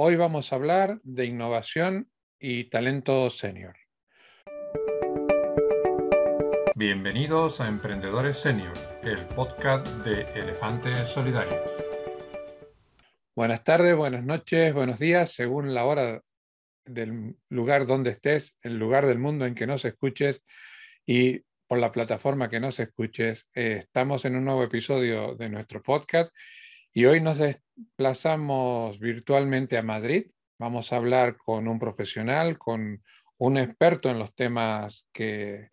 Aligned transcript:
Hoy 0.00 0.14
vamos 0.14 0.52
a 0.52 0.54
hablar 0.54 1.00
de 1.02 1.24
innovación 1.24 2.08
y 2.38 2.70
talento 2.70 3.30
senior. 3.30 3.74
Bienvenidos 6.76 7.60
a 7.60 7.66
Emprendedores 7.66 8.36
Senior, 8.36 8.74
el 9.02 9.18
podcast 9.34 9.88
de 10.04 10.20
Elefantes 10.38 11.00
Solidarios. 11.00 11.60
Buenas 13.34 13.64
tardes, 13.64 13.96
buenas 13.96 14.22
noches, 14.22 14.72
buenos 14.72 15.00
días, 15.00 15.32
según 15.32 15.74
la 15.74 15.84
hora 15.84 16.22
del 16.84 17.34
lugar 17.48 17.84
donde 17.84 18.10
estés, 18.10 18.54
el 18.62 18.78
lugar 18.78 19.04
del 19.04 19.18
mundo 19.18 19.46
en 19.46 19.56
que 19.56 19.66
nos 19.66 19.84
escuches 19.84 20.44
y 21.06 21.40
por 21.66 21.78
la 21.78 21.90
plataforma 21.90 22.48
que 22.48 22.60
nos 22.60 22.78
escuches. 22.78 23.48
Eh, 23.52 23.78
estamos 23.80 24.24
en 24.26 24.36
un 24.36 24.44
nuevo 24.44 24.62
episodio 24.62 25.34
de 25.34 25.48
nuestro 25.48 25.82
podcast 25.82 26.30
y 26.98 27.06
hoy 27.06 27.20
nos 27.20 27.38
desplazamos 27.38 28.98
virtualmente 28.98 29.78
a 29.78 29.84
Madrid. 29.84 30.32
Vamos 30.58 30.92
a 30.92 30.96
hablar 30.96 31.36
con 31.36 31.68
un 31.68 31.78
profesional, 31.78 32.58
con 32.58 33.04
un 33.36 33.56
experto 33.56 34.10
en 34.10 34.18
los 34.18 34.34
temas 34.34 35.06
que, 35.12 35.68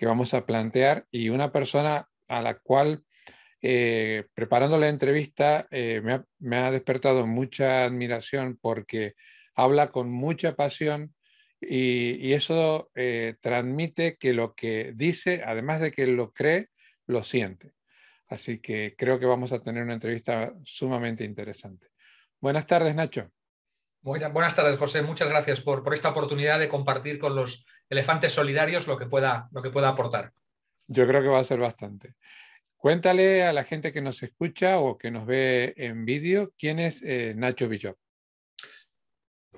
vamos 0.00 0.32
a 0.32 0.46
plantear 0.46 1.04
y 1.10 1.28
una 1.28 1.52
persona 1.52 2.08
a 2.26 2.40
la 2.40 2.54
cual, 2.54 3.04
eh, 3.60 4.24
preparando 4.32 4.78
la 4.78 4.88
entrevista, 4.88 5.68
eh, 5.70 6.00
me, 6.38 6.56
ha, 6.56 6.70
despertado 6.70 7.26
mucha 7.26 7.84
admiración 7.84 8.58
porque 8.58 9.12
habla 9.54 9.90
con 9.90 10.10
mucha 10.10 10.56
pasión 10.56 11.14
y, 11.60 12.32
eso 12.32 12.90
eh, 12.94 13.34
transmite 13.42 14.16
que 14.16 14.32
lo 14.32 14.54
que 14.54 14.94
dice, 14.96 15.42
además 15.44 15.82
de 15.82 15.92
que 15.92 16.06
lo 16.06 16.32
cree, 16.32 16.70
lo 17.06 17.24
siente. 17.24 17.72
Así 18.32 18.60
que 18.60 18.94
creo 18.96 19.18
que 19.18 19.26
vamos 19.26 19.52
a 19.52 19.60
tener 19.60 19.82
una 19.82 19.92
entrevista 19.92 20.54
sumamente 20.64 21.22
interesante. 21.22 21.88
Buenas 22.40 22.66
tardes, 22.66 22.94
Nacho. 22.94 23.30
buenas 24.00 24.56
tardes, 24.56 24.78
José. 24.78 25.02
Muchas 25.02 25.28
gracias 25.28 25.60
por, 25.60 25.84
esta 25.92 26.08
oportunidad 26.08 26.58
de 26.58 26.70
compartir 26.70 27.18
con 27.18 27.36
los 27.36 27.66
elefantes 27.90 28.32
solidarios 28.32 28.88
lo 28.88 28.96
que, 28.96 29.04
pueda, 29.04 29.50
lo 29.52 29.60
que 29.60 29.68
pueda 29.68 29.90
aportar. 29.90 30.32
Yo 30.88 31.06
creo 31.06 31.20
que 31.20 31.28
va 31.28 31.40
a 31.40 31.44
ser 31.44 31.58
bastante. 31.58 32.14
Cuéntale 32.78 33.44
a 33.44 33.52
la 33.52 33.64
gente 33.64 33.92
que 33.92 34.00
nos 34.00 34.22
escucha 34.22 34.78
o 34.78 34.96
que 34.96 35.10
nos 35.10 35.26
ve 35.26 35.74
en 35.76 36.06
vídeo 36.06 36.54
quién 36.58 36.78
es 36.78 37.02
eh, 37.02 37.34
Nacho 37.36 37.68
Billop. 37.68 37.98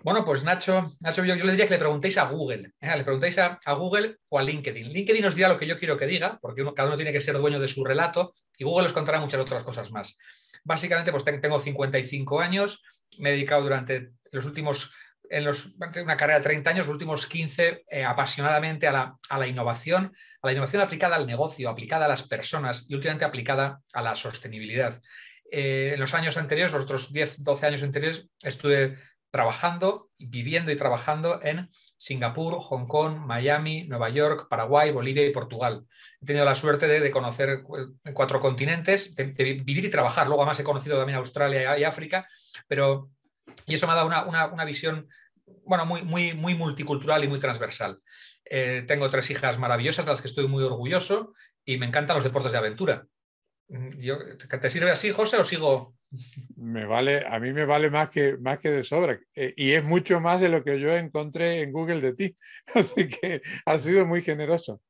Bueno, 0.02 0.24
pues 0.24 0.44
Nacho, 0.44 0.84
Nacho 1.00 1.24
yo, 1.24 1.34
le 1.34 1.52
diría 1.52 1.66
que 1.66 1.74
le 1.74 1.78
preguntéis 1.78 2.18
a 2.18 2.24
Google, 2.24 2.72
¿eh? 2.80 2.96
le 2.96 3.04
preguntéis 3.04 3.38
a, 3.38 3.58
Google 3.74 4.18
o 4.28 4.38
a 4.38 4.42
LinkedIn. 4.42 4.92
LinkedIn 4.92 5.24
os 5.24 5.34
dirá 5.34 5.48
lo 5.48 5.58
que 5.58 5.66
yo 5.66 5.78
quiero 5.78 5.96
que 5.96 6.06
diga, 6.06 6.38
porque 6.42 6.64
cada 6.74 6.88
uno 6.88 6.96
tiene 6.96 7.12
que 7.12 7.20
ser 7.20 7.38
dueño 7.38 7.58
de 7.58 7.68
su 7.68 7.84
relato, 7.84 8.34
y 8.58 8.64
Google 8.64 8.86
os 8.86 8.92
contará 8.92 9.18
muchas 9.20 9.40
otras 9.40 9.62
cosas 9.62 9.90
más. 9.90 10.18
Básicamente, 10.64 11.10
pues 11.10 11.24
tengo 11.24 11.60
55 11.60 12.40
años, 12.40 12.82
me 13.18 13.30
he 13.30 13.32
dedicado 13.32 13.62
durante 13.62 14.10
los 14.30 14.44
últimos, 14.44 14.92
en 15.30 15.44
los, 15.44 15.72
una 15.76 16.16
carrera 16.16 16.38
de 16.38 16.44
30 16.44 16.70
años, 16.70 16.86
los 16.86 16.94
últimos 16.94 17.26
15 17.26 17.84
eh, 17.88 18.04
apasionadamente 18.04 18.86
a 18.86 19.16
la, 19.30 19.46
innovación, 19.46 20.12
a 20.42 20.46
la 20.46 20.52
innovación 20.52 20.82
aplicada 20.82 21.16
al 21.16 21.26
negocio, 21.26 21.68
aplicada 21.68 22.06
a 22.06 22.08
las 22.08 22.24
personas 22.24 22.86
y 22.88 22.94
últimamente 22.94 23.24
aplicada 23.24 23.80
a 23.92 24.02
la 24.02 24.14
sostenibilidad. 24.14 25.00
Eh, 25.50 25.92
en 25.94 26.00
los 26.00 26.14
años 26.14 26.36
anteriores, 26.36 26.72
los 26.72 26.84
otros 26.84 27.12
10, 27.12 27.42
12 27.44 27.66
años 27.66 27.82
anteriores, 27.82 28.26
estuve 28.42 28.96
trabajando, 29.34 30.10
viviendo 30.16 30.70
y 30.70 30.76
trabajando 30.76 31.40
en 31.42 31.68
Singapur, 31.96 32.54
Hong 32.60 32.86
Kong, 32.86 33.16
Miami, 33.16 33.82
Nueva 33.82 34.08
York, 34.08 34.46
Paraguay, 34.48 34.92
Bolivia 34.92 35.26
y 35.26 35.32
Portugal. 35.32 35.84
He 36.22 36.26
tenido 36.26 36.44
la 36.44 36.54
suerte 36.54 36.86
de, 36.86 37.10
conocer 37.10 37.64
cuatro 38.14 38.40
continentes, 38.40 39.16
de, 39.16 39.24
vivir 39.64 39.86
y 39.86 39.90
trabajar. 39.90 40.28
Luego 40.28 40.42
además 40.42 40.60
he 40.60 40.62
conocido 40.62 40.96
también 40.96 41.18
Australia 41.18 41.76
y, 41.76 41.82
África, 41.82 42.28
pero 42.68 43.10
y 43.66 43.74
eso 43.74 43.88
me 43.88 43.94
ha 43.94 43.96
dado 43.96 44.06
una, 44.06 44.64
visión 44.64 45.08
bueno, 45.64 45.84
muy, 45.84 46.02
muy, 46.04 46.34
muy 46.34 46.54
multicultural 46.54 47.24
y 47.24 47.28
muy 47.28 47.40
transversal. 47.40 47.98
Eh, 48.44 48.84
tengo 48.86 49.10
tres 49.10 49.28
hijas 49.32 49.58
maravillosas 49.58 50.04
de 50.04 50.12
las 50.12 50.20
que 50.20 50.28
estoy 50.28 50.46
muy 50.46 50.62
orgulloso 50.62 51.34
y 51.64 51.78
me 51.78 51.86
encantan 51.86 52.14
los 52.14 52.22
deportes 52.22 52.52
de 52.52 52.58
aventura. 52.58 53.08
¿Te 53.66 54.70
sirve 54.70 54.92
así, 54.92 55.10
José, 55.10 55.38
o 55.38 55.44
sigo? 55.44 55.96
Me 56.56 56.84
vale, 56.84 57.24
a 57.26 57.38
mí 57.38 57.52
me 57.52 57.64
vale 57.64 57.90
más 57.90 58.10
que, 58.10 58.36
más 58.38 58.58
que 58.58 58.70
de 58.70 58.84
sobra. 58.84 59.18
Eh, 59.34 59.54
y 59.56 59.72
es 59.72 59.84
mucho 59.84 60.20
más 60.20 60.40
de 60.40 60.48
lo 60.48 60.62
que 60.62 60.78
yo 60.78 60.94
encontré 60.96 61.60
en 61.60 61.72
Google 61.72 62.00
de 62.00 62.14
ti. 62.14 62.36
Así 62.74 63.08
que 63.08 63.42
ha 63.64 63.78
sido 63.78 64.06
muy 64.06 64.22
generoso. 64.22 64.80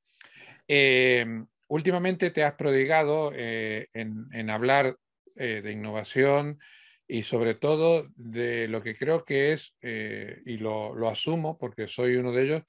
Em, 0.66 1.46
últimamente 1.68 2.30
te 2.30 2.44
has 2.44 2.54
prodigado 2.54 3.32
eh, 3.34 3.88
en, 3.92 4.50
hablar 4.50 4.96
eh, 5.36 5.60
de 5.62 5.72
innovación 5.72 6.58
y 7.06 7.22
sobre 7.22 7.54
todo 7.54 8.08
de 8.16 8.66
lo 8.68 8.82
que 8.82 8.96
creo 8.96 9.24
que 9.24 9.52
es, 9.52 9.74
y 9.82 10.56
lo, 10.56 10.94
lo 10.94 11.10
asumo 11.10 11.58
porque 11.58 11.86
soy 11.86 12.16
uno 12.16 12.32
de 12.32 12.44
ellos, 12.44 12.62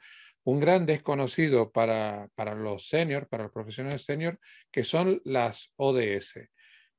un 0.46 0.60
gran 0.60 0.86
desconocido 0.86 1.72
para, 1.72 2.30
los 2.56 2.88
seniors, 2.88 3.28
para 3.28 3.44
los 3.44 3.52
profesionales 3.52 4.06
senior, 4.06 4.40
que 4.72 4.84
son 4.84 5.22
las 5.26 5.72
ODS. 5.76 6.50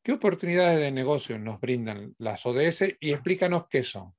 ¿Qué 0.07 0.13
oportunidades 0.13 0.79
de 0.79 0.93
negocio 0.93 1.37
nos 1.37 1.61
brindan 1.61 2.15
las 2.19 2.47
ODS 2.47 2.95
y 3.01 3.11
explícanos 3.11 3.67
qué 3.69 3.83
son? 3.83 4.15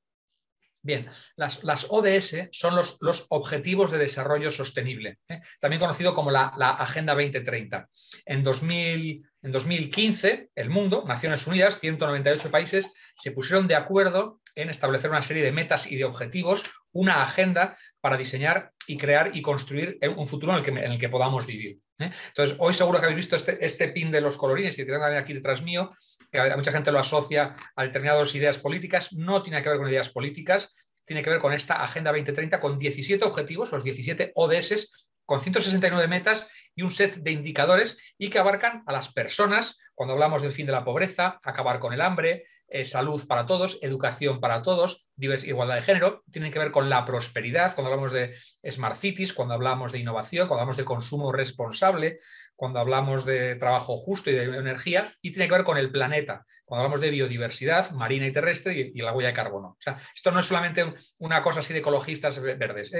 Bien, 0.87 1.05
las, 1.35 1.87
ODS 1.89 2.47
son 2.53 2.73
los, 2.77 2.97
Objetivos 3.27 3.91
de 3.91 3.97
Desarrollo 3.97 4.51
Sostenible, 4.51 5.19
¿eh? 5.27 5.41
también 5.59 5.81
conocido 5.81 6.13
como 6.13 6.31
la, 6.31 6.47
Agenda 6.79 7.13
2030. 7.13 7.89
En, 8.25 8.41
2000, 8.41 9.21
en 9.41 9.51
2015, 9.51 10.49
el 10.55 10.69
mundo, 10.69 11.03
Naciones 11.05 11.45
Unidas, 11.45 11.81
198 11.81 12.49
países, 12.49 12.93
se 13.17 13.31
pusieron 13.31 13.67
de 13.67 13.75
acuerdo 13.75 14.39
en 14.55 14.69
establecer 14.69 15.09
una 15.09 15.21
serie 15.21 15.43
de 15.43 15.51
metas 15.51 15.91
y 15.91 15.97
de 15.97 16.05
objetivos, 16.05 16.63
una 16.93 17.21
agenda 17.21 17.77
para 17.99 18.15
diseñar 18.15 18.71
y 18.87 18.97
crear 18.97 19.31
y 19.35 19.41
construir 19.41 19.99
un 20.15 20.25
futuro 20.25 20.53
en 20.53 20.59
el 20.59 20.63
que, 20.63 20.71
en 20.71 20.91
el 20.93 20.97
que 20.97 21.09
podamos 21.09 21.45
vivir. 21.45 21.79
¿eh? 21.99 22.11
Entonces, 22.29 22.55
hoy 22.61 22.73
seguro 22.73 22.99
que 22.99 23.07
habéis 23.07 23.17
visto 23.17 23.35
este, 23.35 23.63
este 23.65 23.89
pin 23.89 24.09
de 24.09 24.21
los 24.21 24.37
colorines 24.37 24.79
y 24.79 24.85
que 24.85 24.91
tengo 24.93 25.03
aquí 25.03 25.33
detrás 25.33 25.61
mío, 25.61 25.91
que 26.31 26.55
mucha 26.55 26.71
gente 26.71 26.91
lo 26.91 26.99
asocia 26.99 27.55
a 27.75 27.83
determinadas 27.83 28.35
ideas 28.35 28.59
políticas, 28.59 29.13
no 29.13 29.41
tiene 29.43 29.61
que 29.61 29.69
ver 29.69 29.77
con 29.77 29.89
ideas 29.89 30.09
políticas, 30.09 30.75
tiene 31.05 31.23
que 31.23 31.29
ver 31.29 31.39
con 31.39 31.53
esta 31.53 31.83
Agenda 31.83 32.11
2030 32.11 32.59
con 32.59 32.77
17 32.77 33.23
objetivos, 33.23 33.71
los 33.71 33.83
17 33.83 34.33
ODS, 34.35 35.11
con 35.25 35.41
169 35.41 36.07
metas 36.07 36.49
y 36.75 36.83
un 36.83 36.91
set 36.91 37.15
de 37.15 37.31
indicadores 37.31 37.97
y 38.17 38.29
que 38.29 38.39
abarcan 38.39 38.83
a 38.85 38.93
las 38.93 39.11
personas, 39.13 39.79
cuando 39.93 40.13
hablamos 40.13 40.41
del 40.41 40.51
fin 40.51 40.65
de 40.65 40.71
la 40.71 40.85
pobreza, 40.85 41.39
acabar 41.43 41.79
con 41.79 41.93
el 41.93 42.01
hambre, 42.01 42.45
eh, 42.69 42.85
salud 42.85 43.25
para 43.27 43.45
todos, 43.45 43.79
educación 43.81 44.41
para 44.41 44.61
todos, 44.61 45.07
igualdad 45.17 45.75
de 45.75 45.81
género, 45.81 46.23
tienen 46.29 46.51
que 46.51 46.59
ver 46.59 46.71
con 46.71 46.89
la 46.89 47.05
prosperidad, 47.05 47.73
cuando 47.73 47.91
hablamos 47.91 48.11
de 48.11 48.35
smart 48.69 48.97
cities, 48.97 49.33
cuando 49.33 49.53
hablamos 49.53 49.93
de 49.93 49.99
innovación, 49.99 50.47
cuando 50.47 50.61
hablamos 50.61 50.77
de 50.77 50.83
consumo 50.83 51.31
responsable, 51.31 52.19
cuando 52.57 52.79
hablamos 52.79 53.23
de 53.23 53.55
trabajo 53.55 53.95
justo 53.95 54.29
y 54.29 54.33
de 54.33 54.43
energía, 54.43 55.13
y 55.21 55.31
tiene 55.31 55.47
que 55.47 55.53
ver 55.53 55.63
con 55.63 55.77
el 55.77 55.91
planeta, 55.91 56.45
cuando 56.65 56.83
hablamos 56.83 57.01
de 57.01 57.11
biodiversidad 57.11 57.91
marina 57.91 58.25
y 58.25 58.33
terrestre 58.33 58.91
y, 58.93 58.99
la 58.99 59.13
huella 59.13 59.29
de 59.29 59.33
carbono. 59.35 59.69
O 59.69 59.77
sea, 59.79 59.97
esto 60.13 60.31
no 60.31 60.39
es 60.39 60.47
solamente 60.47 60.93
una 61.19 61.41
cosa 61.41 61.61
así 61.61 61.71
de 61.71 61.79
ecologistas 61.79 62.41
verdes, 62.41 62.91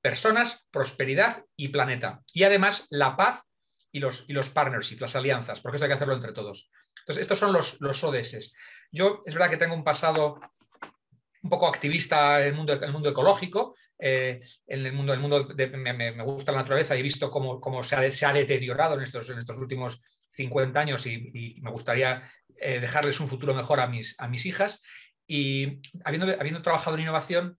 personas, 0.00 0.66
prosperidad 0.70 1.44
y 1.54 1.68
planeta. 1.68 2.22
Y 2.32 2.42
además 2.42 2.86
la 2.90 3.14
paz 3.14 3.44
y 3.92 4.00
los, 4.00 4.24
y 4.28 4.34
partnerships, 4.34 5.02
las 5.02 5.14
alianzas, 5.14 5.60
porque 5.60 5.76
esto 5.76 5.84
hay 5.84 5.90
que 5.90 5.96
hacerlo 5.96 6.14
entre 6.14 6.32
todos. 6.32 6.70
Entonces, 7.00 7.20
estos 7.20 7.38
son 7.38 7.52
los, 7.52 7.80
los 7.80 8.02
ODS. 8.02 8.54
Yo 8.90 9.22
es 9.26 9.34
verdad 9.34 9.50
que 9.50 9.58
tengo 9.58 9.74
un 9.74 9.84
pasado 9.84 10.40
un 11.42 11.50
poco 11.50 11.68
activista 11.68 12.40
en 12.40 12.54
el 12.56 12.92
mundo 12.92 13.08
ecológico, 13.10 13.76
eh, 14.04 14.40
en 14.66 14.84
el 14.84 14.92
mundo, 14.92 15.12
el 15.12 15.20
mundo 15.20 15.48
me, 15.54 16.22
gusta 16.24 16.50
la 16.50 16.58
naturaleza 16.58 16.96
y 16.96 17.00
he 17.00 17.04
visto 17.04 17.30
cómo, 17.30 17.82
se, 17.84 17.94
ha, 17.94 18.10
se, 18.10 18.26
ha, 18.26 18.32
deteriorado 18.32 18.96
en 18.96 19.02
estos, 19.02 19.30
en 19.30 19.38
estos 19.38 19.56
últimos 19.58 20.02
50 20.32 20.80
años 20.80 21.06
y, 21.06 21.60
me 21.62 21.70
gustaría 21.70 22.28
eh, 22.56 22.80
dejarles 22.80 23.20
un 23.20 23.28
futuro 23.28 23.54
mejor 23.54 23.78
a 23.78 23.86
mis, 23.86 24.18
a 24.18 24.26
mis 24.26 24.44
hijas. 24.46 24.82
Y 25.26 25.80
habiendo, 26.04 26.34
habiendo 26.38 26.62
trabajado 26.62 26.96
en 26.96 27.02
innovación, 27.02 27.58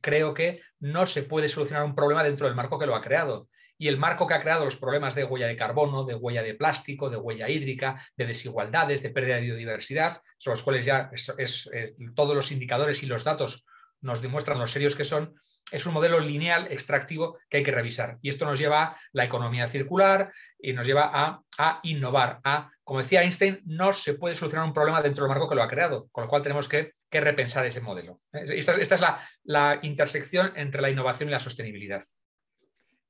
creo 0.00 0.32
que 0.32 0.62
no 0.80 1.04
se 1.04 1.22
puede 1.22 1.48
solucionar 1.48 1.84
un 1.84 1.94
problema 1.94 2.24
dentro 2.24 2.46
del 2.46 2.56
marco 2.56 2.78
que 2.78 2.86
lo 2.86 2.94
ha 2.94 3.02
creado 3.02 3.48
y 3.78 3.88
el 3.88 3.98
marco 3.98 4.26
que 4.26 4.32
ha 4.32 4.40
creado 4.40 4.64
los 4.64 4.76
problemas 4.76 5.14
de 5.14 5.24
huella 5.24 5.46
de 5.46 5.58
carbono, 5.58 6.04
de 6.04 6.14
huella 6.14 6.42
de 6.42 6.54
plástico, 6.54 7.10
de 7.10 7.18
huella 7.18 7.50
hídrica, 7.50 8.02
de 8.16 8.24
desigualdades, 8.24 9.02
de 9.02 9.10
pérdida 9.10 9.36
de 9.36 9.42
biodiversidad, 9.42 10.22
sobre 10.38 10.54
los 10.54 10.62
cuales 10.62 10.86
ya 10.86 11.10
es, 11.12 11.68
eh, 11.74 11.94
todos 12.14 12.34
los 12.34 12.50
indicadores 12.50 13.02
y 13.02 13.06
los 13.06 13.24
datos 13.24 13.66
nos 14.00 14.22
demuestran 14.22 14.58
lo 14.58 14.66
serios 14.66 14.96
que 14.96 15.04
son, 15.04 15.34
es 15.70 15.86
un 15.86 15.94
modelo 15.94 16.20
lineal 16.20 16.68
extractivo 16.70 17.38
que 17.48 17.58
hay 17.58 17.62
que 17.62 17.72
revisar. 17.72 18.18
Y 18.22 18.28
esto 18.28 18.44
nos 18.44 18.58
lleva 18.58 18.82
a 18.84 19.00
la 19.12 19.24
economía 19.24 19.68
circular 19.68 20.32
y 20.58 20.72
nos 20.72 20.86
lleva 20.86 21.10
a, 21.12 21.80
innovar, 21.82 22.40
a, 22.44 22.70
como 22.84 23.00
decía 23.00 23.22
Einstein, 23.22 23.60
no 23.64 23.92
se 23.92 24.14
puede 24.14 24.36
solucionar 24.36 24.66
un 24.66 24.74
problema 24.74 25.02
dentro 25.02 25.24
del 25.24 25.30
marco 25.30 25.48
que 25.48 25.54
lo 25.54 25.62
ha 25.62 25.68
creado, 25.68 26.08
con 26.12 26.24
lo 26.24 26.30
cual 26.30 26.42
tenemos 26.42 26.68
que, 26.68 26.94
repensar 27.18 27.64
ese 27.64 27.80
modelo. 27.80 28.20
Esta, 28.30 28.74
es 28.74 29.04
la 29.44 29.78
intersección 29.80 30.52
entre 30.54 30.82
la 30.82 30.90
innovación 30.90 31.30
y 31.30 31.32
la 31.32 31.40
sostenibilidad. 31.40 32.04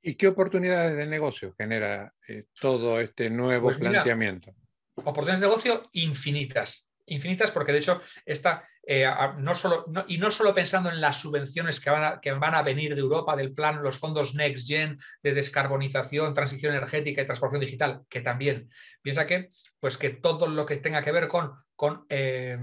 ¿Y 0.01 0.15
qué 0.15 0.29
oportunidades 0.29 0.95
de 0.95 1.05
negocio 1.05 1.53
genera 1.57 2.13
eh, 2.25 2.45
todo 2.57 3.01
este 3.01 3.29
nuevo 3.29 3.65
pues 3.65 3.77
planteamiento? 3.77 4.55
oportunidades 4.95 5.41
de 5.41 5.47
negocio 5.47 5.89
infinitas. 5.93 6.86
Infinitas 7.07 7.51
porque 7.51 7.71
de 7.71 7.79
hecho 7.79 8.01
esta, 8.25 8.67
eh, 8.85 9.05
no 9.39 9.55
solo, 9.55 9.85
y 10.07 10.17
no 10.17 10.31
solo 10.31 10.53
pensando 10.53 10.89
en 10.89 11.01
las 11.01 11.19
subvenciones 11.19 11.79
que 11.79 11.89
van, 11.89 12.03
a, 12.03 12.21
que 12.21 12.31
van 12.31 12.55
a 12.55 12.61
venir 12.61 12.95
de 12.95 13.01
Europa, 13.01 13.35
del 13.35 13.53
plan, 13.53 13.83
los 13.83 13.97
fondos 13.97 14.35
Next 14.35 14.67
Gen 14.67 14.97
de 15.23 15.33
descarbonización, 15.33 16.33
transición 16.33 16.73
energética 16.73 17.21
y 17.21 17.25
transformación 17.25 17.61
digital, 17.61 18.01
que 18.09 18.21
también. 18.21 18.69
Piensa 19.01 19.25
que, 19.25 19.49
pues 19.79 19.97
que 19.97 20.11
todo 20.11 20.47
lo 20.47 20.65
que 20.65 20.77
tenga 20.77 21.03
que 21.03 21.11
ver 21.11 21.27
con, 21.27 21.51
con 21.75 22.05
eh, 22.09 22.59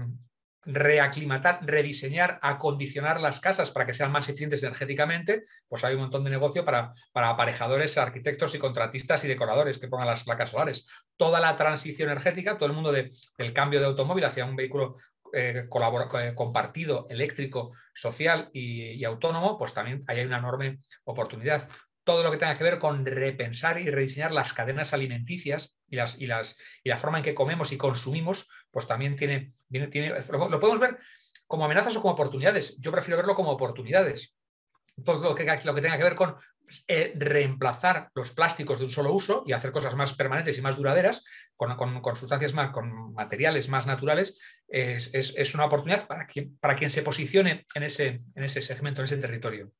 reaclimatar, 0.65 1.59
rediseñar, 1.61 2.39
acondicionar 2.41 3.21
las 3.21 3.39
casas 3.39 3.71
para 3.71 3.85
que 3.85 3.93
sean 3.93 4.11
más 4.11 4.27
eficientes 4.27 4.63
energéticamente, 4.63 5.43
pues 5.67 5.83
hay 5.83 5.95
un 5.95 6.01
montón 6.01 6.23
de 6.23 6.31
negocio 6.31 6.65
para, 6.65 6.93
para 7.11 7.29
aparejadores, 7.29 7.97
arquitectos 7.97 8.55
y 8.55 8.59
contratistas 8.59 9.23
y 9.23 9.27
decoradores 9.27 9.77
que 9.77 9.87
pongan 9.87 10.07
las 10.07 10.23
placas 10.23 10.49
solares. 10.49 10.87
Toda 11.17 11.39
la 11.39 11.55
transición 11.55 12.09
energética, 12.09 12.57
todo 12.57 12.67
el 12.67 12.75
mundo 12.75 12.91
del 12.91 13.53
cambio 13.53 13.79
de 13.79 13.85
automóvil 13.85 14.25
hacia 14.25 14.45
un 14.45 14.55
vehículo 14.55 14.97
eh, 15.33 15.67
eh, 15.67 16.33
compartido, 16.35 17.07
eléctrico, 17.09 17.73
social 17.93 18.49
y, 18.53 19.03
autónomo, 19.03 19.57
pues 19.57 19.73
también 19.73 20.03
hay 20.07 20.23
una 20.23 20.37
enorme 20.37 20.79
oportunidad 21.03 21.67
todo 22.05 22.23
lo 22.23 22.31
que 22.31 22.37
tenga 22.37 22.55
que 22.55 22.63
ver 22.63 22.77
con 22.77 23.03
repensar 23.03 23.81
y 23.81 23.89
rediseñar 23.89 24.31
las 24.31 24.53
cadenas 24.53 24.93
alimenticias 24.93 25.75
y, 25.89 25.95
las, 25.95 26.21
y, 26.21 26.27
las, 26.27 26.55
y 26.83 26.89
la 26.89 26.97
forma 26.97 27.17
en 27.17 27.23
que 27.23 27.33
comemos 27.33 27.71
y 27.71 27.77
consumimos, 27.77 28.47
pues 28.75 28.87
también 28.87 29.15
tiene, 29.15 29.53
lo, 29.69 30.59
podemos 30.59 30.81
ver 30.81 30.99
como 31.47 31.63
amenazas 31.63 31.95
o 31.95 32.01
como 32.01 32.13
oportunidades. 32.13 32.75
Yo 32.77 32.91
prefiero 32.91 33.15
verlo 33.15 33.33
como 33.33 33.51
oportunidades. 33.51 34.35
Todo 35.01 35.23
lo 35.29 35.33
que, 35.33 35.45
tenga 35.45 35.97
que 35.97 36.03
ver 36.03 36.15
con 36.15 36.35
eh, 36.89 37.13
reemplazar 37.15 38.09
los 38.13 38.33
plásticos 38.33 38.79
de 38.79 38.85
un 38.85 38.91
solo 38.91 39.13
uso 39.13 39.45
y 39.47 39.53
hacer 39.53 39.71
cosas 39.71 39.95
más 39.95 40.13
permanentes 40.13 40.57
y 40.57 40.61
más 40.61 40.75
duraderas, 40.75 41.23
con, 41.55 41.77
con, 42.01 42.15
sustancias 42.17 42.53
más, 42.53 42.71
con 42.71 43.13
materiales 43.13 43.69
más 43.69 43.87
naturales, 43.87 44.37
es, 44.67 45.09
es, 45.13 45.55
una 45.55 45.67
oportunidad 45.67 46.05
para 46.05 46.27
quien, 46.27 46.57
para 46.57 46.75
quien 46.75 46.89
se 46.89 47.01
posicione 47.01 47.65
en 47.75 47.83
ese, 47.83 48.23
en 48.35 48.43
ese 48.43 48.61
segmento, 48.61 48.99
en 48.99 49.05
ese 49.05 49.15
territorio. 49.15 49.71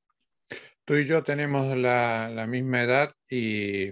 Tú 0.86 0.96
y 0.96 1.06
yo 1.06 1.22
tenemos 1.22 1.76
la, 1.76 2.46
misma 2.48 2.84
edad 2.84 3.14
y 3.30 3.90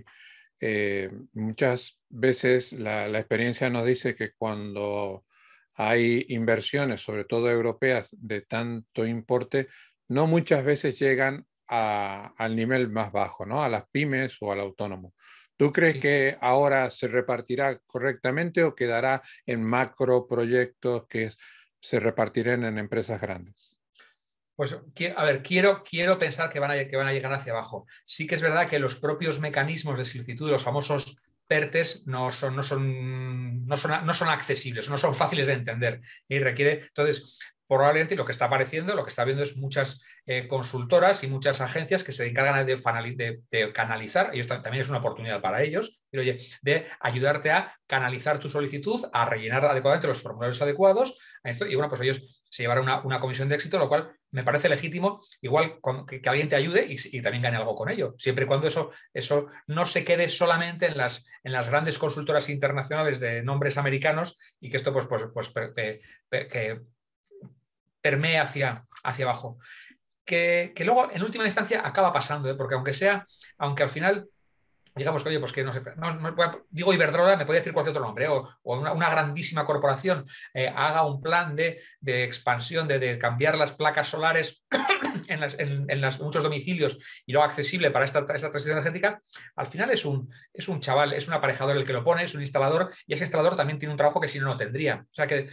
eh, 0.66 1.12
muchas 1.34 2.00
veces 2.08 2.72
la, 2.72 3.10
experiencia 3.20 3.70
nos 3.70 3.86
dice 3.86 4.16
que 4.16 4.32
cuando 4.32 5.26
hay 5.74 6.26
inversiones, 6.30 7.02
sobre 7.02 7.26
todo 7.26 7.52
europeas, 7.52 8.08
de 8.12 8.44
tanto 8.44 9.06
importe, 9.06 9.68
no 10.08 10.26
muchas 10.26 10.64
veces 10.64 10.98
llegan 10.98 11.46
al 11.68 12.56
nivel 12.56 12.88
más 12.88 13.12
bajo, 13.12 13.46
¿no? 13.46 13.62
a 13.62 13.68
las 13.68 13.90
pymes 13.90 14.38
o 14.40 14.54
al 14.54 14.62
autónomo. 14.62 15.14
¿Tú 15.58 15.74
crees 15.74 16.00
que 16.00 16.38
ahora 16.40 16.90
se 16.90 17.10
repartirá 17.10 17.80
correctamente 17.86 18.64
o 18.64 18.74
quedará 18.74 19.22
en 19.46 19.64
macro 19.64 20.28
proyectos 20.30 21.08
que 21.08 21.30
se 21.82 22.00
repartirán 22.00 22.64
en 22.64 22.78
empresas 22.78 23.20
grandes? 23.20 23.78
Pues, 24.56 24.78
a 25.16 25.24
ver, 25.24 25.42
quiero, 25.42 25.84
quiero 25.84 26.20
pensar 26.20 26.50
que 26.52 26.60
van, 26.60 26.72
a, 26.72 26.86
que 26.86 26.96
van 26.96 27.08
a 27.08 27.14
llegar 27.14 27.34
hacia 27.34 27.54
abajo. 27.54 27.88
Sí 28.06 28.28
que 28.28 28.36
es 28.36 28.42
verdad 28.42 28.70
que 28.70 28.80
los 28.80 28.96
propios 28.96 29.40
mecanismos 29.40 29.98
de 29.98 30.06
solicitud, 30.06 30.52
los 30.52 30.64
famosos 30.64 31.18
PERTES, 31.48 32.08
no 32.08 32.32
son, 32.32 32.56
no 32.56 32.64
son, 32.64 33.66
no 33.66 33.78
son, 33.78 34.06
no 34.06 34.14
son 34.14 34.30
accesibles, 34.30 34.90
no 34.90 34.98
son 34.98 35.16
fáciles 35.16 35.48
de 35.48 35.54
entender 35.54 36.02
y 36.28 36.40
requiere, 36.40 36.86
entonces, 36.88 37.40
probablemente 37.68 38.16
lo 38.16 38.26
que 38.26 38.32
está 38.32 38.46
apareciendo, 38.46 38.96
lo 38.96 39.04
que 39.04 39.10
está 39.10 39.24
viendo 39.24 39.44
es 39.44 39.56
muchas 39.58 40.02
eh, 40.26 40.48
consultoras 40.48 41.24
y 41.24 41.28
muchas 41.28 41.62
agencias 41.62 42.04
que 42.04 42.12
se 42.12 42.28
encargan 42.28 42.66
de, 42.66 43.74
canalizar, 43.74 44.32
y 44.34 44.40
esto 44.40 44.62
también 44.62 44.84
es 44.84 44.90
una 44.90 45.00
oportunidad 45.00 45.42
para 45.42 45.64
ellos, 45.64 46.00
de 46.12 46.88
ayudarte 47.00 47.52
a 47.52 47.76
canalizar 47.88 48.40
tu 48.40 48.50
solicitud, 48.50 49.04
a 49.12 49.26
rellenar 49.26 49.66
adecuadamente 49.66 50.08
los 50.08 50.22
formularios 50.22 50.62
adecuados, 50.62 51.18
y 51.44 51.76
bueno, 51.76 51.90
pues 51.90 52.02
ellos 52.02 52.44
se 52.50 52.64
llevarán 52.64 53.02
una, 53.04 53.20
comisión 53.20 53.50
de 53.50 53.56
éxito, 53.56 53.80
lo 53.80 53.90
cual 53.90 54.12
me 54.32 54.44
parece 54.44 54.70
legítimo, 54.70 55.22
igual 55.42 55.80
que, 56.08 56.22
alguien 56.26 56.50
te 56.50 56.56
ayude 56.56 56.86
y, 56.88 57.22
también 57.22 57.44
gane 57.44 57.58
algo 57.58 57.76
con 57.76 57.90
ello, 57.90 58.14
siempre 58.18 58.46
y 58.46 58.48
cuando 58.48 58.68
eso, 58.68 58.92
eso 59.14 59.48
no 59.68 59.86
se 59.86 60.06
quede 60.06 60.30
solamente 60.30 60.86
en 60.86 60.98
las, 60.98 61.26
en 61.44 61.52
las 61.52 61.70
grandes 61.70 61.98
consultoras 61.98 62.50
internacionales 62.50 63.20
de 63.20 63.44
nombres 63.44 63.78
americanos 63.78 64.38
y 64.60 64.70
que 64.70 64.78
esto 64.78 64.94
pues, 64.94 65.08
pues, 65.08 65.24
pues 65.34 65.52
que 66.30 66.82
permee 68.04 68.38
hacia, 68.38 68.86
hacia 69.04 69.26
abajo. 69.26 69.58
Que, 70.26 70.74
luego, 70.86 71.10
en 71.12 71.24
última 71.24 71.46
instancia, 71.46 71.86
acaba 71.88 72.14
pasando, 72.14 72.50
¿eh? 72.50 72.56
porque 72.56 72.76
aunque 72.76 72.94
sea, 72.94 73.26
aunque 73.58 73.84
al 73.84 73.90
final 73.90 74.28
digamos 74.96 75.24
que, 75.24 75.30
oye, 75.30 75.40
pues 75.40 75.52
que 75.52 75.64
no 75.64 75.74
sé, 75.74 75.82
digo 76.70 76.94
Iberdrola, 76.94 77.38
me 77.38 77.46
puede 77.46 77.60
decir 77.60 77.74
cualquier 77.74 77.96
otro 77.96 78.06
nombre, 78.06 78.28
o, 78.28 78.48
una, 78.64 79.10
grandísima 79.10 79.66
corporación 79.66 80.26
eh, 80.54 80.72
haga 80.74 81.06
un 81.06 81.22
plan 81.22 81.56
de, 81.56 81.82
expansión, 82.06 82.88
de, 82.88 83.18
cambiar 83.18 83.58
las 83.58 83.72
placas 83.72 84.08
solares 84.08 84.64
en, 85.28 86.02
muchos 86.22 86.44
domicilios 86.44 87.00
y 87.26 87.34
lo 87.34 87.44
accesible 87.44 87.92
para 87.92 88.06
esta, 88.06 88.20
esta, 88.20 88.50
transición 88.50 88.78
energética, 88.78 89.20
al 89.56 89.68
final 89.68 89.90
es 89.92 90.06
un, 90.06 90.30
es 90.54 90.68
un 90.68 90.80
chaval, 90.80 91.14
es 91.14 91.28
un 91.28 91.34
aparejador 91.34 91.76
el 91.76 91.86
que 91.86 91.94
lo 91.94 92.04
pone, 92.04 92.24
es 92.24 92.36
un 92.36 92.42
instalador, 92.42 92.94
y 93.08 93.14
ese 93.14 93.24
instalador 93.24 93.56
también 93.56 93.80
tiene 93.80 93.92
un 93.92 93.98
trabajo 93.98 94.22
que 94.22 94.28
si 94.28 94.40
no, 94.40 94.46
no 94.46 94.58
tendría. 94.58 95.06
O 95.10 95.14
sea 95.14 95.28
que, 95.28 95.50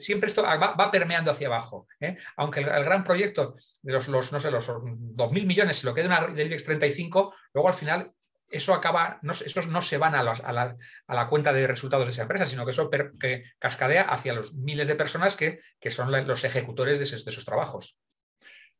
siempre 0.00 0.28
esto 0.28 0.42
va, 0.42 0.90
permeando 0.90 1.30
hacia 1.30 1.48
abajo. 1.48 1.86
¿eh? 2.00 2.16
Aunque 2.36 2.60
el, 2.60 2.66
gran 2.66 3.04
proyecto 3.04 3.56
de 3.82 3.92
los, 3.92 4.08
los, 4.08 4.32
no 4.32 4.40
sé, 4.40 4.50
los 4.50 4.68
2.000 4.68 5.46
millones, 5.46 5.78
si 5.78 5.86
lo 5.86 5.94
quede 5.94 6.06
una 6.06 6.26
del 6.26 6.46
IBEX 6.46 6.64
35, 6.64 7.34
luego 7.52 7.68
al 7.68 7.74
final 7.74 8.12
eso 8.48 8.74
acaba, 8.74 9.18
no, 9.22 9.32
esos 9.32 9.68
no 9.68 9.82
se 9.82 9.98
van 9.98 10.14
a, 10.14 10.22
la, 10.22 11.26
cuenta 11.28 11.52
de 11.52 11.66
resultados 11.66 12.06
de 12.06 12.12
esa 12.12 12.22
empresa, 12.22 12.46
sino 12.46 12.64
que 12.64 12.70
eso 12.70 12.90
que 12.90 13.44
cascadea 13.58 14.02
hacia 14.02 14.34
los 14.34 14.54
miles 14.54 14.88
de 14.88 14.94
personas 14.94 15.36
que, 15.36 15.60
son 15.90 16.10
los 16.26 16.44
ejecutores 16.44 16.98
de 16.98 17.04
esos, 17.04 17.44
trabajos. 17.44 17.98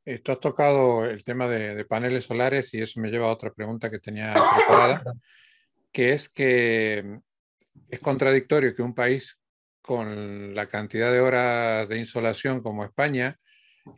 Eh, 0.04 0.20
tú 0.20 0.32
has 0.32 0.40
tocado 0.40 1.04
el 1.04 1.24
tema 1.24 1.48
de, 1.48 1.84
paneles 1.84 2.24
solares 2.24 2.72
y 2.74 2.80
eso 2.80 3.00
me 3.00 3.10
lleva 3.10 3.26
a 3.26 3.32
otra 3.32 3.52
pregunta 3.52 3.90
que 3.90 3.98
tenía 3.98 4.34
preparada, 4.56 5.02
que 5.92 6.12
es 6.12 6.28
que 6.28 7.18
es 7.88 8.00
contradictorio 8.00 8.74
que 8.74 8.82
un 8.82 8.94
país 8.94 9.36
con 9.82 10.54
la 10.54 10.68
cantidad 10.68 11.12
de 11.12 11.20
horas 11.20 11.88
de 11.88 11.98
insolación 11.98 12.62
como 12.62 12.84
España 12.84 13.38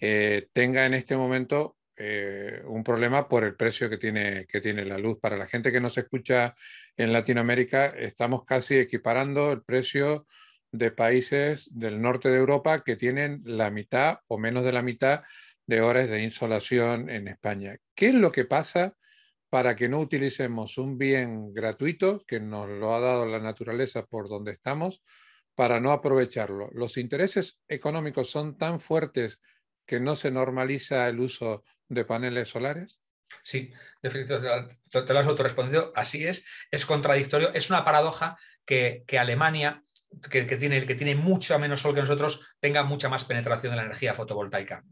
eh, 0.01 0.49
tenga 0.53 0.85
en 0.85 0.95
este 0.95 1.17
momento 1.17 1.78
eh, 2.01 2.63
un 2.67 2.85
problema 2.85 3.29
por 3.29 3.43
el 3.43 3.57
precio 3.57 3.91
que 3.91 3.99
tiene, 3.99 4.47
que 4.47 4.61
tiene 4.61 4.85
la 4.85 4.99
luz. 4.99 5.19
Para 5.21 5.37
la 5.37 5.49
gente 5.49 5.73
que 5.73 5.81
nos 5.81 5.99
escucha 5.99 6.55
en 6.97 7.13
Latinoamérica, 7.13 7.87
estamos 7.87 8.45
casi 8.45 8.77
equiparando 8.77 9.51
el 9.51 9.63
precio 9.63 10.27
de 10.71 10.93
países 10.93 11.69
del 11.73 12.01
norte 12.01 12.29
de 12.29 12.39
Europa 12.39 12.85
que 12.85 12.95
tienen 12.95 13.43
la 13.45 13.71
mitad 13.71 14.21
o 14.29 14.39
menos 14.39 14.65
de 14.65 14.73
la 14.73 14.83
mitad 14.83 15.23
de 15.67 15.81
horas 15.81 16.09
de 16.09 16.23
insolación 16.23 17.11
en 17.11 17.27
España. 17.27 17.79
¿Qué 17.97 18.09
es 18.09 18.15
lo 18.15 18.31
que 18.31 18.45
pasa 18.45 18.97
para 19.51 19.75
que 19.75 19.89
no 19.89 19.99
utilicemos 19.99 20.79
un 20.79 20.99
bien 20.99 21.53
gratuito 21.53 22.23
que 22.27 22.39
nos 22.39 22.69
lo 22.69 22.95
ha 22.95 23.01
dado 23.01 23.27
la 23.27 23.41
naturaleza 23.41 24.07
por 24.07 24.29
donde 24.29 24.53
estamos 24.53 25.03
para 25.57 25.81
no 25.81 25.91
aprovecharlo? 25.91 26.71
Los 26.73 26.97
intereses 26.97 27.59
económicos 27.67 28.31
son 28.31 28.57
tan 28.57 28.79
fuertes 28.79 29.41
que 29.85 29.99
no 29.99 30.15
se 30.15 30.31
normaliza 30.31 31.09
el 31.09 31.19
uso 31.19 31.65
de 31.89 32.05
paneles 32.05 32.49
solares? 32.49 33.01
Sí, 33.43 33.73
definitivamente 34.03 34.77
te 34.91 35.13
lo 35.13 35.19
has 35.19 35.27
autorrespondido. 35.27 35.93
Así 35.95 36.27
es, 36.27 36.45
es 36.71 36.85
contradictorio. 36.85 37.53
Es 37.55 37.71
una 37.71 37.85
paradoja 37.85 38.39
que, 38.65 39.05
Alemania, 39.19 39.83
que, 40.31 40.45
tiene, 40.45 40.85
que 40.85 40.95
tiene 40.95 41.15
mucho 41.15 41.59
menos 41.59 41.81
sol 41.81 41.95
que 41.95 42.01
nosotros, 42.01 42.47
tenga 42.61 42.83
mucha 42.83 43.09
más 43.09 43.25
penetración 43.25 43.73
de 43.73 43.77
la 43.77 43.85
energía 43.85 44.15
fotovoltaica. 44.15 44.85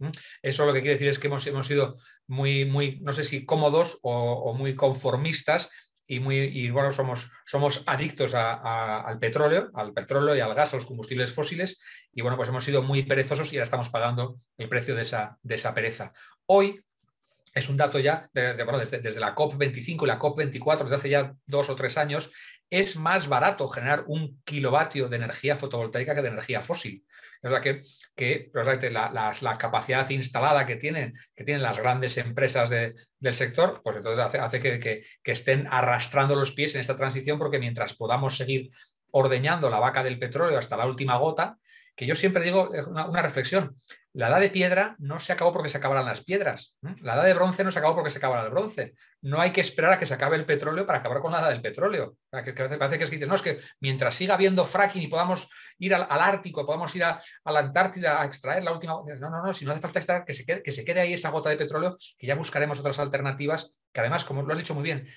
Eso 0.43 0.67
lo 0.67 0.73
que 0.73 0.81
quiere 0.81 0.95
decir 0.95 1.09
es 1.09 1.19
que 1.19 1.27
hemos, 1.27 1.47
hemos 1.47 1.67
sido 1.67 1.97
muy, 2.27 2.65
muy, 2.65 2.99
no 3.01 3.13
sé 3.13 3.25
si 3.25 3.45
cómodos 3.45 3.99
o, 4.03 4.55
muy 4.55 4.75
conformistas 4.75 5.71
y, 6.07 6.21
muy, 6.21 6.71
bueno, 6.71 6.93
somos, 6.93 7.31
somos 7.45 7.83
adictos 7.87 8.35
al 8.35 9.19
petróleo, 9.19 9.71
al 9.75 9.93
petróleo 9.93 10.37
y 10.37 10.41
al 10.41 10.55
gas, 10.55 10.73
a 10.73 10.77
los 10.77 10.87
combustibles 10.87 11.33
fósiles, 11.33 11.81
y 12.13 12.23
bueno, 12.23 12.37
pues 12.37 12.49
hemos 12.49 12.65
sido 12.65 12.83
muy 12.83 13.03
perezosos 13.03 13.53
y 13.53 13.57
ahora 13.57 13.65
estamos 13.65 13.91
pagando 13.91 14.39
el 14.57 14.69
precio 14.69 14.95
de 14.95 15.03
esa, 15.03 15.39
de 15.43 15.57
esa 15.57 15.75
pereza. 15.75 16.13
Hoy 16.47 16.81
es 17.55 17.69
un 17.69 17.77
dato 17.77 17.99
ya, 17.99 18.31
desde, 18.33 19.01
desde, 19.01 19.21
la 19.21 19.35
COP25 19.35 20.03
y 20.03 20.07
la 20.07 20.19
COP24, 20.19 20.83
desde 20.83 20.97
hace 20.97 21.09
ya 21.09 21.35
dos 21.47 21.71
o 21.71 21.75
tres 21.77 21.99
años, 21.99 22.31
es 22.71 22.97
más 22.97 23.29
barato 23.29 23.69
generar 23.69 24.05
un 24.07 24.43
kilovatio 24.45 25.09
de 25.09 25.17
energía 25.17 25.57
fotovoltaica 25.57 26.15
que 26.15 26.23
de 26.23 26.29
energía 26.29 26.63
fósil. 26.63 27.05
Es 27.47 27.53
verdad 27.53 27.63
que, 28.17 28.51
que 28.51 28.91
la, 28.91 29.57
capacidad 29.57 30.11
instalada 30.11 30.67
que 30.67 30.75
tienen, 30.75 31.15
que 31.37 31.45
tienen 31.45 31.63
las 31.63 31.79
grandes 31.79 32.19
empresas 32.19 32.71
del 32.71 33.35
sector, 33.35 33.83
pues 33.85 33.99
entonces 33.99 34.41
hace, 34.41 34.59
que, 34.59 34.81
que, 34.81 35.31
estén 35.33 35.69
arrastrando 35.71 36.35
los 36.35 36.51
pies 36.51 36.75
en 36.75 36.81
esta 36.81 36.97
transición, 36.97 37.39
porque 37.39 37.61
mientras 37.61 37.95
podamos 37.95 38.37
seguir 38.37 38.71
ordeñando 39.13 39.71
la 39.71 39.79
vaca 39.79 40.03
del 40.03 40.19
petróleo 40.19 40.59
hasta 40.59 40.77
la 40.77 40.87
última 40.87 41.19
gota, 41.19 41.59
que 41.97 42.07
yo 42.07 42.15
siempre 42.15 42.45
digo 42.45 42.71
una 42.71 43.23
reflexión. 43.23 43.75
La 44.13 44.29
edad 44.29 44.41
de 44.41 44.51
piedra 44.51 44.97
no 44.99 45.19
se 45.19 45.33
acabó 45.33 45.53
porque 45.53 45.69
se 45.69 45.79
acabaran 45.79 46.05
las 46.05 46.25
piedras. 46.25 46.77
La 47.03 47.15
edad 47.15 47.25
de 47.25 47.35
bronce 47.35 47.65
no 47.65 47.71
se 47.71 47.79
acabó 47.79 47.95
porque 47.95 48.11
se 48.11 48.19
acabara 48.19 48.45
el 48.45 48.51
bronce. 48.51 48.95
No 49.23 49.41
hay 49.41 49.51
que 49.51 49.61
esperar 49.61 49.93
a 49.93 49.99
que 49.99 50.07
se 50.07 50.15
acabe 50.15 50.37
el 50.37 50.47
petróleo 50.47 50.87
para 50.87 51.01
acabar 51.01 51.21
con 51.21 51.33
la 51.33 51.41
edad 51.41 51.51
del 51.51 51.61
petróleo. 51.61 52.17
Parece 52.31 52.55
que 52.99 53.05
es 53.05 53.11
que 53.11 53.27
no, 53.27 53.35
es 53.35 53.43
que 53.43 53.61
mientras 53.81 54.15
siga 54.15 54.35
habiendo 54.35 54.65
fracking 54.65 55.03
y 55.03 55.09
podamos 55.09 55.51
ir 55.79 55.95
al, 55.95 56.07
Ártico, 56.09 56.65
podamos 56.65 56.95
ir 56.97 57.05
a, 57.05 57.21
la 57.45 57.61
Antártida 57.61 58.21
a 58.21 58.25
extraer 58.25 58.63
la 58.63 58.73
última. 58.73 58.95
No, 59.19 59.31
no, 59.31 59.43
no, 59.45 59.55
si 59.55 59.65
no 59.65 59.73
hace 59.73 59.81
falta 59.81 59.99
extraer, 59.99 60.25
que 60.25 60.35
se, 60.35 60.63
que 60.63 60.73
se 60.73 60.85
quede 60.85 61.01
ahí 61.01 61.13
esa 61.15 61.31
gota 61.31 61.51
de 61.51 61.57
petróleo, 61.57 61.97
que 62.19 62.27
ya 62.27 62.37
buscaremos 62.37 62.79
otras 62.79 62.99
alternativas, 62.99 63.73
que 63.93 64.01
además, 64.01 64.25
como 64.25 64.43
lo 64.43 64.53
has 64.53 64.59
dicho 64.59 64.75
muy 64.75 64.83
bien, 64.83 65.09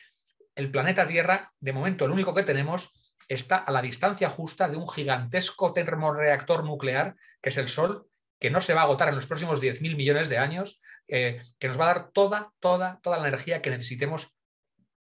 el 0.56 0.72
planeta 0.72 1.08
Tierra, 1.08 1.54
de 1.60 1.72
momento, 1.74 2.06
el 2.06 2.12
único 2.12 2.34
que 2.34 2.44
tenemos 2.44 2.92
está 3.30 3.58
a 3.58 3.72
la 3.72 3.82
distancia 3.82 4.28
justa 4.28 4.68
de 4.68 4.76
un 4.76 4.90
gigantesco 4.90 5.72
termoreactor 5.72 6.66
nuclear, 6.66 7.16
que 7.42 7.50
es 7.50 7.58
el 7.58 7.70
Sol, 7.70 8.08
que 8.40 8.50
no 8.50 8.60
se 8.60 8.74
va 8.74 8.82
a 8.82 8.84
agotar 8.86 9.10
en 9.10 9.16
los 9.16 9.28
próximos 9.28 9.62
10.000 9.62 9.96
millones 9.96 10.30
de 10.30 10.40
años, 10.40 10.82
eh, 11.08 11.42
que 11.60 11.68
nos 11.68 11.80
va 11.80 11.86
a 11.90 11.94
dar 11.94 12.12
toda, 12.12 12.52
toda, 12.60 13.00
toda 13.04 13.20
la 13.20 13.28
energía 13.28 13.62
que 13.62 13.70
necesitemos 13.70 14.36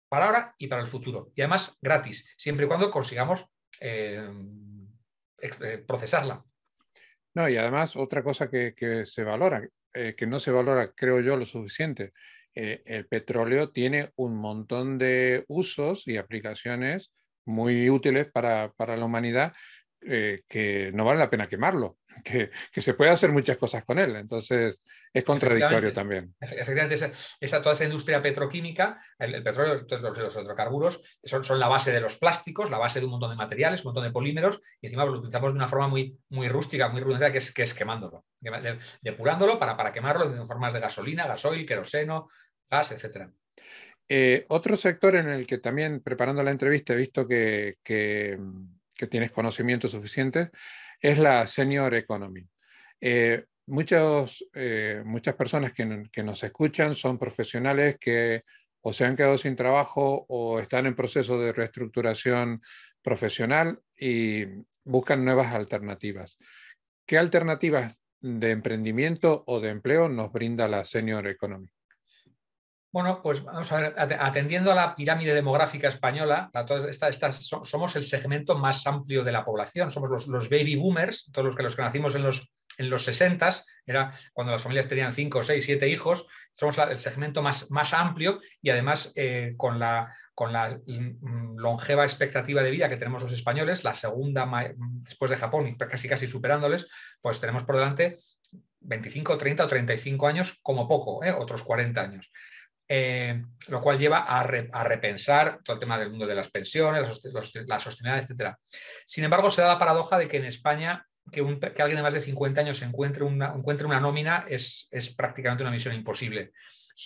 para 0.09 0.25
ahora 0.25 0.55
y 0.57 0.67
para 0.67 0.81
el 0.81 0.87
futuro. 0.87 1.31
Y 1.35 1.41
además 1.41 1.77
gratis, 1.81 2.33
siempre 2.37 2.65
y 2.65 2.67
cuando 2.67 2.91
consigamos 2.91 3.45
eh, 3.79 4.29
eh, 5.41 5.77
procesarla. 5.87 6.43
No, 7.33 7.47
y 7.47 7.55
además 7.55 7.95
otra 7.95 8.23
cosa 8.23 8.49
que, 8.49 8.73
se 9.05 9.23
valora, 9.23 9.65
que 9.93 10.27
no 10.27 10.39
se 10.41 10.51
valora, 10.51 10.91
creo 10.91 11.21
yo, 11.21 11.37
lo 11.37 11.45
suficiente. 11.45 12.11
el 12.53 13.07
petróleo 13.07 13.71
tiene 13.71 14.11
un 14.17 14.35
montón 14.35 14.97
de 14.97 15.45
usos 15.47 16.05
y 16.09 16.17
aplicaciones 16.17 17.13
muy 17.51 17.89
útiles 17.89 18.27
para, 18.31 18.71
para 18.73 18.97
la 18.97 19.05
humanidad 19.05 19.53
que 20.01 20.89
no 20.95 21.05
vale 21.05 21.19
la 21.19 21.29
pena 21.29 21.47
quemarlo 21.47 21.99
que, 22.23 22.81
se 22.81 22.93
puede 22.93 23.11
hacer 23.11 23.31
muchas 23.31 23.57
cosas 23.57 23.83
con 23.83 23.99
él. 23.99 24.15
Entonces, 24.15 24.77
es 25.13 25.23
contradictorio 25.23 25.93
también. 25.93 26.33
Efectivamente, 26.39 27.13
esa, 27.39 27.61
toda 27.61 27.73
esa 27.73 27.85
industria 27.85 28.21
petroquímica, 28.21 29.01
el, 29.17 29.43
petróleo, 29.43 29.85
los, 29.89 30.17
los 30.17 30.35
hidrocarburos, 30.35 31.01
son, 31.23 31.43
son, 31.43 31.59
la 31.59 31.67
base 31.67 31.91
de 31.91 32.01
los 32.01 32.17
plásticos, 32.17 32.69
la 32.69 32.77
base 32.77 32.99
de 32.99 33.05
un 33.05 33.11
montón 33.11 33.29
de 33.29 33.35
materiales, 33.35 33.83
un 33.83 33.89
montón 33.89 34.03
de 34.03 34.11
polímeros, 34.11 34.61
y 34.81 34.87
encima 34.87 35.05
lo 35.05 35.13
utilizamos 35.13 35.51
de 35.51 35.57
una 35.57 35.67
forma 35.67 35.87
muy, 35.87 36.17
muy 36.29 36.47
rústica, 36.47 36.89
muy 36.89 37.01
rudimentaria, 37.01 37.33
que 37.33 37.39
es, 37.39 37.53
que 37.53 37.63
es 37.63 37.73
quemándolo, 37.73 38.25
depurándolo 39.01 39.59
para, 39.59 39.77
para 39.77 39.93
quemarlo 39.93 40.33
en 40.33 40.47
formas 40.47 40.73
de 40.73 40.79
gasolina, 40.79 41.27
gasoil, 41.27 41.65
queroseno, 41.65 42.27
gas, 42.69 42.91
etc. 42.91 43.29
Eh, 44.07 44.45
otro 44.49 44.75
sector 44.75 45.15
en 45.15 45.29
el 45.29 45.47
que 45.47 45.57
también, 45.57 46.01
preparando 46.01 46.43
la 46.43 46.51
entrevista, 46.51 46.93
he 46.93 46.97
visto 46.97 47.27
que, 47.27 47.77
tienes 49.09 49.31
conocimientos 49.31 49.91
suficientes, 49.91 50.49
es 50.99 51.17
la 51.17 51.47
senior 51.47 51.95
economy. 51.95 52.45
Eh, 52.99 53.45
eh, 54.53 55.01
muchas 55.05 55.35
personas 55.35 55.73
que, 55.73 56.23
nos 56.23 56.43
escuchan 56.43 56.93
son 56.93 57.17
profesionales 57.17 57.97
que 57.99 58.43
o 58.81 58.93
se 58.93 59.05
han 59.05 59.15
quedado 59.15 59.37
sin 59.37 59.55
trabajo 59.55 60.25
o 60.27 60.59
están 60.59 60.87
en 60.87 60.95
proceso 60.95 61.39
de 61.39 61.53
reestructuración 61.53 62.61
profesional 63.01 63.79
y 63.97 64.45
buscan 64.83 65.23
nuevas 65.23 65.53
alternativas. 65.53 66.37
¿Qué 67.05 67.17
alternativas 67.17 67.99
de 68.19 68.51
emprendimiento 68.51 69.43
o 69.47 69.59
de 69.59 69.69
empleo 69.69 70.09
nos 70.09 70.31
brinda 70.31 70.67
la 70.67 70.83
senior 70.83 71.27
economy? 71.27 71.69
Bueno, 72.91 73.21
pues 73.23 73.41
vamos 73.43 73.71
a 73.71 73.77
ver, 73.77 73.95
atendiendo 73.97 74.69
a 74.69 74.75
la 74.75 74.95
pirámide 74.95 75.33
demográfica 75.33 75.87
española, 75.87 76.51
somos 77.63 77.95
el 77.95 78.05
segmento 78.05 78.57
más 78.57 78.85
amplio 78.85 79.23
de 79.23 79.31
la 79.31 79.45
población, 79.45 79.91
somos 79.91 80.27
los, 80.27 80.49
baby 80.49 80.75
boomers, 80.75 81.31
todos 81.31 81.45
los 81.45 81.55
que, 81.55 81.63
los 81.63 81.75
que 81.77 81.83
nacimos 81.83 82.15
en 82.15 82.23
los, 82.23 82.51
en 82.77 82.89
los 82.89 83.05
60, 83.05 83.49
era 83.85 84.13
cuando 84.33 84.51
las 84.51 84.61
familias 84.61 84.89
tenían 84.89 85.13
5, 85.13 85.41
6, 85.41 85.63
7 85.63 85.87
hijos, 85.87 86.27
somos 86.53 86.77
el 86.79 86.99
segmento 86.99 87.41
más, 87.41 87.71
más 87.71 87.93
amplio 87.93 88.41
y 88.61 88.71
además 88.71 89.13
eh, 89.15 89.53
con, 89.55 89.79
la, 89.79 90.13
con 90.35 90.51
la 90.51 90.77
longeva 91.55 92.03
expectativa 92.03 92.61
de 92.61 92.71
vida 92.71 92.89
que 92.89 92.97
tenemos 92.97 93.23
los 93.23 93.31
españoles, 93.31 93.85
la 93.85 93.93
segunda 93.93 94.49
después 94.75 95.31
de 95.31 95.37
Japón 95.37 95.67
y 95.67 95.77
casi 95.77 96.09
casi 96.09 96.27
superándoles, 96.27 96.87
pues 97.21 97.39
tenemos 97.39 97.63
por 97.63 97.77
delante 97.77 98.17
25, 98.81 99.37
30 99.37 99.63
o 99.63 99.67
35 99.67 100.27
años 100.27 100.59
como 100.61 100.87
poco, 100.87 101.23
¿eh? 101.23 101.31
otros 101.31 101.63
40 101.63 102.01
años. 102.01 102.31
Eh, 102.93 103.41
lo 103.69 103.79
cual 103.79 103.97
lleva 103.97 104.25
a, 104.25 104.43
repensar 104.43 105.61
todo 105.63 105.75
el 105.75 105.79
tema 105.79 105.97
del 105.97 106.09
mundo 106.09 106.27
de 106.27 106.35
las 106.35 106.49
pensiones, 106.49 107.07
la 107.65 107.79
sostenibilidad, 107.79 108.29
etc. 108.29 108.53
Sin 109.07 109.23
embargo, 109.23 109.49
se 109.49 109.61
da 109.61 109.69
la 109.69 109.79
paradoja 109.79 110.17
de 110.17 110.27
que 110.27 110.35
en 110.35 110.43
España 110.43 111.07
que, 111.31 111.39
alguien 111.39 111.95
de 111.95 112.01
más 112.01 112.13
de 112.13 112.21
50 112.21 112.59
años 112.59 112.81
encuentre 112.81 113.23
una, 113.23 113.53
encuentre 113.55 113.87
una 113.87 114.01
nómina 114.01 114.45
es, 114.49 114.89
prácticamente 115.15 115.63
una 115.63 115.71
misión 115.71 115.95
imposible. 115.95 116.51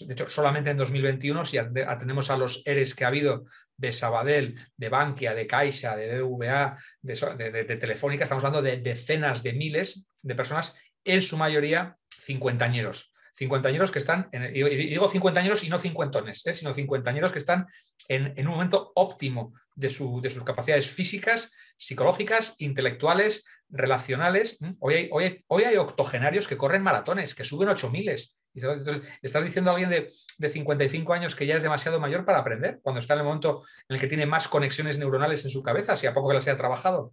De 0.07 0.13
hecho, 0.13 0.27
solamente 0.27 0.71
en 0.71 0.77
2021, 0.77 1.45
si 1.45 1.59
atendemos 1.59 2.31
a 2.31 2.37
los 2.37 2.65
ERES 2.65 2.95
que 2.95 3.05
ha 3.05 3.09
habido 3.09 3.45
de 3.77 3.91
Sabadell, 3.91 4.55
de 4.75 4.89
Bankia, 4.89 5.35
de 5.35 5.45
Caixa, 5.45 5.95
de 5.95 6.19
BVA, 6.19 6.79
de, 7.03 7.77
Telefónica, 7.79 8.23
estamos 8.23 8.43
hablando 8.43 8.63
de 8.63 8.77
decenas 8.77 9.43
de 9.43 9.53
miles 9.53 10.03
de 10.23 10.33
personas, 10.33 10.75
en 11.03 11.21
su 11.21 11.37
mayoría 11.37 11.95
cincuentañeros 12.09 13.11
cincuentañeros 13.35 13.91
que 13.91 13.99
están, 13.99 14.29
en, 14.31 14.55
y 14.55 14.63
digo 14.63 15.09
cincuentañeros 15.09 15.63
y 15.63 15.69
no 15.69 15.77
cincuentones, 15.77 16.45
¿eh? 16.47 16.53
sino 16.53 16.73
cincuentañeros 16.73 17.31
que 17.31 17.39
están 17.39 17.67
en, 18.07 18.47
un 18.47 18.53
momento 18.53 18.91
óptimo 18.95 19.53
de, 19.75 19.87
de, 19.87 20.29
sus 20.29 20.43
capacidades 20.43 20.89
físicas, 20.89 21.51
psicológicas, 21.77 22.55
intelectuales, 22.59 23.45
relacionales. 23.69 24.57
Hoy 24.79 24.93
hay, 24.93 25.09
hoy, 25.11 25.43
hoy 25.47 25.63
hay 25.63 25.75
octogenarios 25.75 26.47
que 26.47 26.57
corren 26.57 26.83
maratones, 26.83 27.35
que 27.35 27.43
suben 27.43 27.69
ocho 27.69 27.89
miles. 27.89 28.35
Entonces, 28.53 29.01
estás 29.21 29.43
diciendo 29.43 29.71
a 29.71 29.73
alguien 29.73 29.89
de, 29.89 30.13
de, 30.37 30.49
55 30.49 31.13
años 31.13 31.35
que 31.35 31.45
ya 31.45 31.57
es 31.57 31.63
demasiado 31.63 31.99
mayor 31.99 32.23
para 32.23 32.39
aprender, 32.39 32.79
cuando 32.81 32.99
está 32.99 33.13
en 33.15 33.19
el 33.19 33.25
momento 33.25 33.63
en 33.89 33.95
el 33.95 33.99
que 33.99 34.07
tiene 34.07 34.25
más 34.25 34.47
conexiones 34.47 34.97
neuronales 34.97 35.43
en 35.43 35.49
su 35.49 35.61
cabeza, 35.61 35.97
si 35.97 36.07
a 36.07 36.13
poco 36.13 36.29
que 36.29 36.35
las 36.35 36.47
haya 36.47 36.55
trabajado. 36.55 37.11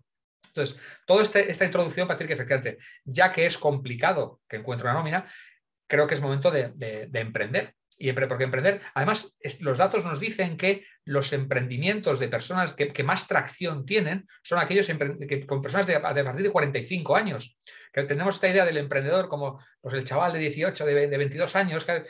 Entonces, 0.49 0.77
toda 1.07 1.23
este, 1.23 1.51
esta 1.51 1.65
introducción 1.65 2.07
para 2.07 2.19
decir 2.19 2.29
que 2.29 2.35
efectivamente, 2.35 2.79
ya 3.05 3.33
que 3.33 3.47
es 3.47 3.57
complicado 3.59 4.41
que 4.49 4.57
encuentre 4.57 4.87
una 4.87 4.99
nómina, 4.99 5.27
creo 5.93 6.07
que 6.07 6.15
es 6.15 6.23
momento 6.23 6.51
de, 6.51 7.11
emprender. 7.13 7.75
Y 7.99 8.11
porque 8.13 8.45
emprender, 8.45 8.81
además, 8.95 9.37
los 9.61 9.79
datos 9.79 10.07
nos 10.07 10.19
dicen 10.19 10.57
que 10.57 10.87
los 11.05 11.35
emprendimientos 11.35 12.19
de 12.19 12.29
personas 12.29 12.73
que, 12.73 13.05
más 13.05 13.29
tracción 13.29 13.85
tienen 13.85 14.27
son 14.43 14.59
aquellos 14.59 14.87
que, 14.87 15.47
con 15.47 15.61
personas 15.61 15.87
de, 15.87 15.97
a 15.97 16.01
partir 16.01 16.43
de 16.43 16.51
45 16.51 17.15
años. 17.15 17.59
Que 17.93 18.05
tenemos 18.05 18.37
esta 18.37 18.49
idea 18.49 18.65
del 18.65 18.79
emprendedor 18.79 19.29
como 19.29 19.61
pues, 19.83 19.95
el 19.95 20.05
chaval 20.05 20.33
de 20.33 20.39
18, 20.39 20.87
de, 20.87 21.07
22 21.07 21.57
años, 21.57 21.85
que, 21.85 22.05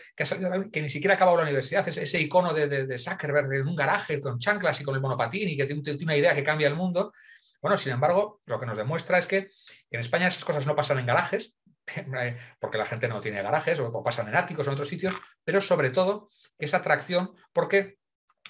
que, 0.70 0.82
ni 0.82 0.88
siquiera 0.88 1.14
ha 1.14 1.16
acabado 1.16 1.38
la 1.38 1.42
universidad, 1.42 1.86
es 1.88 1.96
ese 1.96 2.20
icono 2.20 2.54
de, 2.54 2.68
de, 2.68 2.98
Zuckerberg 3.00 3.52
en 3.52 3.66
un 3.66 3.74
garaje 3.74 4.20
con 4.20 4.38
chanclas 4.38 4.80
y 4.80 4.84
con 4.84 4.94
el 4.94 5.00
monopatín 5.00 5.48
y 5.48 5.56
que 5.56 5.66
tiene, 5.66 5.82
tiene 5.82 6.04
una 6.04 6.16
idea 6.16 6.36
que 6.36 6.44
cambia 6.44 6.68
el 6.68 6.76
mundo. 6.76 7.12
Bueno, 7.60 7.76
sin 7.76 7.92
embargo, 7.92 8.40
lo 8.46 8.60
que 8.60 8.66
nos 8.66 8.78
demuestra 8.78 9.18
es 9.18 9.26
que 9.26 9.50
en 9.90 10.00
España 10.00 10.28
esas 10.28 10.44
cosas 10.44 10.66
no 10.66 10.76
pasan 10.76 11.00
en 11.00 11.06
garajes, 11.06 11.56
porque 12.60 12.78
la 12.78 12.86
gente 12.86 13.08
no 13.08 13.20
tiene 13.20 13.42
garajes 13.42 13.78
o 13.78 14.02
pasan 14.02 14.28
en 14.28 14.36
áticos 14.36 14.66
o 14.66 14.70
en 14.70 14.74
otros 14.74 14.88
sitios, 14.88 15.14
pero 15.44 15.60
sobre 15.60 15.90
todo 15.90 16.28
esa 16.58 16.78
atracción 16.78 17.34
porque 17.52 17.98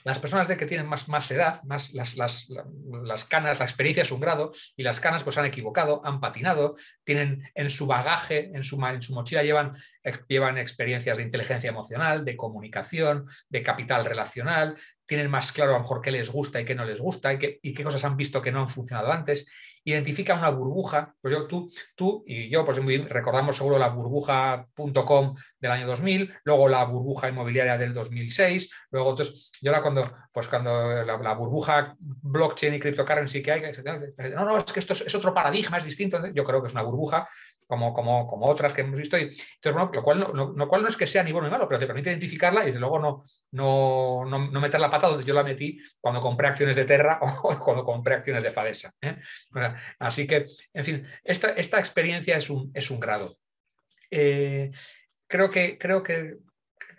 las 0.05 0.19
personas 0.19 0.49
de 0.49 0.57
que 0.57 0.67
tienen 0.67 0.87
más, 0.87 1.09
más 1.09 1.31
edad, 1.31 1.63
más 1.63 1.93
las, 1.93 2.17
las, 2.17 2.49
las, 2.49 3.25
canas, 3.25 3.61
la 3.61 3.65
experiencia 3.65 4.03
es 4.03 4.11
un 4.11 4.21
grado 4.21 4.53
y 4.77 4.83
las 4.83 4.99
canas 4.99 5.23
pues 5.23 5.39
han 5.39 5.45
equivocado, 5.45 6.03
han 6.05 6.21
patinado, 6.21 6.77
tienen 7.05 7.49
en 7.55 7.71
su 7.71 7.87
bagaje, 7.87 8.51
en 8.53 8.65
su, 8.65 8.85
en 8.85 9.03
su 9.03 9.15
mochila 9.15 9.45
llevan, 9.45 9.77
llevan 10.29 10.59
experiencias 10.59 11.19
de 11.19 11.25
inteligencia 11.25 11.71
emocional, 11.71 12.25
de 12.25 12.37
comunicación, 12.37 13.27
de 13.49 13.63
capital 13.63 14.05
relacional, 14.05 14.77
tienen 15.07 15.31
más 15.31 15.53
claro 15.53 15.73
a 15.73 15.75
lo 15.75 15.81
mejor 15.81 16.01
qué 16.01 16.11
les 16.11 16.31
gusta 16.31 16.61
y 16.61 16.65
qué 16.65 16.75
no 16.75 16.85
les 16.85 17.01
gusta 17.01 17.33
y 17.33 17.39
qué, 17.39 17.59
y 17.63 17.75
qué 17.75 17.85
cosas 17.85 18.05
han 18.05 18.17
visto 18.17 18.41
que 18.41 18.53
no 18.53 18.61
han 18.61 18.69
funcionado 18.69 19.13
antes. 19.13 19.47
Identifica 19.85 20.35
una 20.35 20.51
burbuja, 20.51 21.15
pues 21.21 21.35
yo, 21.35 21.47
tú, 21.49 21.69
tú 21.97 22.23
y 22.27 22.49
yo 22.49 22.65
pues 22.65 22.79
recordamos 23.09 23.57
seguro 23.57 23.79
la 23.79 23.89
burbuja.com 23.89 25.35
del 25.59 25.71
año 25.71 25.87
2000, 25.89 26.33
luego 26.45 26.69
la 26.69 26.85
burbuja 26.85 27.29
inmobiliaria 27.29 27.77
del 27.77 27.93
2006, 27.93 28.71
luego 28.91 29.11
entonces, 29.11 29.51
yo 29.61 29.71
ahora 29.71 29.83
cuando, 29.83 30.05
pues 30.33 30.47
cuando 30.47 31.03
la, 31.03 31.35
burbuja 31.35 31.97
blockchain 31.99 32.75
y 32.75 32.79
cryptocurrency 32.79 33.43
que 33.43 33.53
hay, 33.53 33.63
no, 34.35 34.45
no, 34.45 34.59
es 34.59 34.73
que 34.73 34.81
esto 34.81 34.93
es, 34.93 35.15
otro 35.15 35.35
paradigma, 35.35 35.79
es 35.79 35.85
distinto, 35.85 36.21
yo 36.33 36.45
creo 36.45 36.61
que 36.63 36.69
es 36.69 36.75
una 36.75 36.83
burbuja, 36.83 37.29
como, 37.79 38.27
como, 38.27 38.47
otras 38.47 38.73
que 38.73 38.83
hemos 38.83 38.99
visto. 38.99 39.17
Y, 39.19 39.31
lo, 39.65 40.03
cual 40.03 40.21
no, 40.21 40.53
no 40.53 40.89
es 40.89 40.97
que 40.97 41.07
sea 41.07 41.23
ni 41.23 41.33
bueno 41.33 41.49
ni 41.49 41.53
malo, 41.53 41.67
pero 41.69 41.79
te 41.79 41.87
permite 41.87 42.11
identificarla 42.11 42.63
y 42.63 42.67
desde 42.67 42.81
luego 42.81 42.99
no, 42.99 43.25
no, 43.53 44.25
no, 44.27 44.61
meter 44.61 44.81
la 44.81 44.91
pata 44.91 45.09
donde 45.09 45.25
yo 45.25 45.33
la 45.33 45.43
metí 45.43 45.79
cuando 46.01 46.21
compré 46.21 46.49
acciones 46.49 46.77
de 46.77 46.85
Terra 46.85 47.19
o 47.43 47.59
cuando 47.59 47.85
compré 47.85 48.15
acciones 48.15 48.43
de 48.43 48.51
Fadesa. 48.51 48.93
¿eh? 49.01 49.17
así 49.99 50.27
que, 50.27 50.47
en 50.75 50.85
fin, 50.85 51.07
esta, 51.25 51.51
esta 51.51 51.79
experiencia 51.79 52.37
es 52.37 52.51
un, 52.51 52.71
es 52.75 52.91
un 52.91 53.01
grado. 53.01 53.35
Eh, 54.11 54.71
creo 55.27 55.51
que, 55.51 55.79
creo 55.79 56.03
que 56.03 56.37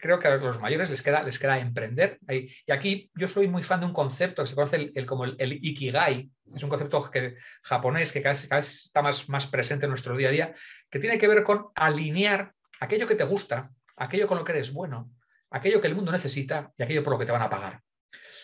creo 0.03 0.19
que 0.19 0.27
a 0.27 0.35
los 0.35 0.59
mayores 0.59 0.89
les 0.89 1.01
queda, 1.01 1.23
les 1.23 1.39
queda 1.39 1.59
emprender. 1.59 2.19
Y 2.27 2.71
aquí 2.73 3.09
yo 3.15 3.29
soy 3.29 3.47
muy 3.47 3.63
fan 3.63 3.79
de 3.79 3.85
un 3.85 3.93
concepto 3.93 4.43
que 4.43 4.49
se 4.49 4.55
conoce 4.55 4.91
el, 4.93 5.05
como 5.05 5.23
el, 5.23 5.53
Ikigai, 5.65 6.29
es 6.53 6.61
un 6.61 6.69
concepto 6.69 7.09
que, 7.09 7.37
japonés 7.63 8.11
que 8.11 8.21
cada 8.21 8.35
vez, 8.35 8.85
está 8.85 9.01
más, 9.01 9.29
más 9.29 9.47
presente 9.47 9.85
en 9.85 9.91
nuestro 9.91 10.17
día 10.17 10.27
a 10.27 10.31
día, 10.31 10.55
que 10.89 10.99
tiene 10.99 11.17
que 11.17 11.29
ver 11.29 11.43
con 11.43 11.67
alinear 11.73 12.51
aquello 12.81 13.07
que 13.07 13.15
te 13.15 13.23
gusta, 13.23 13.71
aquello 13.95 14.27
con 14.27 14.37
lo 14.37 14.43
que 14.43 14.51
eres 14.51 14.73
bueno, 14.73 15.09
aquello 15.51 15.79
que 15.79 15.87
el 15.87 15.95
mundo 15.95 16.11
necesita 16.11 16.73
y 16.77 16.83
aquello 16.83 17.01
por 17.01 17.13
lo 17.13 17.19
que 17.19 17.25
te 17.25 17.31
van 17.31 17.41
a 17.41 17.49
pagar 17.49 17.81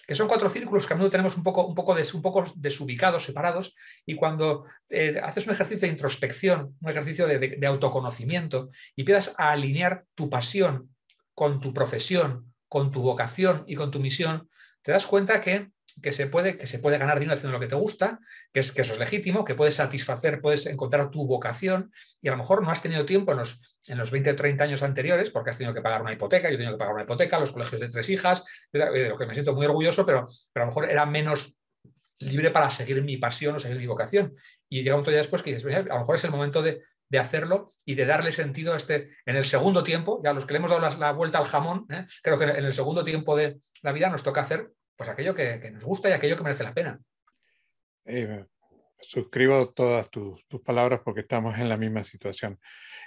que 0.07 0.15
son 0.15 0.27
cuatro 0.27 0.49
círculos 0.49 0.87
que 0.87 0.93
a 0.93 0.95
menudo 0.95 1.11
tenemos 1.11 1.37
un 1.37 1.43
poco, 1.43 1.67
un 1.67 1.75
poco, 1.75 1.95
un 2.15 2.21
poco 2.23 2.43
desubicados, 2.55 3.25
separados, 3.25 3.75
y 4.07 4.15
cuando 4.15 4.65
eh, 4.89 5.21
haces 5.21 5.45
un 5.45 5.53
ejercicio 5.53 5.81
de 5.81 5.91
introspección, 5.91 6.75
un 6.81 6.89
ejercicio 6.89 7.27
de, 7.27 7.67
autoconocimiento, 7.67 8.71
y 8.95 9.01
empiezas 9.01 9.35
a 9.37 9.51
alinear 9.51 10.05
tu 10.15 10.27
pasión 10.27 10.95
con 11.39 11.61
tu 11.61 11.73
profesión, 11.73 12.53
con 12.67 12.91
tu 12.91 13.01
vocación 13.01 13.63
y 13.65 13.75
con 13.75 13.91
tu 13.91 14.01
misión, 14.01 14.49
te 14.81 14.91
das 14.91 15.05
cuenta 15.05 15.39
que, 15.39 15.69
que, 16.03 16.11
se, 16.11 16.27
puede, 16.27 16.57
que 16.57 16.67
se 16.67 16.79
puede 16.79 16.97
ganar 16.97 17.17
dinero 17.17 17.37
haciendo 17.37 17.53
lo 17.53 17.61
que 17.61 17.69
te 17.69 17.77
gusta, 17.77 18.19
que, 18.51 18.59
es, 18.59 18.73
que 18.73 18.81
eso 18.81 18.91
es 18.91 18.99
legítimo, 18.99 19.45
que 19.45 19.55
puedes 19.55 19.75
satisfacer, 19.75 20.41
puedes 20.41 20.65
encontrar 20.65 21.11
tu 21.11 21.25
vocación 21.25 21.93
y 22.21 22.27
a 22.27 22.31
lo 22.31 22.39
mejor 22.39 22.61
no 22.61 22.69
has 22.71 22.81
tenido 22.81 23.05
tiempo 23.05 23.31
en 23.31 23.37
los, 23.37 23.79
en 23.87 23.97
los 23.97 24.11
20 24.11 24.31
o 24.31 24.35
30 24.35 24.65
años 24.65 24.83
anteriores 24.83 25.31
porque 25.31 25.51
has 25.51 25.57
tenido 25.57 25.73
que 25.73 25.81
pagar 25.81 26.01
una 26.01 26.11
hipoteca, 26.11 26.49
yo 26.49 26.55
he 26.55 26.57
tenido 26.57 26.73
que 26.73 26.79
pagar 26.79 26.93
una 26.93 27.03
hipoteca, 27.03 27.39
los 27.39 27.53
colegios 27.53 27.79
de 27.79 27.87
tres 27.87 28.09
hijas, 28.09 28.43
de 28.73 29.07
lo 29.07 29.17
que 29.17 29.25
me 29.25 29.33
siento 29.33 29.55
muy 29.55 29.65
orgulloso, 29.65 30.05
pero, 30.05 30.27
pero 30.51 30.63
a 30.63 30.65
lo 30.65 30.71
mejor 30.71 30.91
era 30.91 31.05
menos 31.05 31.55
libre 32.19 32.51
para 32.51 32.69
seguir 32.69 33.01
mi 33.01 33.15
pasión 33.15 33.55
o 33.55 33.61
seguir 33.61 33.77
mi 33.77 33.87
vocación. 33.87 34.35
Y 34.67 34.83
llega 34.83 34.97
un 34.97 35.05
día 35.05 35.15
después 35.15 35.41
que 35.41 35.55
dices, 35.55 35.73
a 35.73 35.83
lo 35.83 35.99
mejor 35.99 36.15
es 36.15 36.23
el 36.25 36.31
momento 36.31 36.61
de, 36.61 36.83
de 37.09 37.17
hacerlo 37.17 37.71
y 37.83 37.95
de 37.95 38.05
darle 38.05 38.31
sentido 38.31 38.73
a 38.73 38.77
este, 38.77 39.09
en 39.25 39.35
el 39.35 39.45
segundo 39.45 39.83
tiempo, 39.83 40.21
ya 40.23 40.31
los 40.31 40.45
que 40.45 40.53
le 40.53 40.59
hemos 40.59 40.71
dado 40.71 40.97
la, 40.97 41.11
vuelta 41.11 41.39
al 41.39 41.45
jamón, 41.45 41.87
¿eh? 41.89 42.05
creo 42.21 42.37
que 42.37 42.45
en 42.45 42.65
el 42.65 42.73
segundo 42.73 43.03
tiempo 43.03 43.35
de 43.35 43.59
la 43.81 43.91
vida 43.91 44.09
nos 44.09 44.23
toca 44.23 44.41
hacer 44.41 44.69
pues 44.95 45.09
aquello 45.09 45.33
que, 45.33 45.71
nos 45.71 45.83
gusta 45.83 46.09
y 46.09 46.11
aquello 46.11 46.37
que 46.37 46.43
merece 46.43 46.63
la 46.63 46.73
pena. 46.73 46.99
Eh, 48.05 48.45
suscribo 48.99 49.69
todas 49.69 50.09
tus, 50.09 50.43
palabras 50.63 51.01
porque 51.03 51.21
estamos 51.21 51.57
en 51.57 51.69
la 51.69 51.77
misma 51.77 52.03
situación. 52.03 52.59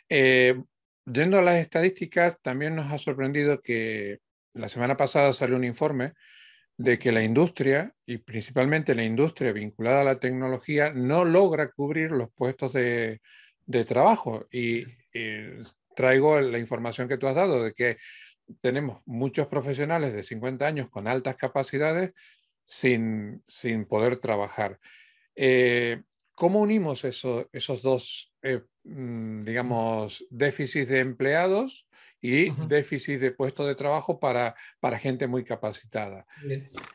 Eh, 0.09 0.61
yendo 1.05 1.39
a 1.39 1.43
las 1.43 1.57
estadísticas, 1.57 2.41
también 2.43 2.75
nos 2.75 2.91
ha 2.91 2.99
sorprendido 2.99 3.61
que 3.61 4.19
la 4.55 4.69
semana 4.69 4.97
pasada 4.97 5.33
salió 5.33 5.57
un 5.57 5.65
informe 5.65 6.15
de 6.77 6.99
que 6.99 7.13
la 7.13 7.23
industria, 7.23 7.95
y 8.07 8.19
principalmente 8.19 8.95
la 8.95 9.05
industria 9.05 9.53
vinculada 9.53 10.01
a 10.01 10.05
la 10.05 10.19
tecnología, 10.19 10.93
no 10.93 11.25
logra 11.25 11.71
cubrir 11.71 12.11
los 12.11 12.33
puestos 12.33 12.73
de, 12.73 13.21
de 13.67 13.85
trabajo. 13.85 14.47
Y, 14.51 14.85
traigo 15.95 16.41
la 16.41 16.59
información 16.59 17.07
que 17.07 17.19
tú 17.19 17.27
has 17.27 17.35
dado 17.35 17.63
de 17.63 17.75
que 17.75 17.99
tenemos 18.63 19.03
muchos 19.05 19.47
profesionales 19.47 20.15
de 20.15 20.23
50 20.23 20.67
años 20.67 20.89
con 20.89 21.07
altas 21.07 21.37
capacidades 21.37 22.13
sin, 22.65 23.43
sin 23.47 23.85
poder 23.85 24.17
trabajar. 24.17 24.81
Eh, 25.37 26.03
¿Cómo 26.35 26.61
unimos 26.61 27.05
eso, 27.05 27.49
esos 27.53 27.83
dos, 27.83 28.33
eh, 28.43 28.63
mm, 28.85 29.45
digamos, 29.45 30.25
déficits 30.31 30.89
de 30.89 31.01
empleados 31.01 31.87
y 32.23 32.51
déficit 32.69 33.21
de 33.21 33.33
puestos 33.33 33.67
de 33.67 33.75
trabajo 33.75 34.21
para, 34.21 34.55
para 34.79 34.99
gente 34.99 35.27
muy 35.27 35.45
capacitada. 35.45 36.25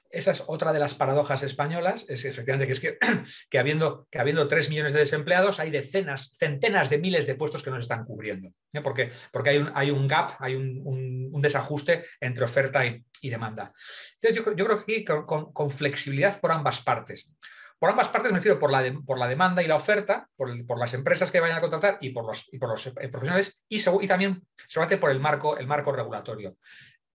Esa 0.10 0.32
es 0.32 0.44
otra 0.48 0.72
de 0.72 0.80
las 0.80 0.96
paradojas 0.96 1.44
españolas, 1.44 2.06
es 2.08 2.24
efectivamente 2.24 2.66
que 2.66 2.72
es 2.72 2.80
que, 2.80 2.98
que, 3.50 3.60
habiendo, 3.60 4.08
que 4.10 4.20
habiendo 4.20 4.48
3 4.48 4.70
millones 4.70 4.94
de 4.94 5.00
desempleados 5.00 5.60
hay 5.60 5.70
decenas, 5.70 6.32
centenas 6.38 6.90
de 6.90 6.98
miles 6.98 7.28
de 7.28 7.36
puestos 7.36 7.62
que 7.62 7.70
no 7.70 7.76
se 7.76 7.82
están 7.82 8.06
cubriendo, 8.06 8.54
¿eh? 8.72 8.82
porque, 8.82 9.12
porque 9.32 9.50
hay, 9.50 9.58
un, 9.58 9.72
hay 9.76 9.92
un 9.92 10.08
gap, 10.08 10.32
hay 10.40 10.56
un, 10.56 10.82
un, 10.86 11.42
desajuste 11.42 12.04
entre 12.20 12.46
oferta 12.46 12.86
y, 12.86 13.04
y 13.22 13.30
demanda. 13.30 13.72
Entonces 14.14 14.44
yo, 14.44 14.56
yo, 14.56 14.66
creo 14.66 14.84
que 14.84 14.96
aquí 14.96 15.06
con, 15.06 15.52
con 15.52 15.70
flexibilidad 15.70 16.40
por 16.40 16.52
ambas 16.52 16.82
partes. 16.82 17.32
Por 17.80 17.92
ambas 17.92 18.10
partes 18.10 18.32
me 18.32 18.40
refiero 18.40 18.60
por 18.60 18.72
la, 18.72 18.84
por 19.06 19.20
la 19.20 19.28
demanda 19.28 19.62
y 19.62 19.68
la 19.68 19.76
oferta, 19.76 20.28
por, 20.36 20.80
las 20.80 20.94
empresas 20.94 21.32
que 21.32 21.40
vayan 21.40 21.58
a 21.58 21.62
contratar 21.62 21.98
y 22.02 22.10
por 22.10 22.26
los, 22.26 22.50
por 22.60 22.70
los 22.70 22.88
eh, 22.88 23.10
profesionales 23.10 23.64
y, 23.70 23.78
y, 23.78 24.08
también 24.08 24.42
seguramente 24.68 24.98
por 24.98 25.12
el 25.12 25.20
marco, 25.20 25.58
el 25.58 25.68
marco 25.68 25.92
regulatorio. 25.92 26.54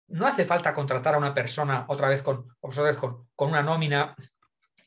No 0.08 0.26
hace 0.26 0.44
falta 0.44 0.74
contratar 0.74 1.14
a 1.14 1.18
una 1.18 1.34
persona 1.34 1.84
otra 1.88 2.08
vez 2.08 2.22
con, 2.22 2.48
con, 2.60 3.28
con 3.34 3.48
una 3.48 3.62
nómina. 3.62 4.14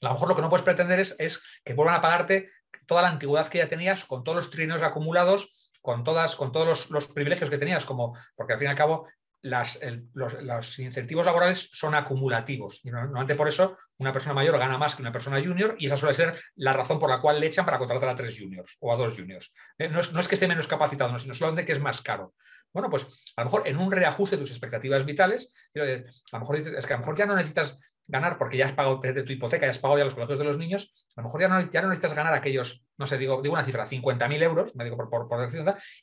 A 0.01 0.08
lo 0.08 0.12
mejor 0.12 0.29
lo 0.29 0.36
que 0.36 0.41
no 0.41 0.50
puedes 0.50 0.63
pretender 0.63 1.00
es, 1.00 1.15
es, 1.20 1.44
que 1.63 1.74
vuelvan 1.74 1.96
a 1.96 2.01
pagarte 2.01 2.51
toda 2.86 3.01
la 3.01 3.10
antigüedad 3.10 3.48
que 3.48 3.58
ya 3.58 3.67
tenías, 3.67 4.05
con 4.05 4.24
todos 4.24 4.36
los 4.36 4.51
trinos 4.51 4.84
acumulados, 4.84 5.72
con, 5.82 6.03
todas, 6.03 6.36
con 6.36 6.51
todos 6.51 6.67
los, 6.67 6.91
los, 6.91 7.08
privilegios 7.08 7.50
que 7.50 7.58
tenías, 7.58 7.86
como, 7.86 8.17
porque 8.36 8.53
al 8.53 8.60
fin 8.60 8.67
y 8.67 8.72
al 8.72 8.77
cabo 8.77 9.08
los, 9.46 10.80
incentivos 10.80 11.25
laborales 11.25 11.70
son 11.72 11.94
acumulativos 11.94 12.81
y 12.84 12.90
normalmente 12.90 13.36
por 13.36 13.48
eso 13.48 13.77
una 13.98 14.12
persona 14.12 14.34
mayor 14.34 14.58
gana 14.58 14.77
más 14.77 14.96
que 14.96 15.03
una 15.03 15.12
persona 15.12 15.42
junior 15.42 15.75
y 15.77 15.86
esa 15.86 15.98
suele 15.98 16.16
ser 16.16 16.40
la 16.55 16.74
razón 16.74 17.00
por 17.00 17.10
la 17.10 17.22
cual 17.22 17.40
le 17.40 17.48
echan 17.48 17.66
para 17.66 17.77
contratar 17.77 18.10
a 18.10 18.16
tres 18.16 18.38
juniors 18.40 18.75
o 18.79 18.92
a 18.92 18.98
dos 18.98 19.16
juniors. 19.16 19.53
Eh, 19.77 19.88
no, 19.88 20.00
es, 20.00 20.27
que 20.27 20.36
esté 20.36 20.48
menos 20.48 20.68
capacitado, 20.68 21.18
sino 21.20 21.36
solamente 21.36 21.66
que 21.66 21.74
es 21.74 21.79
más 21.79 22.01
caro. 22.01 22.34
Bueno, 22.74 22.90
pues 22.90 23.08
a 23.38 23.42
lo 23.42 23.46
mejor 23.46 23.68
en 23.68 23.77
un 23.77 23.92
reajuste 23.92 24.36
de 24.36 24.42
tus 24.42 24.51
expectativas 24.51 25.05
vitales, 25.05 25.53
a 25.75 25.86
lo 26.34 26.40
mejor 26.40 26.55
es 26.58 26.86
que 26.86 26.94
a 26.94 26.98
lo 26.98 27.01
mejor 27.01 27.18
ya 27.18 27.25
no 27.25 27.36
necesitas 27.36 27.79
ganar 28.08 28.38
porque 28.38 28.58
ya 28.58 28.66
has 28.66 28.74
pagado 28.74 29.00
de 29.01 29.24
tu 29.24 29.31
hipoteca, 29.31 29.66
ya 29.66 29.72
has 29.72 29.79
pagado 29.79 30.00
ya 30.00 30.05
los 30.05 30.14
colegios 30.14 30.40
de 30.40 30.46
los 30.46 30.58
niños, 30.58 31.05
a 31.16 31.22
lo 31.22 31.25
mejor 31.25 31.42
ya 31.42 31.48
no, 31.48 31.60
ya 31.62 31.81
no 31.81 31.90
necesitas 31.90 32.14
ganar 32.14 32.34
aquellos, 32.34 32.84
no 32.98 33.08
sé, 33.08 33.18
digo, 33.18 33.42
digo 33.42 33.53
una 33.53 33.64
cifra, 33.64 33.88
50.000 33.88 34.44
euros, 34.44 34.75
me 34.75 34.84
digo 34.84 34.98
por, 34.98 35.10
por, 35.10 35.27
por 35.27 35.50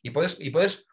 y 0.03 0.11
puedes, 0.11 0.41
y 0.41 0.51
puedes 0.51 0.87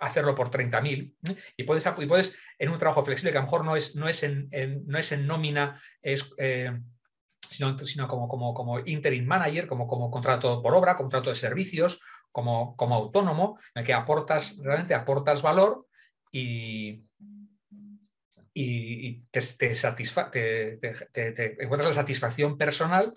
hacerlo 0.00 0.34
por 0.34 0.50
30.000 0.50 1.14
¿eh? 1.30 1.36
y, 1.56 1.64
puedes, 1.64 1.84
y 1.98 2.06
puedes 2.06 2.36
en 2.58 2.70
un 2.70 2.78
trabajo 2.78 3.04
flexible 3.04 3.32
que 3.32 3.38
a 3.38 3.40
lo 3.40 3.46
mejor 3.46 3.64
no 3.64 3.76
es, 3.76 3.96
no 3.96 4.08
es, 4.08 4.22
en, 4.22 4.48
no 4.86 4.98
es 4.98 5.12
en 5.12 5.26
nómina, 5.26 5.80
es, 6.02 6.32
eh, 6.38 6.72
sino, 7.50 7.78
sino, 7.80 8.08
como, 8.08 8.28
como, 8.28 8.54
como 8.54 8.80
interim 8.80 9.26
manager, 9.26 9.66
como, 9.66 9.86
como 9.86 10.10
contrato 10.10 10.62
por 10.62 10.74
obra, 10.74 10.96
contrato 10.96 11.30
de 11.30 11.36
servicios, 11.36 12.00
como, 12.30 12.76
como 12.76 12.94
autónomo, 12.94 13.58
en 13.74 13.80
el 13.80 13.86
que 13.86 13.94
aportas, 13.94 14.56
realmente 14.58 14.94
aportas 14.94 15.42
valor 15.42 15.86
y, 16.30 17.04
y 18.52 19.22
te, 19.30 19.40
te, 19.40 21.32
te, 21.32 21.62
encuentras 21.62 21.88
la 21.88 21.92
satisfacción 21.92 22.56
personal 22.56 23.14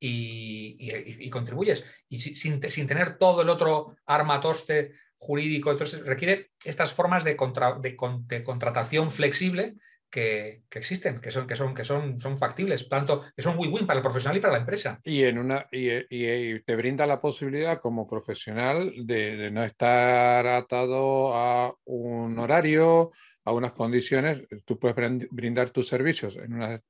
y, 0.00 1.28
contribuyes. 1.30 1.84
Y 2.08 2.20
sin, 2.20 2.62
sin, 2.70 2.86
tener 2.86 3.18
todo 3.18 3.42
el 3.42 3.48
otro 3.48 3.96
armatoste 4.06 4.92
jurídico, 5.18 5.70
entonces 5.72 6.04
requiere 6.04 6.52
estas 6.64 6.92
formas 6.92 7.24
de, 7.24 7.36
de, 7.80 8.44
contratación 8.44 9.10
flexible 9.10 9.74
que, 10.10 10.62
existen, 10.70 11.20
que 11.20 11.30
son, 11.30 11.46
que 11.46 11.56
son, 11.56 11.74
que 11.74 11.84
son, 11.84 12.18
son 12.18 12.38
factibles, 12.38 12.88
tanto 12.88 13.24
que 13.34 13.42
son 13.42 13.58
win-win 13.58 13.86
para 13.86 13.98
el 13.98 14.02
profesional 14.02 14.38
y 14.38 14.40
para 14.40 14.54
la 14.54 14.60
empresa. 14.60 15.00
Y, 15.04 15.24
en 15.24 15.38
una, 15.38 15.66
y, 15.70 16.60
te 16.60 16.76
brinda 16.76 17.06
la 17.06 17.20
posibilidad 17.20 17.80
como 17.80 18.08
profesional 18.08 18.92
de, 19.04 19.50
no 19.50 19.64
estar 19.64 20.46
atado 20.46 21.34
a 21.34 21.74
un 21.84 22.38
horario, 22.38 23.10
a 23.44 23.52
unas 23.52 23.72
condiciones, 23.72 24.42
tú 24.64 24.78
puedes 24.78 24.96
brindar 25.30 25.70
tus 25.70 25.88
servicios 25.88 26.36
en 26.36 26.54
unas 26.54 26.80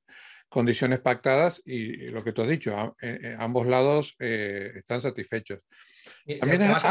condiciones 0.48 1.00
pactadas 1.00 1.61
y 1.64 2.08
lo 2.08 2.24
que 2.24 2.32
tú 2.32 2.42
has 2.42 2.48
dicho, 2.48 2.94
ambos 3.38 3.66
lados 3.66 4.16
eh, 4.18 4.72
están 4.76 5.00
satisfechos. 5.00 5.61
También 6.40 6.62
además, 6.62 6.84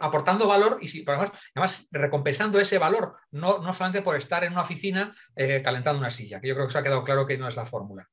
aportando 0.00 0.48
valor 0.48 0.78
y 0.80 1.04
además, 1.06 1.88
recompensando 1.90 2.60
ese 2.60 2.78
valor, 2.78 3.16
no, 3.30 3.58
no 3.58 3.74
solamente 3.74 4.02
por 4.02 4.16
estar 4.16 4.44
en 4.44 4.52
una 4.52 4.62
oficina 4.62 5.14
eh, 5.34 5.60
calentando 5.62 6.00
una 6.00 6.10
silla, 6.10 6.40
que 6.40 6.48
yo 6.48 6.54
creo 6.54 6.66
que 6.66 6.72
se 6.72 6.78
ha 6.78 6.82
quedado 6.82 7.02
claro 7.02 7.26
que 7.26 7.38
no 7.38 7.48
es 7.48 7.56
la 7.56 7.66
fórmula. 7.66 8.06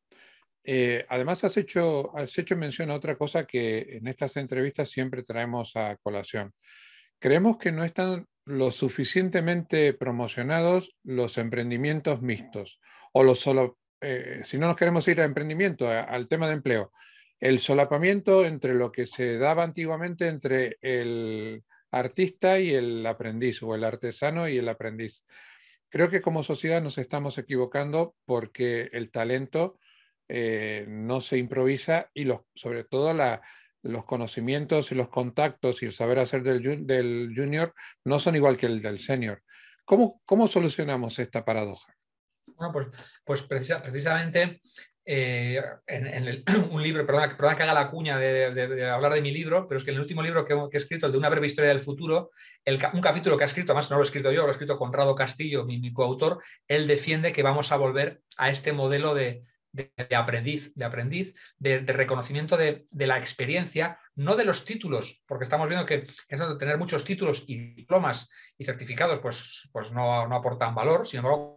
Eh, 0.65 1.05
además, 1.09 1.43
has 1.43 1.57
hecho, 1.57 2.15
has 2.17 2.37
hecho 2.37 2.55
mención 2.55 2.89
a 2.91 2.95
otra 2.95 3.15
cosa 3.17 3.45
que 3.45 3.97
en 3.97 4.07
estas 4.07 4.37
entrevistas 4.37 4.89
siempre 4.89 5.23
traemos 5.23 5.75
a 5.75 5.97
colación. 5.97 6.53
Creemos 7.19 7.57
que 7.57 7.71
no 7.71 7.83
están 7.83 8.27
lo 8.45 8.71
suficientemente 8.71 9.93
promocionados 9.93 10.95
los 11.03 11.37
emprendimientos 11.37 12.21
mixtos 12.21 12.79
o 13.13 13.23
los 13.23 13.39
solo, 13.39 13.77
eh, 14.03 14.41
si 14.43 14.57
no 14.57 14.67
nos 14.67 14.75
queremos 14.75 15.07
ir 15.07 15.21
a 15.21 15.25
emprendimiento, 15.25 15.89
al 15.89 16.27
tema 16.27 16.47
de 16.47 16.53
empleo, 16.53 16.91
el 17.39 17.59
solapamiento 17.59 18.45
entre 18.45 18.73
lo 18.73 18.91
que 18.91 19.07
se 19.07 19.37
daba 19.37 19.63
antiguamente 19.63 20.27
entre 20.27 20.77
el 20.81 21.63
artista 21.91 22.59
y 22.59 22.73
el 22.73 23.05
aprendiz 23.05 23.61
o 23.63 23.75
el 23.75 23.83
artesano 23.83 24.47
y 24.47 24.57
el 24.57 24.69
aprendiz. 24.69 25.23
Creo 25.89 26.09
que 26.09 26.21
como 26.21 26.41
sociedad 26.43 26.81
nos 26.81 26.97
estamos 26.97 27.37
equivocando 27.37 28.15
porque 28.25 28.89
el 28.93 29.11
talento 29.11 29.77
eh, 30.27 30.85
no 30.87 31.21
se 31.21 31.37
improvisa 31.37 32.09
y 32.13 32.27
sobre 32.55 32.83
todo 32.83 33.13
los 33.83 34.05
conocimientos 34.05 34.91
y 34.91 34.95
los 34.95 35.09
contactos 35.09 35.83
y 35.83 35.85
el 35.85 35.93
saber 35.93 36.19
hacer 36.19 36.43
del, 36.43 36.87
del 36.87 37.33
junior 37.35 37.73
no 38.05 38.19
son 38.19 38.35
igual 38.35 38.57
que 38.57 38.65
el 38.65 38.81
del 38.81 38.99
senior. 38.99 39.43
¿Cómo, 39.85 40.21
cómo 40.25 40.47
solucionamos 40.47 41.19
esta 41.19 41.43
paradoja? 41.43 41.93
Pues, 42.71 42.88
pues 43.26 43.41
precisamente 43.41 44.62
eh, 45.06 45.62
en, 45.86 46.43
un 46.71 46.82
libro, 46.82 47.06
perdona, 47.06 47.36
que 47.36 47.63
haga 47.63 47.73
la 47.73 47.89
cuña 47.89 48.17
de, 48.17 48.89
hablar 48.89 49.13
de 49.13 49.21
mi 49.21 49.32
libro, 49.32 49.67
pero 49.67 49.78
es 49.78 49.84
que 49.84 49.91
en 49.91 49.95
el 49.95 50.02
último 50.02 50.21
libro 50.21 50.45
que, 50.45 50.54
he 50.54 50.78
escrito, 50.78 51.06
el 51.06 51.12
de 51.12 51.17
una 51.17 51.30
breve 51.30 51.47
historia 51.47 51.69
del 51.69 51.80
futuro, 51.80 52.32
un 52.93 53.02
capítulo 53.02 53.38
que 53.38 53.43
ha 53.43 53.47
escrito, 53.47 53.71
además 53.71 53.89
no 53.89 53.97
lo 53.97 54.04
he 54.04 54.06
escrito 54.06 54.32
yo, 54.32 54.43
lo 54.43 54.47
ha 54.47 54.52
escrito 54.52 54.78
Conrado 54.78 55.15
Castillo, 55.15 55.65
mi, 55.65 55.91
coautor, 55.93 56.41
él 56.67 56.88
defiende 56.88 57.34
que 57.34 57.43
vamos 57.43 57.71
a 57.71 57.78
volver 57.78 58.21
a 58.38 58.49
este 58.49 58.71
modelo 58.71 59.13
de, 59.13 59.43
aprendiz, 60.15 60.73
de 60.76 60.86
aprendiz, 60.86 61.34
de, 61.58 61.80
reconocimiento 61.80 62.56
de, 62.56 62.88
la 62.91 63.17
experiencia, 63.17 63.99
no 64.15 64.36
de 64.36 64.45
los 64.45 64.63
títulos, 64.63 65.21
porque 65.28 65.43
estamos 65.43 65.67
viendo 65.67 65.86
que 65.86 66.06
tener 66.60 66.78
muchos 66.78 67.04
títulos 67.04 67.43
y 67.47 67.73
diplomas 67.73 68.30
y 68.58 68.63
certificados, 68.63 69.19
pues, 69.19 69.69
pues 69.73 69.91
no, 69.91 70.28
no 70.28 70.36
aportan 70.36 70.76
valor, 70.76 71.06
sin 71.06 71.17
embargo, 71.17 71.52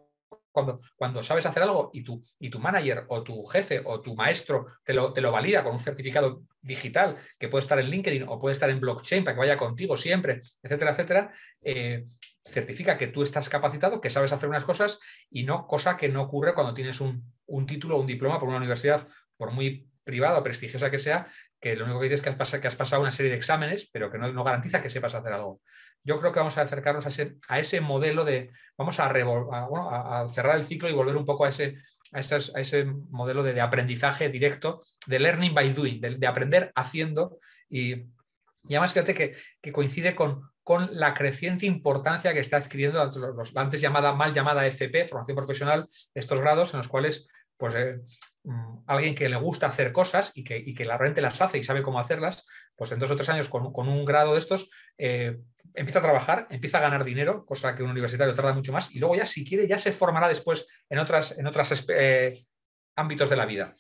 cuando, 0.95 1.23
sabes 1.23 1.45
hacer 1.45 1.63
algo 1.63 1.91
y 1.93 2.03
tu, 2.03 2.25
y 2.39 2.49
tu 2.49 2.59
manager 2.59 3.05
o 3.09 3.23
tu 3.23 3.45
jefe 3.45 3.83
o 3.85 4.01
tu 4.01 4.15
maestro 4.15 4.67
te 4.83 4.95
lo, 4.95 5.13
te 5.13 5.21
lo 5.21 5.31
valida 5.31 5.63
con 5.63 5.73
un 5.73 5.79
certificado 5.79 6.43
digital 6.63 7.17
que 7.39 7.49
puede 7.49 7.61
estar 7.61 7.79
en 7.79 7.91
LinkedIn 7.91 8.25
o 8.27 8.41
puede 8.41 8.55
estar 8.55 8.71
en 8.71 8.81
blockchain 8.81 9.23
para 9.23 9.35
que 9.35 9.41
vaya 9.41 9.59
contigo 9.59 9.97
siempre, 9.99 10.41
etcétera, 10.63 10.93
etcétera, 10.93 11.35
eh, 11.63 12.07
certifica 12.45 12.97
que 12.97 13.09
tú 13.09 13.23
estás 13.23 13.49
capacitado, 13.49 14.01
que 14.01 14.09
sabes 14.09 14.33
hacer 14.33 14.49
unas 14.49 14.65
cosas 14.65 14.99
y 15.31 15.45
no 15.45 15.67
cosa 15.67 15.97
que 15.97 16.09
no 16.09 16.23
ocurre 16.23 16.55
cuando 16.55 16.73
tienes 16.73 17.01
un, 17.01 17.23
título 17.67 17.97
o 17.97 18.01
un 18.01 18.07
diploma 18.07 18.39
por 18.39 18.49
una 18.49 18.59
universidad, 18.59 19.07
por 19.37 19.51
muy 19.51 19.91
privada 20.05 20.39
o 20.39 20.43
prestigiosa 20.43 20.91
que 20.91 20.99
sea, 20.99 21.29
que 21.61 21.77
lo 21.77 21.85
único 21.85 22.01
que 22.01 22.05
dices 22.05 22.21
es 22.21 22.23
que 22.23 22.31
has, 22.31 22.37
pasado, 22.37 22.61
que 22.63 22.69
has 22.69 22.77
pasado 22.77 23.03
una 23.03 23.11
serie 23.11 23.31
de 23.31 23.37
exámenes, 23.37 23.91
pero 23.93 24.11
que 24.11 24.19
no 24.19 24.45
garantiza 24.45 24.81
que 24.81 24.89
sepas 24.89 25.15
hacer 25.15 25.33
algo 25.33 25.61
yo 26.07 26.21
creo 26.21 26.33
que 26.33 26.39
vamos 26.39 26.57
a 26.57 26.63
acercarnos 26.63 27.05
a 27.05 27.09
ese, 27.09 27.37
a 27.49 27.59
ese 27.59 27.81
modelo 27.81 28.25
de, 28.25 28.53
vamos 28.79 29.01
a, 29.01 29.11
a, 29.11 30.29
cerrar 30.29 30.57
el 30.57 30.65
ciclo 30.65 30.89
y 30.89 30.93
volver 30.93 31.17
un 31.17 31.27
poco 31.27 31.45
a 31.45 31.49
ese, 31.49 31.79
a, 32.13 32.21
ese 32.21 32.85
modelo 32.85 33.43
de, 33.43 33.61
aprendizaje 33.61 34.29
directo, 34.29 34.83
de 35.07 35.19
learning 35.19 35.53
by 35.53 35.73
doing, 35.75 36.01
de, 36.01 36.27
aprender 36.29 36.71
haciendo. 36.77 37.39
Y, 37.69 37.95
y, 37.95 38.07
además 38.71 38.93
fíjate 38.93 39.15
que, 39.15 39.73
coincide 39.73 40.15
con, 40.15 40.49
con, 40.63 40.89
la 40.93 41.13
creciente 41.13 41.67
importancia 41.67 42.33
que 42.33 42.41
está 42.41 42.59
adquiriendo 42.59 43.05
la 43.05 43.61
antes 43.61 43.81
llamada, 43.81 44.15
mal 44.15 44.33
llamada 44.33 44.65
FP, 44.65 45.07
formación 45.07 45.37
profesional, 45.37 45.89
estos 46.15 46.41
grados 46.41 46.73
en 46.73 46.79
los 46.79 46.89
cuales 46.89 47.27
pues, 47.57 47.75
eh, 47.75 47.99
mm, 48.45 48.85
alguien 48.87 49.17
que 49.17 49.29
le 49.29 49.37
gusta 49.37 49.67
hacer 49.67 49.91
cosas 49.91 50.31
y 50.37 50.45
que, 50.45 50.57
y 50.57 50.73
que 50.73 50.85
la 50.85 50.97
realmente 50.97 51.21
las 51.21 51.43
hace 51.43 51.59
y 51.59 51.65
sabe 51.65 51.83
cómo 51.83 51.99
hacerlas, 51.99 52.47
pues 52.77 52.93
en 52.93 53.01
dos 53.01 53.11
o 53.11 53.17
tres 53.17 53.29
años 53.29 53.49
con, 53.49 53.89
un 53.89 54.05
grado 54.05 54.35
de 54.35 54.39
estos 54.39 54.71
eh, 54.99 55.39
empieza 55.77 55.99
a 55.99 56.03
trabajar, 56.03 56.47
empieza 56.51 56.79
a 56.79 56.81
ganar 56.81 57.05
dinero, 57.05 57.45
cosa 57.45 57.75
que 57.75 57.83
un 57.83 57.91
universitario 57.91 58.35
tarda 58.35 58.55
mucho 58.55 58.73
más, 58.73 58.95
y 58.95 58.99
luego 58.99 59.15
ya 59.15 59.27
si 59.27 59.45
quiere 59.45 59.69
ya 59.69 59.79
se 59.79 59.93
formará 59.93 60.27
después 60.29 60.67
en 60.89 60.99
otros 60.99 61.39
en 61.39 61.47
eh, 61.91 62.45
ámbitos 62.97 63.31
de 63.31 63.37
la 63.37 63.47
vida. 63.47 63.77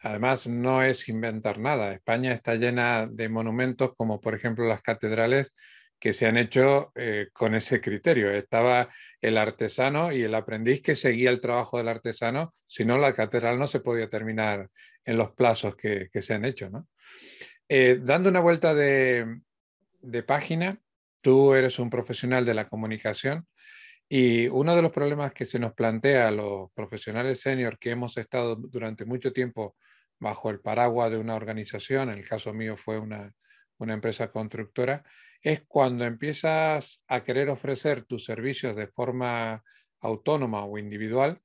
Además, 0.00 0.46
no 0.46 0.82
es 0.82 1.08
inventar 1.08 1.58
nada. 1.58 1.92
España 1.92 2.32
está 2.32 2.54
llena 2.54 3.08
de 3.10 3.28
monumentos 3.28 3.92
como 3.96 4.20
por 4.20 4.34
ejemplo 4.34 4.66
las 4.66 4.82
catedrales 4.82 5.52
que 5.98 6.12
se 6.12 6.26
han 6.26 6.36
hecho 6.36 6.92
eh, 6.94 7.28
con 7.32 7.54
ese 7.54 7.80
criterio. 7.80 8.30
Estaba 8.30 8.90
el 9.20 9.38
artesano 9.38 10.12
y 10.12 10.22
el 10.22 10.34
aprendiz 10.34 10.82
que 10.82 10.94
seguía 10.94 11.30
el 11.30 11.40
trabajo 11.40 11.78
del 11.78 11.88
artesano, 11.88 12.52
si 12.66 12.84
no 12.84 12.98
la 12.98 13.14
catedral 13.14 13.58
no 13.58 13.66
se 13.66 13.80
podía 13.80 14.08
terminar 14.08 14.68
en 15.04 15.16
los 15.16 15.32
plazos 15.32 15.74
que, 15.74 16.10
se 16.12 16.34
han 16.34 16.44
hecho. 16.44 16.70
Eh, 17.68 17.98
dando 18.02 18.28
una 18.28 18.40
vuelta 18.40 18.74
de 18.74 19.40
página, 20.26 20.78
Tú 21.24 21.54
eres 21.54 21.78
un 21.78 21.88
profesional 21.88 22.44
de 22.44 22.52
la 22.52 22.68
comunicación 22.68 23.46
y 24.06 24.46
uno 24.48 24.76
de 24.76 24.82
los 24.82 24.92
problemas 24.92 25.32
que 25.32 25.46
se 25.46 25.58
nos 25.58 25.72
plantea 25.72 26.28
a 26.28 26.30
los 26.30 26.70
profesionales 26.74 27.40
senior 27.40 27.78
que 27.78 27.92
hemos 27.92 28.18
estado 28.18 28.56
durante 28.56 29.06
mucho 29.06 29.32
tiempo 29.32 29.74
bajo 30.20 30.50
el 30.50 30.60
paraguas 30.60 31.10
de 31.10 31.16
una 31.16 31.34
organización, 31.34 32.10
en 32.10 32.18
el 32.18 32.28
caso 32.28 32.52
mío 32.52 32.76
fue 32.76 32.98
una, 32.98 33.32
una 33.78 33.94
empresa 33.94 34.30
constructora, 34.30 35.02
es 35.40 35.62
cuando 35.66 36.04
empiezas 36.04 37.02
a 37.08 37.24
querer 37.24 37.48
ofrecer 37.48 38.04
tus 38.04 38.26
servicios 38.26 38.76
de 38.76 38.88
forma 38.88 39.64
autónoma 40.00 40.66
o 40.66 40.76
individual, 40.76 41.40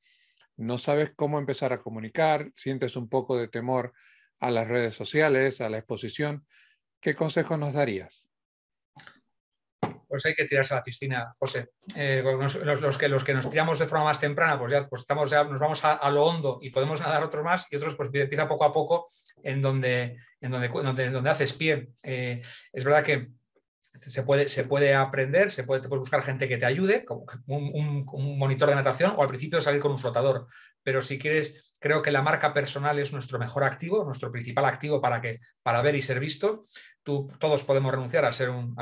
no 0.57 0.77
sabes 0.77 1.11
cómo 1.15 1.39
empezar 1.39 1.71
a 1.71 1.79
comunicar, 1.79 2.51
sientes 2.53 2.97
un 2.97 3.07
poco 3.07 3.37
de 3.37 3.47
temor 3.47 3.93
a 4.41 4.51
las 4.51 4.67
redes 4.67 4.93
sociales, 4.93 5.61
a 5.61 5.69
la 5.69 5.77
exposición. 5.77 6.45
¿Qué 6.99 7.15
consejo 7.15 7.55
nos 7.55 7.71
darías? 7.71 8.28
Pues 10.09 10.25
hay 10.25 10.33
que 10.33 10.45
tirarse 10.45 10.73
a 10.73 10.77
la 10.77 10.83
piscina, 10.83 11.31
José. 11.37 11.69
Eh, 11.95 12.23
los, 12.23 12.97
que, 12.97 13.07
los 13.07 13.23
que 13.23 13.33
nos 13.33 13.47
tiramos 13.49 13.77
de 13.77 13.85
forma 13.85 14.05
más 14.05 14.19
temprana, 14.19 14.57
pues 14.57 14.71
ya, 14.71 14.87
pues 14.87 15.01
estamos, 15.01 15.29
ya 15.29 15.43
nos 15.43 15.59
vamos 15.59 15.85
a, 15.85 16.09
lo 16.09 16.25
hondo 16.25 16.57
y 16.61 16.71
podemos 16.71 16.99
nadar 16.99 17.23
otros 17.23 17.43
más 17.43 17.67
y 17.71 17.75
otros 17.75 17.93
pues 17.93 18.09
empieza 18.11 18.47
poco 18.47 18.65
a 18.65 18.73
poco 18.73 19.05
en 19.43 19.61
donde, 19.61 20.17
en 20.41 20.51
donde, 20.51 21.09
donde, 21.11 21.29
haces 21.29 21.53
pie. 21.53 21.89
Eh, 22.01 22.41
es 22.73 22.83
verdad 22.83 23.03
que 23.03 23.29
se 23.99 24.23
puede, 24.23 24.49
se 24.49 24.63
puede 24.63 24.95
aprender, 24.95 25.51
se 25.51 25.63
puede, 25.63 25.87
buscar 25.87 26.23
gente 26.23 26.47
que 26.47 26.57
te 26.57 26.65
ayude, 26.65 27.05
como 27.05 27.25
un, 27.47 28.05
un, 28.11 28.37
monitor 28.39 28.69
de 28.69 28.75
natación 28.75 29.13
o 29.15 29.21
al 29.21 29.27
principio 29.27 29.61
salir 29.61 29.79
con 29.79 29.91
un 29.91 29.99
flotador. 29.99 30.47
Pero 30.89 31.03
si 31.03 31.19
quieres, 31.19 31.75
creo 31.77 32.01
que 32.01 32.09
la 32.09 32.23
marca 32.23 32.51
personal 32.51 32.97
es 32.97 33.13
nuestro 33.13 33.37
mejor 33.37 33.63
activo, 33.63 34.03
nuestro 34.03 34.31
principal 34.31 34.65
activo 34.65 34.99
para, 34.99 35.21
que, 35.21 35.39
para 35.61 35.83
ver 35.83 35.93
y 35.93 36.01
ser 36.01 36.19
visto 36.19 36.63
todos 37.03 37.63
podemos 37.63 37.91
renunciar 37.91 38.25
a, 38.25 38.31
ser 38.31 38.49
un, 38.49 38.75
a, 38.75 38.81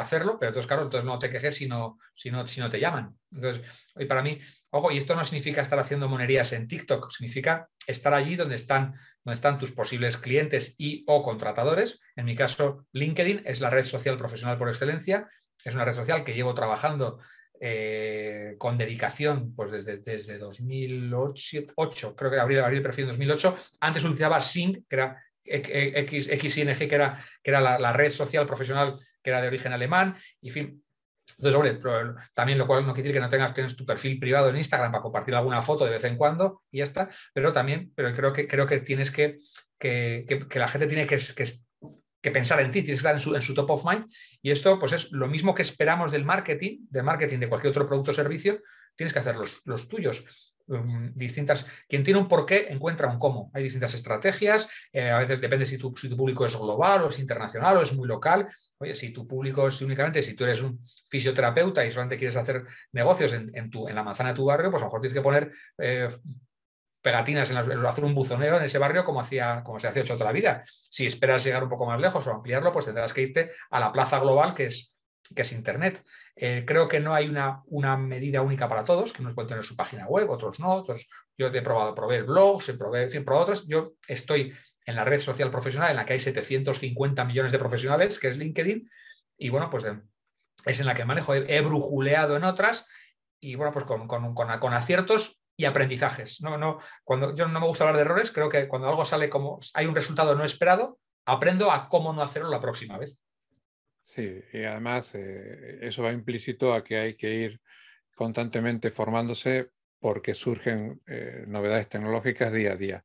hacerlo, 0.00 0.36
pero 0.36 0.48
entonces, 0.48 0.66
claro, 0.66 0.82
entonces 0.82 1.04
no 1.04 1.16
te 1.20 1.30
quejes 1.30 1.54
si 1.54 1.68
no, 1.68 2.00
si 2.12 2.32
no, 2.32 2.48
si 2.48 2.60
no 2.60 2.68
te 2.68 2.80
llaman. 2.80 3.16
Entonces, 3.30 3.62
y 3.96 4.04
para 4.06 4.24
mí, 4.24 4.40
ojo, 4.70 4.90
y 4.90 4.98
esto 4.98 5.14
no 5.14 5.24
significa 5.24 5.62
estar 5.62 5.78
haciendo 5.78 6.08
monerías 6.08 6.52
en 6.54 6.66
TikTok, 6.66 7.08
significa 7.12 7.68
estar 7.86 8.14
allí 8.14 8.34
donde 8.34 8.56
están, 8.56 8.94
donde 9.22 9.34
están 9.34 9.58
tus 9.58 9.70
posibles 9.70 10.16
clientes 10.16 10.74
y 10.76 11.04
o 11.06 11.22
contratadores. 11.22 12.00
En 12.16 12.24
mi 12.24 12.34
caso, 12.34 12.84
LinkedIn 12.90 13.42
es 13.44 13.60
la 13.60 13.70
red 13.70 13.84
social 13.84 14.18
profesional 14.18 14.58
por 14.58 14.68
excelencia. 14.68 15.28
Es 15.64 15.76
una 15.76 15.84
red 15.84 15.94
social 15.94 16.24
que 16.24 16.34
llevo 16.34 16.54
trabajando 16.54 17.20
eh, 17.60 18.56
con 18.58 18.76
dedicación 18.76 19.54
pues 19.54 19.72
desde, 19.72 19.98
desde 19.98 20.38
2008, 20.38 22.16
creo 22.16 22.30
que 22.30 22.40
abrí, 22.40 22.56
el 22.56 22.82
perfil 22.82 23.04
en 23.04 23.10
2008. 23.10 23.56
Antes 23.80 24.04
utilizaba 24.04 24.40
Sync, 24.40 24.86
que 24.88 24.96
era 24.96 25.22
X, 25.44 26.26
XING, 26.26 26.88
que 26.88 26.94
era, 26.94 27.24
que 27.42 27.50
era 27.50 27.78
la, 27.78 27.92
red 27.92 28.10
social 28.10 28.46
profesional 28.46 28.98
que 29.22 29.30
era 29.30 29.40
de 29.40 29.48
origen 29.48 29.72
alemán, 29.72 30.16
y 30.40 30.50
fin. 30.50 30.82
Entonces, 31.38 31.54
hombre, 31.54 31.80
también 32.34 32.58
lo 32.58 32.66
cual 32.66 32.86
no 32.86 32.92
quiere 32.92 33.08
decir 33.08 33.14
que 33.14 33.24
no 33.24 33.30
tengas 33.30 33.54
tienes 33.54 33.74
tu 33.74 33.86
perfil 33.86 34.18
privado 34.20 34.50
en 34.50 34.56
Instagram 34.56 34.92
para 34.92 35.02
compartir 35.02 35.34
alguna 35.34 35.62
foto 35.62 35.86
de 35.86 35.92
vez 35.92 36.04
en 36.04 36.16
cuando 36.18 36.62
y 36.70 36.78
ya 36.78 36.84
está, 36.84 37.08
pero 37.32 37.52
también, 37.52 37.92
pero 37.94 38.12
creo 38.12 38.32
que, 38.32 38.46
creo 38.46 38.66
que 38.66 38.80
tienes 38.80 39.10
que, 39.10 39.38
que, 39.78 40.26
que, 40.26 40.58
la 40.58 40.68
gente 40.68 40.86
tiene 40.86 41.06
que, 41.06 41.16
que, 41.16 41.46
pensar 42.30 42.60
en 42.60 42.70
ti, 42.70 42.82
tienes 42.82 42.98
que 42.98 43.08
estar 43.08 43.14
en 43.14 43.20
su, 43.20 43.34
en 43.34 43.42
su 43.42 43.54
top 43.54 43.70
of 43.70 43.84
mind 43.84 44.06
y 44.42 44.50
esto 44.50 44.78
pues 44.78 44.92
es 44.92 45.12
lo 45.12 45.28
mismo 45.28 45.54
que 45.54 45.62
esperamos 45.62 46.12
del 46.12 46.24
marketing, 46.24 46.86
del 46.90 47.02
marketing 47.02 47.38
de 47.38 47.48
cualquier 47.48 47.70
otro 47.70 47.86
producto 47.86 48.10
o 48.10 48.14
servicio, 48.14 48.60
tienes 48.96 49.12
que 49.12 49.18
hacer 49.18 49.36
los, 49.36 49.62
los 49.64 49.88
tuyos. 49.88 50.54
Um, 50.66 51.12
distintas. 51.14 51.66
Quien 51.86 52.02
tiene 52.02 52.18
un 52.18 52.26
porqué 52.26 52.68
encuentra 52.70 53.06
un 53.06 53.18
cómo. 53.18 53.50
Hay 53.52 53.62
distintas 53.62 53.92
estrategias, 53.92 54.66
eh, 54.94 55.10
a 55.10 55.18
veces 55.18 55.38
depende 55.38 55.66
si 55.66 55.76
tu, 55.76 55.94
si 55.94 56.08
tu, 56.08 56.16
público 56.16 56.46
es 56.46 56.56
global 56.56 57.02
o 57.02 57.08
es 57.08 57.18
internacional 57.18 57.76
o 57.76 57.82
es 57.82 57.92
muy 57.92 58.08
local. 58.08 58.48
Oye, 58.78 58.96
si 58.96 59.12
tu 59.12 59.26
público 59.26 59.68
es 59.68 59.82
únicamente, 59.82 60.22
si 60.22 60.34
tú 60.34 60.44
eres 60.44 60.62
un 60.62 60.80
fisioterapeuta 61.10 61.84
y 61.84 61.90
solamente 61.90 62.16
quieres 62.16 62.36
hacer 62.36 62.64
negocios 62.92 63.34
en, 63.34 63.70
tu, 63.70 63.88
en 63.88 63.94
la 63.94 64.02
manzana 64.02 64.30
de 64.30 64.36
tu 64.36 64.46
barrio, 64.46 64.70
pues 64.70 64.82
a 64.82 64.86
lo 64.86 64.88
mejor 64.88 65.00
tienes 65.02 65.14
que 65.14 65.22
poner 65.22 65.52
eh, 65.76 66.08
pegatinas, 67.04 67.50
en 67.50 67.58
hacer 67.58 68.02
un 68.02 68.14
buzoneo 68.14 68.56
en 68.56 68.64
ese 68.64 68.78
barrio 68.78 69.04
como, 69.04 69.20
hacía, 69.20 69.62
como 69.62 69.78
se 69.78 69.88
hace 69.88 70.00
hecho 70.00 70.14
toda 70.14 70.30
la 70.30 70.32
vida. 70.32 70.64
Si 70.66 71.06
esperas 71.06 71.44
llegar 71.44 71.62
un 71.62 71.68
poco 71.68 71.84
más 71.84 72.00
lejos 72.00 72.26
o 72.26 72.32
ampliarlo, 72.32 72.72
pues 72.72 72.86
tendrás 72.86 73.12
que 73.12 73.20
irte 73.20 73.50
a 73.70 73.78
la 73.78 73.92
plaza 73.92 74.18
global 74.18 74.54
que 74.54 74.66
es 74.66 74.94
que 75.34 75.42
es 75.42 75.52
Internet. 75.52 76.04
Eh, 76.36 76.64
creo 76.66 76.88
que 76.88 77.00
no 77.00 77.14
hay 77.14 77.28
una, 77.28 77.62
una, 77.66 77.96
medida 77.96 78.42
única 78.42 78.68
para 78.68 78.84
todos, 78.84 79.12
que 79.12 79.22
unos 79.22 79.34
pueden 79.34 79.48
tener 79.48 79.64
su 79.64 79.76
página 79.76 80.06
web, 80.06 80.28
otros 80.30 80.60
no. 80.60 80.72
Otros, 80.72 81.06
yo 81.38 81.46
he 81.48 81.62
probado, 81.62 81.94
probé 81.94 82.22
blogs, 82.22 82.68
he 82.68 82.74
probado, 82.74 83.04
en 83.04 83.10
fin, 83.10 83.24
otros. 83.26 83.66
Yo 83.66 83.94
estoy 84.06 84.52
en 84.84 84.96
la 84.96 85.04
red 85.04 85.20
social 85.20 85.50
profesional 85.50 85.90
en 85.90 85.96
la 85.96 86.04
que 86.04 86.14
hay 86.14 86.20
750 86.20 87.24
millones 87.24 87.52
de 87.52 87.58
profesionales, 87.58 88.18
que 88.18 88.28
es 88.28 88.36
LinkedIn, 88.36 88.90
y 89.38 89.48
bueno, 89.48 89.70
pues 89.70 89.86
es 90.66 90.80
en 90.80 90.86
la 90.86 90.94
que 90.94 91.04
manejo. 91.04 91.34
He, 91.34 91.60
brujuleado 91.60 92.36
en 92.36 92.44
otras 92.44 92.86
y 93.40 93.54
bueno, 93.54 93.72
pues 93.72 93.84
con, 93.84 94.08
con, 94.08 94.34
con, 94.34 94.74
aciertos 94.74 95.40
y 95.56 95.64
aprendizajes. 95.64 96.40
No, 96.40 96.58
no, 96.58 96.78
cuando 97.04 97.34
yo 97.34 97.46
no 97.46 97.60
me 97.60 97.66
gusta 97.66 97.84
hablar 97.84 97.96
de 97.96 98.02
errores, 98.02 98.32
creo 98.32 98.48
que 98.48 98.66
cuando 98.66 98.88
algo 98.88 99.04
sale 99.04 99.28
como 99.28 99.60
hay 99.74 99.86
un 99.86 99.94
resultado 99.94 100.34
no 100.34 100.44
esperado, 100.44 100.98
aprendo 101.24 101.70
a 101.70 101.88
cómo 101.88 102.12
no 102.12 102.22
hacerlo 102.22 102.50
la 102.50 102.60
próxima 102.60 102.98
vez. 102.98 103.22
Sí, 104.02 104.38
y 104.52 104.64
además 104.64 105.12
eh, 105.14 105.78
eso 105.80 106.02
va 106.02 106.12
implícito 106.12 106.74
a 106.74 106.84
que 106.84 106.98
hay 106.98 107.16
que 107.16 107.34
ir 107.34 107.60
constantemente 108.14 108.90
formándose 108.90 109.70
porque 109.98 110.34
surgen 110.34 111.00
eh, 111.06 111.44
novedades 111.46 111.88
tecnológicas 111.88 112.52
día 112.52 112.72
a 112.72 112.76
día. 112.76 113.04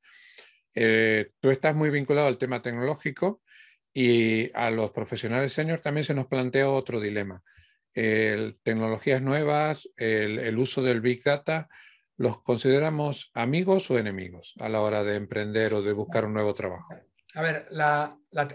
Eh, 0.76 1.32
tú 1.40 1.52
estás 1.52 1.74
muy 1.74 1.90
vinculado 1.90 2.28
al 2.28 2.38
tema 2.38 2.62
tecnológico 2.62 3.42
y 3.94 4.52
a 4.54 4.70
los 4.70 4.92
profesionales 4.92 5.54
senior 5.54 5.80
también 5.80 6.04
se 6.04 6.14
nos 6.14 6.28
plantea 6.28 6.70
otro 6.70 7.00
dilema. 7.00 7.42
tecnologías 7.94 9.22
nuevas, 9.22 9.88
el, 9.96 10.58
uso 10.58 10.82
del 10.82 11.02
Big 11.02 11.24
Data, 11.24 11.70
¿los 12.20 12.42
consideramos 12.42 13.32
amigos 13.34 13.90
o 13.90 13.98
enemigos 13.98 14.54
a 14.60 14.68
la 14.68 14.82
hora 14.82 15.06
de 15.06 15.16
emprender 15.16 15.74
o 15.74 15.82
de 15.82 15.94
buscar 15.94 16.26
un 16.26 16.34
nuevo 16.34 16.54
trabajo? 16.54 16.94
A 17.34 17.42
ver, 17.42 17.70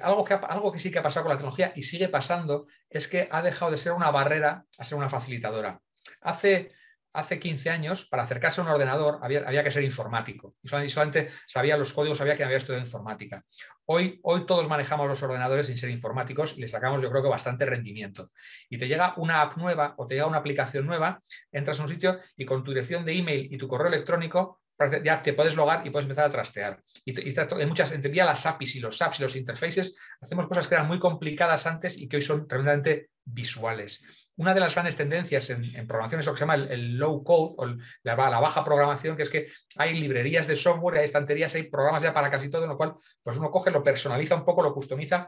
algo, 0.02 0.24
que, 0.24 0.34
algo 0.34 0.70
que 0.70 0.78
sí 0.78 0.90
que 0.90 0.98
ha 0.98 1.02
pasado 1.02 1.24
con 1.24 1.30
la 1.30 1.38
tecnología 1.38 1.72
y 1.74 1.82
sigue 1.82 2.08
pasando 2.08 2.66
es 2.90 3.08
que 3.08 3.26
ha 3.30 3.40
dejado 3.40 3.70
de 3.70 3.78
ser 3.78 3.92
una 3.92 4.10
barrera 4.10 4.66
a 4.76 4.84
ser 4.84 4.98
una 4.98 5.08
facilitadora. 5.08 5.80
Hace, 6.20 6.72
hace 7.14 7.38
15 7.38 7.70
años, 7.70 8.06
para 8.06 8.24
acercarse 8.24 8.60
a 8.60 8.64
un 8.64 8.70
ordenador, 8.70 9.18
había, 9.22 9.64
que 9.64 9.70
ser 9.70 9.84
informático. 9.84 10.54
Y 10.62 10.68
solamente 10.68 11.30
sabía 11.46 11.76
los 11.76 11.92
códigos, 11.92 12.18
sabía 12.18 12.36
que 12.36 12.44
había 12.44 12.56
estudiado 12.56 12.84
informática. 12.84 13.44
Hoy, 13.86 14.20
hoy 14.22 14.44
todos 14.46 14.68
manejamos 14.68 15.08
los 15.08 15.22
ordenadores 15.22 15.68
sin 15.68 15.76
ser 15.76 15.90
informáticos 15.90 16.58
y 16.58 16.60
le 16.60 16.68
sacamos, 16.68 17.00
yo 17.00 17.10
creo 17.10 17.22
que 17.22 17.28
bastante 17.28 17.64
rendimiento. 17.64 18.28
Y 18.68 18.78
te 18.78 18.88
llega 18.88 19.14
una 19.16 19.42
app 19.42 19.56
nueva 19.56 19.94
o 19.96 20.06
te 20.06 20.16
llega 20.16 20.26
una 20.26 20.38
aplicación 20.38 20.86
nueva, 20.86 21.22
entras 21.52 21.78
a 21.78 21.84
un 21.84 21.88
sitio 21.88 22.18
y 22.36 22.44
con 22.44 22.64
tu 22.64 22.72
dirección 22.72 23.04
de 23.04 23.16
email 23.16 23.48
y 23.52 23.56
tu 23.56 23.68
correo 23.68 23.88
electrónico 23.88 24.60
ya 25.02 25.22
te 25.22 25.32
puedes 25.32 25.56
logar 25.56 25.86
y 25.86 25.90
puedes 25.90 26.04
empezar 26.04 26.26
a 26.26 26.30
trastear. 26.30 26.82
Y, 27.04 27.12
y 27.20 27.66
muchas, 27.66 27.92
entre 27.92 28.12
las 28.14 28.46
APIs 28.46 28.76
y 28.76 28.80
los 28.80 29.00
apps 29.00 29.20
y 29.20 29.22
los 29.22 29.36
interfaces, 29.36 29.96
hacemos 30.20 30.48
cosas 30.48 30.68
que 30.68 30.74
eran 30.74 30.88
muy 30.88 30.98
complicadas 30.98 31.66
antes 31.66 31.96
y 31.98 32.08
que 32.08 32.16
hoy 32.16 32.22
son 32.22 32.48
tremendamente 32.48 33.10
visuales. 33.24 34.04
Una 34.36 34.52
de 34.52 34.60
las 34.60 34.74
grandes 34.74 34.96
tendencias 34.96 35.48
en, 35.50 35.86
programación 35.86 36.20
es 36.20 36.26
lo 36.26 36.32
que 36.32 36.38
se 36.38 36.42
llama 36.42 36.56
el, 36.56 36.96
low 36.96 37.22
code 37.22 37.54
o 37.56 37.76
la, 38.02 38.14
baja 38.14 38.64
programación, 38.64 39.16
que 39.16 39.22
es 39.22 39.30
que 39.30 39.48
hay 39.76 39.94
librerías 39.94 40.46
de 40.46 40.56
software, 40.56 40.98
hay 40.98 41.04
estanterías, 41.04 41.54
hay 41.54 41.64
programas 41.64 42.02
ya 42.02 42.12
para 42.12 42.30
casi 42.30 42.50
todo, 42.50 42.64
en 42.64 42.70
lo 42.70 42.76
cual 42.76 42.94
pues 43.22 43.36
uno 43.36 43.50
coge, 43.50 43.70
lo 43.70 43.82
personaliza 43.82 44.34
un 44.34 44.44
poco, 44.44 44.62
lo 44.62 44.74
customiza. 44.74 45.26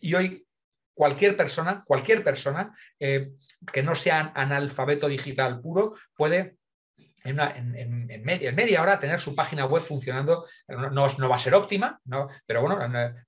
Y 0.00 0.14
hoy 0.14 0.46
cualquier 0.94 1.36
persona, 1.36 1.82
cualquier 1.86 2.22
persona 2.22 2.76
eh, 2.98 3.32
que 3.72 3.82
no 3.82 3.94
sea 3.94 4.32
analfabeto 4.34 5.08
digital 5.08 5.60
puro 5.60 5.94
puede 6.16 6.56
en, 7.24 8.54
media, 8.54 8.82
hora 8.82 8.98
tener 8.98 9.20
su 9.20 9.34
página 9.34 9.66
web 9.66 9.82
funcionando. 9.82 10.46
No, 10.68 11.28
va 11.28 11.36
a 11.36 11.38
ser 11.38 11.54
óptima, 11.54 12.00
pero 12.46 12.62
bueno, 12.62 12.78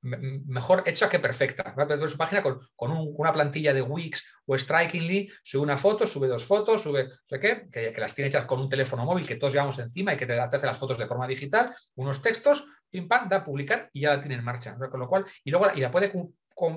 mejor 0.00 0.82
hecha 0.86 1.08
que 1.08 1.18
perfecta. 1.18 1.74
Va 1.78 1.84
a 1.84 1.88
tener 1.88 2.10
su 2.10 2.16
página 2.16 2.42
con, 2.42 2.60
una 2.76 3.32
plantilla 3.32 3.72
de 3.72 3.82
Wix 3.82 4.26
o 4.46 4.58
Strikingly, 4.58 5.30
sube 5.42 5.62
una 5.62 5.76
foto, 5.76 6.06
sube 6.06 6.28
dos 6.28 6.44
fotos, 6.44 6.82
sube, 6.82 7.08
no 7.30 7.40
qué, 7.40 7.68
que, 7.70 7.94
las 7.96 8.14
tiene 8.14 8.28
hechas 8.28 8.44
con 8.44 8.60
un 8.60 8.68
teléfono 8.68 9.04
móvil 9.04 9.26
que 9.26 9.36
todos 9.36 9.52
llevamos 9.52 9.78
encima 9.78 10.14
y 10.14 10.16
que 10.16 10.26
te, 10.26 10.38
hace 10.38 10.66
las 10.66 10.78
fotos 10.78 10.98
de 10.98 11.06
forma 11.06 11.26
digital, 11.26 11.74
unos 11.94 12.20
textos, 12.20 12.64
pim 12.90 13.08
pam, 13.08 13.28
da 13.28 13.38
a 13.38 13.44
publicar 13.44 13.90
y 13.92 14.02
ya 14.02 14.16
la 14.16 14.20
tiene 14.20 14.36
en 14.36 14.44
marcha. 14.44 14.76
Con 14.90 15.00
lo 15.00 15.08
cual, 15.08 15.24
y 15.44 15.50
luego 15.50 15.68
y 15.74 15.80
la 15.80 15.90
puede 15.90 16.10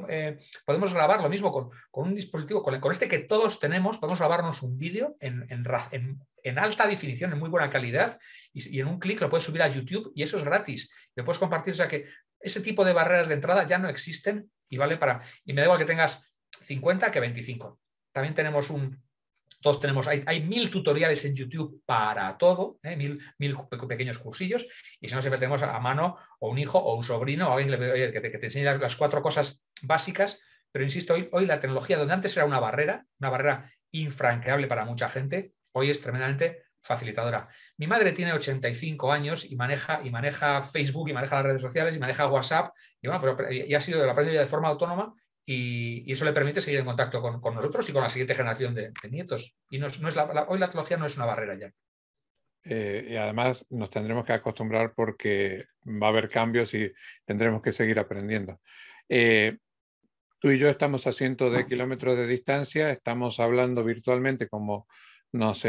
eh, 0.09 0.37
podemos 0.65 0.93
grabar 0.93 1.21
lo 1.21 1.29
mismo 1.29 1.51
con, 1.51 1.69
un 1.91 2.15
dispositivo, 2.15 2.63
con, 2.63 2.91
este 2.91 3.07
que 3.07 3.19
todos 3.19 3.59
tenemos, 3.59 3.97
podemos 3.97 4.19
grabarnos 4.19 4.61
un 4.63 4.77
vídeo 4.77 5.15
en, 5.19 5.47
en, 5.49 6.59
alta 6.59 6.87
definición, 6.87 7.31
en 7.31 7.39
muy 7.39 7.49
buena 7.49 7.69
calidad, 7.69 8.17
y, 8.53 8.79
en 8.79 8.87
un 8.87 8.99
clic 8.99 9.21
lo 9.21 9.29
puedes 9.29 9.43
subir 9.43 9.61
a 9.61 9.67
YouTube 9.67 10.11
y 10.15 10.23
eso 10.23 10.37
es 10.37 10.43
gratis. 10.43 10.89
Lo 11.15 11.25
puedes 11.25 11.39
compartir, 11.39 11.73
o 11.73 11.77
sea 11.77 11.87
que 11.87 12.05
ese 12.39 12.61
tipo 12.61 12.85
de 12.85 12.93
barreras 12.93 13.27
de 13.27 13.35
entrada 13.35 13.67
ya 13.67 13.77
no 13.77 13.89
existen 13.89 14.49
y 14.69 14.77
vale 14.77 14.97
para, 14.97 15.21
y 15.45 15.53
me 15.53 15.61
da 15.61 15.65
igual 15.65 15.79
que 15.79 15.85
tengas 15.85 16.23
50 16.61 17.11
que 17.11 17.19
25. 17.19 17.79
También 18.11 18.33
tenemos 18.33 18.69
un, 18.69 19.03
todos 19.67 19.81
tenemos, 19.81 20.07
hay, 20.07 20.41
mil 20.43 20.71
tutoriales 20.71 21.25
en 21.25 21.35
YouTube 21.35 21.83
para 21.85 22.37
todo, 22.37 22.79
¿eh? 22.83 22.95
mil, 22.95 23.19
pequeños 23.85 24.17
cursillos, 24.17 24.65
y 25.01 25.09
si 25.09 25.13
no, 25.15 25.21
siempre 25.21 25.39
tenemos 25.39 25.61
a 25.61 25.77
mano 25.81 26.15
o 26.39 26.49
un 26.49 26.57
hijo 26.57 26.79
o 26.79 26.95
un 26.95 27.03
sobrino 27.03 27.49
o 27.49 27.57
alguien 27.57 27.77
que, 27.77 28.21
te, 28.21 28.45
enseñe 28.45 28.63
las 28.63 28.95
cuatro 28.95 29.21
cosas 29.21 29.61
básicas. 29.81 30.41
Pero 30.71 30.85
insisto, 30.85 31.15
hoy, 31.15 31.27
hoy 31.33 31.45
la 31.45 31.59
tecnología, 31.59 31.97
donde 31.97 32.13
antes 32.13 32.37
era 32.37 32.45
una 32.45 32.61
barrera, 32.61 33.05
una 33.19 33.29
barrera 33.29 33.69
infranqueable 33.91 34.67
para 34.67 34.85
mucha 34.85 35.09
gente, 35.09 35.51
hoy 35.73 35.89
es 35.89 36.01
tremendamente 36.01 36.63
facilitadora. 36.81 37.49
Mi 37.75 37.87
madre 37.87 38.13
tiene 38.13 38.31
85 38.31 39.11
años 39.11 39.51
y 39.51 39.57
maneja, 39.57 39.99
y 40.01 40.11
maneja 40.11 40.63
Facebook 40.63 41.09
y 41.09 41.13
maneja 41.13 41.35
las 41.35 41.45
redes 41.45 41.61
sociales 41.61 41.97
y 41.97 41.99
maneja 41.99 42.27
WhatsApp 42.27 42.73
y, 43.01 43.09
bueno, 43.09 43.35
y 43.51 43.73
ha 43.73 43.81
sido 43.81 43.99
de 43.99 44.07
la 44.07 44.13
de 44.13 44.45
forma 44.45 44.69
autónoma 44.69 45.13
y, 45.49 46.11
eso 46.11 46.25
le 46.25 46.33
permite 46.33 46.61
seguir 46.61 46.81
en 46.81 46.85
contacto 46.85 47.21
con, 47.21 47.55
nosotros 47.55 47.87
y 47.89 47.93
con 47.93 48.03
la 48.03 48.09
siguiente 48.09 48.35
generación 48.35 48.75
de, 48.75 48.91
nietos. 49.09 49.55
Y 49.69 49.79
no 49.79 49.87
es, 49.87 49.99
la, 50.01 50.45
hoy 50.49 50.59
la 50.59 50.67
tecnología 50.67 50.97
no 50.97 51.05
es 51.05 51.15
una 51.15 51.25
barrera 51.25 51.57
ya. 51.57 51.71
Eh, 52.65 53.07
y 53.11 53.15
además 53.15 53.65
nos 53.69 53.89
tendremos 53.89 54.25
que 54.25 54.33
acostumbrar 54.33 54.93
porque 54.93 55.67
va 55.85 56.07
a 56.07 56.09
haber 56.09 56.29
cambios 56.29 56.73
y 56.73 56.91
tendremos 57.25 57.61
que 57.61 57.71
seguir 57.71 57.97
aprendiendo. 57.97 58.59
Eh, 59.07 59.57
tú 60.39 60.51
y 60.51 60.59
yo 60.59 60.67
estamos 60.67 61.07
a 61.07 61.13
cientos 61.13 61.55
de 61.55 61.65
kilómetros 61.65 62.17
de 62.17 62.27
distancia, 62.27 62.91
estamos 62.91 63.39
hablando 63.39 63.85
virtualmente 63.85 64.49
como 64.49 64.85
nos, 65.31 65.63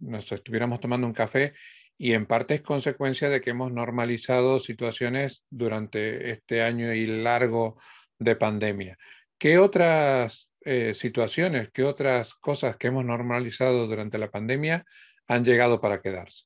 nos 0.00 0.32
estuviéramos 0.32 0.80
tomando 0.80 1.06
un 1.06 1.12
café 1.12 1.52
y 1.96 2.14
en 2.14 2.26
parte 2.26 2.54
es 2.54 2.62
consecuencia 2.62 3.28
de 3.28 3.40
que 3.40 3.50
hemos 3.50 3.70
normalizado 3.70 4.58
situaciones 4.58 5.44
durante 5.50 6.32
este 6.32 6.62
año 6.62 6.92
y 6.92 7.06
largo 7.06 7.78
de 8.18 8.34
pandemia. 8.34 8.98
¿Qué 9.40 9.58
otras 9.58 10.50
eh, 10.60 10.92
situaciones, 10.92 11.70
qué 11.72 11.82
otras 11.82 12.34
cosas 12.34 12.76
que 12.76 12.88
hemos 12.88 13.06
normalizado 13.06 13.86
durante 13.86 14.18
la 14.18 14.30
pandemia 14.30 14.84
han 15.26 15.46
llegado 15.46 15.80
para 15.80 16.02
quedarse? 16.02 16.44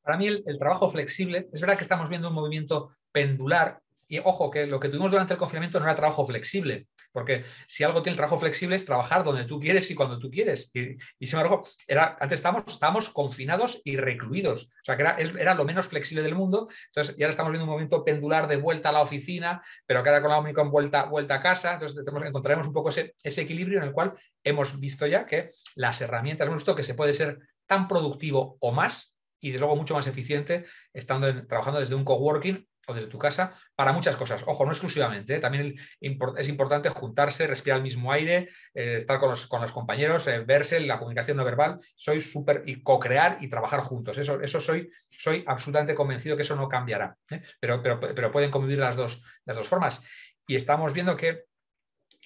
Para 0.00 0.16
mí 0.16 0.28
el, 0.28 0.44
trabajo 0.60 0.88
flexible, 0.88 1.48
es 1.52 1.60
verdad 1.60 1.76
que 1.76 1.82
estamos 1.82 2.08
viendo 2.08 2.28
un 2.28 2.36
movimiento 2.36 2.90
pendular 3.10 3.80
y 4.08 4.18
ojo, 4.18 4.50
que 4.50 4.66
lo 4.66 4.78
que 4.78 4.88
tuvimos 4.88 5.10
durante 5.10 5.34
el 5.34 5.38
confinamiento 5.38 5.80
no 5.80 5.86
era 5.86 5.94
trabajo 5.94 6.26
flexible, 6.26 6.86
porque 7.12 7.44
si 7.66 7.82
algo 7.82 8.02
tiene 8.02 8.12
el 8.12 8.16
trabajo 8.16 8.38
flexible 8.38 8.76
es 8.76 8.84
trabajar 8.84 9.24
donde 9.24 9.44
tú 9.44 9.58
quieres 9.58 9.90
y 9.90 9.94
cuando 9.94 10.18
tú 10.18 10.30
quieres. 10.30 10.70
Y, 10.74 11.26
sin 11.26 11.38
embargo, 11.38 11.62
era, 11.88 12.16
antes 12.20 12.38
estábamos, 12.38 12.72
estábamos 12.72 13.10
confinados 13.10 13.80
y 13.84 13.96
recluidos, 13.96 14.66
o 14.66 14.84
sea 14.84 14.96
que 14.96 15.02
era, 15.02 15.16
era, 15.18 15.54
lo 15.54 15.64
menos 15.64 15.88
flexible 15.88 16.22
del 16.22 16.34
mundo. 16.34 16.68
Entonces, 16.86 17.16
ya 17.16 17.26
ahora 17.26 17.30
estamos 17.30 17.50
viendo 17.50 17.64
un 17.64 17.70
movimiento 17.70 18.04
pendular 18.04 18.46
de 18.46 18.56
vuelta 18.56 18.90
a 18.90 18.92
la 18.92 19.02
oficina, 19.02 19.62
pero 19.86 20.02
que 20.02 20.08
ahora 20.08 20.22
con 20.22 20.30
la 20.30 20.38
Omicron 20.38 20.70
vuelta, 20.70 21.04
vuelta 21.04 21.36
a 21.36 21.40
casa. 21.40 21.74
Entonces, 21.74 21.98
encontraremos 22.06 22.66
un 22.66 22.72
poco 22.72 22.90
ese, 22.90 23.14
ese 23.22 23.42
equilibrio 23.42 23.78
en 23.78 23.84
el 23.84 23.92
cual 23.92 24.14
hemos 24.44 24.78
visto 24.78 25.06
ya 25.06 25.26
que 25.26 25.50
las 25.74 26.00
herramientas, 26.00 26.46
hemos 26.46 26.62
visto 26.62 26.76
que 26.76 26.84
se 26.84 26.94
puede 26.94 27.14
ser 27.14 27.38
tan 27.66 27.88
productivo 27.88 28.56
o 28.60 28.72
más 28.72 29.16
y 29.40 29.50
desde 29.50 29.60
luego 29.60 29.76
mucho 29.76 29.94
más 29.94 30.06
eficiente 30.06 30.64
estando 30.92 31.46
trabajando 31.46 31.80
desde 31.80 31.94
un 31.94 32.04
coworking 32.04 32.66
o 32.86 32.94
desde 32.94 33.08
tu 33.08 33.18
casa 33.18 33.54
para 33.74 33.92
muchas 33.92 34.16
cosas. 34.16 34.42
Ojo, 34.46 34.64
no 34.64 34.70
exclusivamente. 34.70 35.36
¿eh? 35.36 35.40
También 35.40 35.74
es 36.00 36.48
importante 36.48 36.88
juntarse, 36.88 37.46
respirar 37.46 37.78
el 37.78 37.82
mismo 37.82 38.12
aire, 38.12 38.48
eh, 38.74 38.96
estar 38.96 39.18
con 39.18 39.30
los, 39.30 39.46
con 39.46 39.60
los 39.60 39.72
compañeros, 39.72 40.26
eh, 40.28 40.40
verse, 40.40 40.80
la 40.80 40.98
comunicación 40.98 41.36
no 41.36 41.44
verbal. 41.44 41.78
Soy 41.96 42.20
súper 42.20 42.62
y 42.66 42.82
co-crear 42.82 43.38
y 43.40 43.48
trabajar 43.48 43.80
juntos. 43.80 44.18
Eso, 44.18 44.40
eso 44.40 44.60
soy, 44.60 44.90
soy 45.10 45.44
absolutamente 45.46 45.94
convencido 45.94 46.36
que 46.36 46.42
eso 46.42 46.56
no 46.56 46.68
cambiará. 46.68 47.16
Pero, 47.60 47.82
pero, 47.82 48.00
pero, 48.00 48.32
pueden 48.32 48.50
convivir 48.50 48.78
las 48.78 48.96
dos, 48.96 49.22
las 49.44 49.56
dos 49.56 49.68
formas. 49.68 50.04
Y 50.46 50.54
estamos 50.54 50.94
viendo 50.94 51.16
que 51.16 51.44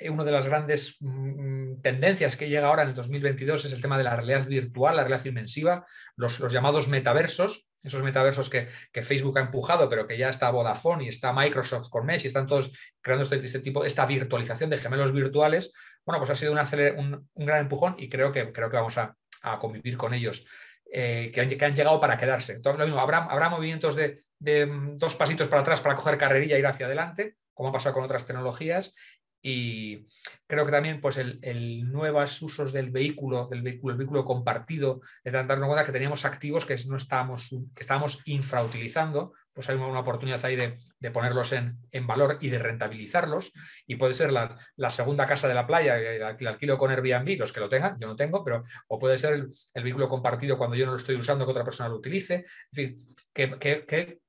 una 0.09 0.25
de 0.25 0.33
las 0.33 0.47
grandes 0.47 0.97
mm, 1.01 1.81
tendencias 1.83 2.37
que 2.37 2.49
llega 2.49 2.69
ahora 2.69 2.83
en 2.83 2.91
el 2.91 2.95
2022 2.95 3.65
es 3.65 3.73
el 3.73 3.83
tema 3.83 3.99
de 3.99 4.05
la 4.05 4.17
realidad 4.17 4.47
virtual, 4.47 4.97
la 4.97 5.05
realidad 5.05 5.27
inmensiva, 5.27 5.87
los, 6.17 6.41
los 6.41 6.53
llamados 6.53 6.89
metaversos, 6.89 7.70
esos 7.83 8.03
metaversos 8.03 8.51
que, 8.51 8.69
Facebook 9.03 9.39
ha 9.39 9.43
empujado, 9.43 9.89
pero 9.89 10.07
que 10.07 10.19
ya 10.19 10.29
está 10.29 10.51
Vodafone 10.51 11.05
y 11.05 11.09
está 11.09 11.33
Microsoft 11.33 11.89
con 11.89 12.05
Mesh 12.07 12.25
y 12.25 12.27
están 12.29 12.47
todos 12.47 12.77
creando 13.01 13.23
este, 13.23 13.37
este, 13.45 13.61
tipo, 13.61 13.85
esta 13.85 14.07
virtualización 14.07 14.71
de 14.71 14.79
gemelos 14.79 15.13
virtuales, 15.13 15.73
bueno, 16.05 16.19
pues 16.19 16.31
ha 16.31 16.37
sido 16.37 16.53
un, 16.53 17.29
gran 17.35 17.61
empujón 17.61 17.97
y 17.99 18.09
creo 18.09 18.33
que, 18.33 18.53
vamos 18.73 18.99
a, 18.99 19.17
convivir 19.59 19.97
con 19.97 20.13
ellos, 20.13 20.47
eh, 20.93 21.31
que, 21.33 21.41
han, 21.41 21.75
llegado 21.75 22.01
para 22.01 22.19
quedarse. 22.19 22.61
lo 22.63 22.85
mismo, 22.85 23.01
habrá, 23.01 23.25
habrá 23.25 23.49
movimientos 23.49 23.97
de, 23.97 24.25
de, 24.39 24.67
mm, 24.67 24.99
dos 24.99 25.17
pasitos 25.17 25.49
para 25.49 25.63
atrás 25.63 25.81
para 25.81 25.95
coger 25.95 26.19
carrerilla 26.19 26.57
e 26.57 26.59
ir 26.59 26.67
hacia 26.67 26.87
adelante, 26.87 27.37
como 27.55 27.71
ha 27.71 27.73
pasado 27.73 27.95
con 27.95 28.05
otras 28.05 28.27
tecnologías, 28.27 28.95
y 29.43 30.07
creo 30.47 30.65
que 30.65 30.71
también 30.71 31.01
pues, 31.01 31.17
el, 31.17 31.91
nuevos 31.91 32.43
usos 32.43 32.73
del 32.73 32.91
vehículo, 32.91 33.49
del 33.49 33.63
vehículo, 33.63 33.93
el 33.93 33.99
vehículo 33.99 34.25
compartido, 34.25 35.01
de 35.25 35.31
darnos 35.31 35.67
cuenta 35.67 35.87
que 35.87 35.93
teníamos 35.93 36.25
activos 36.25 36.67
que 36.67 36.77
no 36.89 36.97
estábamos, 36.97 37.49
que 37.49 37.81
estábamos 37.81 38.21
infrautilizando, 38.27 39.33
pues 39.53 39.69
hay 39.69 39.77
una 39.77 40.01
oportunidad 40.01 40.45
ahí 40.45 40.57
de, 40.57 41.11
ponerlos 41.11 41.53
en, 41.53 42.07
valor 42.07 42.39
y 42.41 42.51
de 42.51 42.59
rentabilizarlos. 42.59 43.53
Y 43.87 43.97
puede 43.97 44.15
ser 44.15 44.33
la, 44.33 44.59
segunda 44.91 45.27
casa 45.27 45.49
de 45.49 45.55
la 45.55 45.67
playa, 45.67 45.99
el 45.99 46.47
alquilo 46.47 46.77
con 46.77 46.91
Airbnb, 46.91 47.39
los 47.39 47.53
que 47.53 47.61
lo 47.61 47.69
tengan, 47.69 47.99
yo 47.99 48.07
no 48.07 48.17
tengo, 48.17 48.45
pero 48.45 48.65
o 48.89 48.99
puede 48.99 49.19
ser 49.19 49.35
el, 49.75 49.83
vehículo 49.83 50.09
compartido 50.09 50.59
cuando 50.59 50.77
yo 50.77 50.85
no 50.85 50.93
lo 50.93 50.99
estoy 50.99 51.17
usando, 51.17 51.47
que 51.47 51.53
otra 51.53 51.65
persona 51.65 51.89
lo 51.89 51.97
utilice. 51.97 52.45
En 52.73 52.75
fin, 52.75 53.17
que, 53.33 53.59
que 53.59 54.21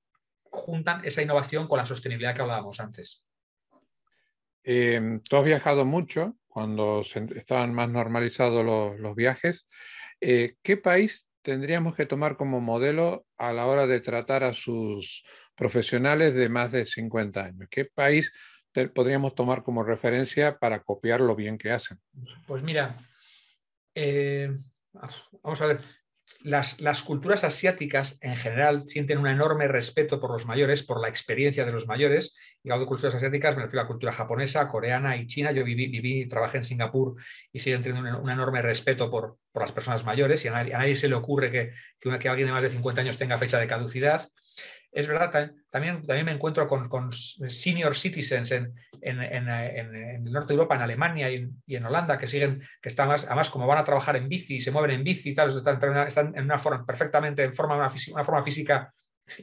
juntan 0.44 1.04
esa 1.06 1.22
innovación 1.22 1.68
con 1.68 1.78
la 1.78 1.86
sostenibilidad 1.86 2.36
que 2.36 2.42
hablábamos 2.42 2.80
antes. 2.80 3.26
Em, 4.64 5.22
tú 5.22 5.38
has 5.38 5.46
viajado 5.46 5.86
mucho 5.86 6.36
cuando 6.48 7.02
estaban 7.36 7.74
más 7.74 7.90
normalizados 7.90 9.00
los, 9.00 9.16
viajes. 9.16 9.68
Eh, 10.20 10.56
¿Qué 10.62 10.78
país 10.78 11.28
tendríamos 11.42 11.96
que 11.96 12.06
tomar 12.06 12.38
como 12.38 12.62
modelo 12.62 13.26
a 13.38 13.54
la 13.54 13.66
hora 13.66 13.88
de 13.88 14.02
tratar 14.02 14.44
a 14.44 14.54
sus 14.54 15.24
profesionales 15.56 16.36
de 16.36 16.50
más 16.50 16.72
de 16.72 16.86
50 16.86 17.46
años? 17.46 17.68
¿Qué 17.72 17.86
país 17.86 18.32
podríamos 18.94 19.36
tomar 19.36 19.64
como 19.64 19.84
referencia 19.84 20.58
para 20.58 20.82
copiar 20.84 21.22
lo 21.22 21.36
bien 21.36 21.58
que 21.58 21.72
hacen? 21.72 22.00
Pues 22.46 22.62
mira, 22.64 22.96
eh, 23.96 24.54
vamos 25.42 25.62
a 25.62 25.66
ver, 25.66 25.80
las, 26.44 27.04
culturas 27.04 27.44
asiáticas 27.44 28.18
en 28.22 28.38
general 28.38 28.84
sienten 28.88 29.20
un 29.20 29.28
enorme 29.28 29.68
respeto 29.68 30.20
por 30.20 30.32
los 30.32 30.46
mayores, 30.46 30.84
por 30.84 31.02
la 31.02 31.08
experiencia 31.08 31.66
de 31.66 31.72
los 31.72 31.88
mayores. 31.88 32.36
Y 32.64 32.70
hablando 32.70 32.86
de 32.86 32.90
culturas 32.90 33.16
asiáticas, 33.16 33.56
me 33.56 33.64
refiero 33.64 33.82
a 33.82 33.84
la 33.84 33.88
cultura 33.88 34.12
japonesa, 34.12 34.68
coreana 34.68 35.18
y 35.18 35.28
china. 35.28 35.52
Yo 35.52 35.64
viví, 35.64 35.88
viví 35.88 36.28
trabajé 36.28 36.58
en 36.58 36.64
Singapur 36.64 37.16
y 37.52 37.60
siguen 37.60 37.82
teniendo 37.82 38.20
un, 38.20 38.30
enorme 38.30 38.62
respeto 38.62 39.10
por, 39.10 39.38
las 39.54 39.72
personas 39.72 40.06
mayores 40.06 40.44
y 40.46 40.48
a 40.48 40.64
nadie, 40.64 40.96
se 40.96 41.10
le 41.10 41.16
ocurre 41.16 41.52
que, 41.52 41.72
que, 42.00 42.20
que 42.20 42.30
alguien 42.30 42.48
de 42.48 42.54
más 42.54 42.64
de 42.64 42.70
50 42.70 43.02
años 43.02 43.18
tenga 43.18 43.38
fecha 43.38 43.60
de 43.60 43.68
caducidad 43.68 44.30
es 44.92 45.08
verdad, 45.08 45.54
también, 45.70 46.06
también 46.06 46.26
me 46.26 46.34
encuentro 46.34 46.68
con, 46.68 47.14
senior 47.14 47.96
citizens 47.96 48.52
en, 48.52 48.74
el 49.02 50.24
norte 50.26 50.50
de 50.50 50.54
Europa, 50.56 50.76
en 50.76 50.82
Alemania 50.82 51.32
y 51.32 51.76
en, 51.76 51.86
Holanda, 51.86 52.18
que 52.18 52.28
siguen, 52.28 52.62
que 52.82 52.90
están 52.90 53.08
más, 53.08 53.24
además 53.26 53.50
como 53.50 53.68
van 53.68 53.78
a 53.78 53.84
trabajar 53.86 54.18
en 54.18 54.28
bici 54.28 54.58
y 54.58 54.62
se 54.62 54.72
mueven 54.72 54.92
en 54.92 55.04
bici 55.04 55.30
y 55.30 55.36
tal, 55.36 55.56
están, 55.56 56.36
en 56.36 56.44
una 56.44 56.58
forma 56.58 56.86
perfectamente, 56.86 57.44
en 57.44 57.54
forma, 57.54 57.76
una, 57.76 57.90
forma 58.24 58.44
física 58.44 58.94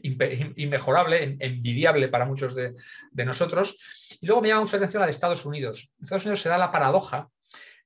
inmejorable, 0.02 1.38
envidiable 1.40 2.08
para 2.08 2.26
muchos 2.26 2.54
de, 2.54 2.74
nosotros. 3.24 3.78
Y 4.20 4.26
luego 4.26 4.42
me 4.42 4.48
llama 4.48 4.62
mucha 4.62 4.76
atención 4.76 5.00
la 5.00 5.06
de 5.06 5.12
Estados 5.12 5.46
Unidos. 5.46 5.94
En 5.98 6.04
Estados 6.04 6.26
Unidos 6.26 6.42
se 6.42 6.50
da 6.50 6.58
la 6.58 6.70
paradoja 6.70 7.28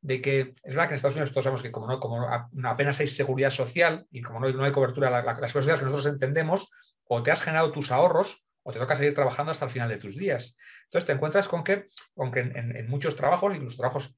de 0.00 0.20
que 0.20 0.40
es 0.64 0.74
verdad 0.74 0.88
que 0.88 0.94
en 0.94 0.96
Estados 0.96 1.14
Unidos 1.14 1.30
todos 1.30 1.44
sabemos 1.44 1.62
que 1.62 1.70
como, 1.70 1.86
no, 1.86 2.00
como 2.00 2.26
apenas 2.64 2.98
hay 2.98 3.06
seguridad 3.06 3.50
social 3.50 4.04
y 4.10 4.20
como 4.20 4.40
no 4.40 4.48
hay, 4.48 4.52
no 4.52 4.64
hay 4.64 4.72
cobertura, 4.72 5.08
la, 5.10 5.22
la, 5.22 5.34
las 5.34 5.52
cosas 5.52 5.78
que 5.78 5.84
nosotros 5.84 6.12
entendemos, 6.12 6.72
o 7.14 7.22
te 7.22 7.30
has 7.30 7.42
generado 7.42 7.72
tus 7.72 7.92
ahorros 7.92 8.42
o 8.62 8.72
te 8.72 8.78
toca 8.78 8.96
seguir 8.96 9.12
trabajando 9.12 9.52
hasta 9.52 9.66
el 9.66 9.70
final 9.70 9.88
de 9.90 9.98
tus 9.98 10.16
días. 10.16 10.56
Entonces 10.84 11.06
te 11.06 11.12
encuentras 11.12 11.46
con 11.46 11.62
que, 11.62 11.86
con 12.14 12.30
que 12.30 12.40
en, 12.40 12.88
muchos 12.88 13.16
trabajos, 13.16 13.54
incluso 13.54 13.76
trabajos, 13.76 14.16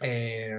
eh, 0.00 0.54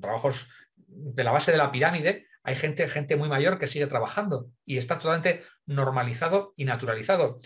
trabajos 0.00 0.50
de 0.74 1.22
la 1.22 1.30
base 1.30 1.52
de 1.52 1.58
la 1.58 1.70
pirámide, 1.70 2.26
hay 2.42 2.56
gente, 2.56 2.88
gente 2.88 3.14
muy 3.14 3.28
mayor 3.28 3.58
que 3.60 3.68
sigue 3.68 3.86
trabajando 3.86 4.48
y 4.64 4.78
está 4.78 4.98
totalmente 4.98 5.44
normalizado 5.64 6.54
y 6.56 6.64
naturalizado. 6.64 7.38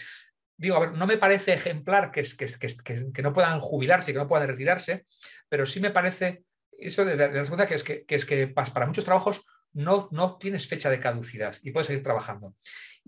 Digo, 0.57 0.81
ver, 0.81 0.93
no 0.93 1.07
me 1.07 1.19
parece 1.19 1.53
ejemplar 1.53 2.11
que, 2.11 2.23
que, 2.23 3.13
que, 3.13 3.23
no 3.23 3.35
puedan 3.35 3.61
jubilarse, 3.61 4.15
que 4.15 4.19
no 4.19 4.29
puedan 4.29 4.49
retirarse, 4.49 5.07
pero 5.51 5.67
sí 5.67 5.81
me 5.81 5.91
parece 5.91 6.45
eso 6.79 7.05
de, 7.05 7.17
de, 7.17 7.29
de, 7.29 7.67
que 7.67 7.75
es 7.75 7.85
que, 7.85 8.05
es 8.09 8.25
que 8.25 8.47
para 8.47 8.87
muchos 8.87 9.05
trabajos 9.05 9.45
no, 9.75 10.09
no 10.13 10.39
tienes 10.39 10.67
fecha 10.67 10.89
de 10.89 11.01
caducidad 11.01 11.55
y 11.63 11.73
puedes 11.73 11.89
seguir 11.89 12.03
trabajando. 12.03 12.55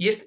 Y, 0.01 0.09
es, 0.09 0.27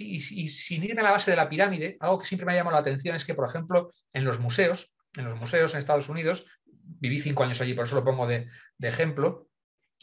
y, 0.00 0.48
sin 0.48 0.82
ir 0.82 0.98
a 0.98 1.02
la 1.04 1.12
base 1.12 1.30
de 1.30 1.36
la 1.36 1.48
pirámide, 1.48 1.96
algo 2.00 2.18
que 2.18 2.26
siempre 2.26 2.44
me 2.44 2.52
ha 2.52 2.56
llamado 2.56 2.74
la 2.74 2.80
atención 2.80 3.14
es 3.14 3.24
que, 3.24 3.34
por 3.34 3.48
ejemplo, 3.48 3.92
en 4.12 4.24
los 4.24 4.40
museos, 4.40 4.92
en 5.16 5.26
los 5.26 5.38
museos 5.38 5.72
en 5.72 5.78
Estados 5.78 6.08
Unidos, 6.08 6.46
viví 6.66 7.20
cinco 7.20 7.44
años 7.44 7.60
allí, 7.60 7.74
por 7.74 7.84
eso 7.84 7.94
lo 7.94 8.04
pongo 8.04 8.26
de, 8.26 8.48
ejemplo, 8.80 9.46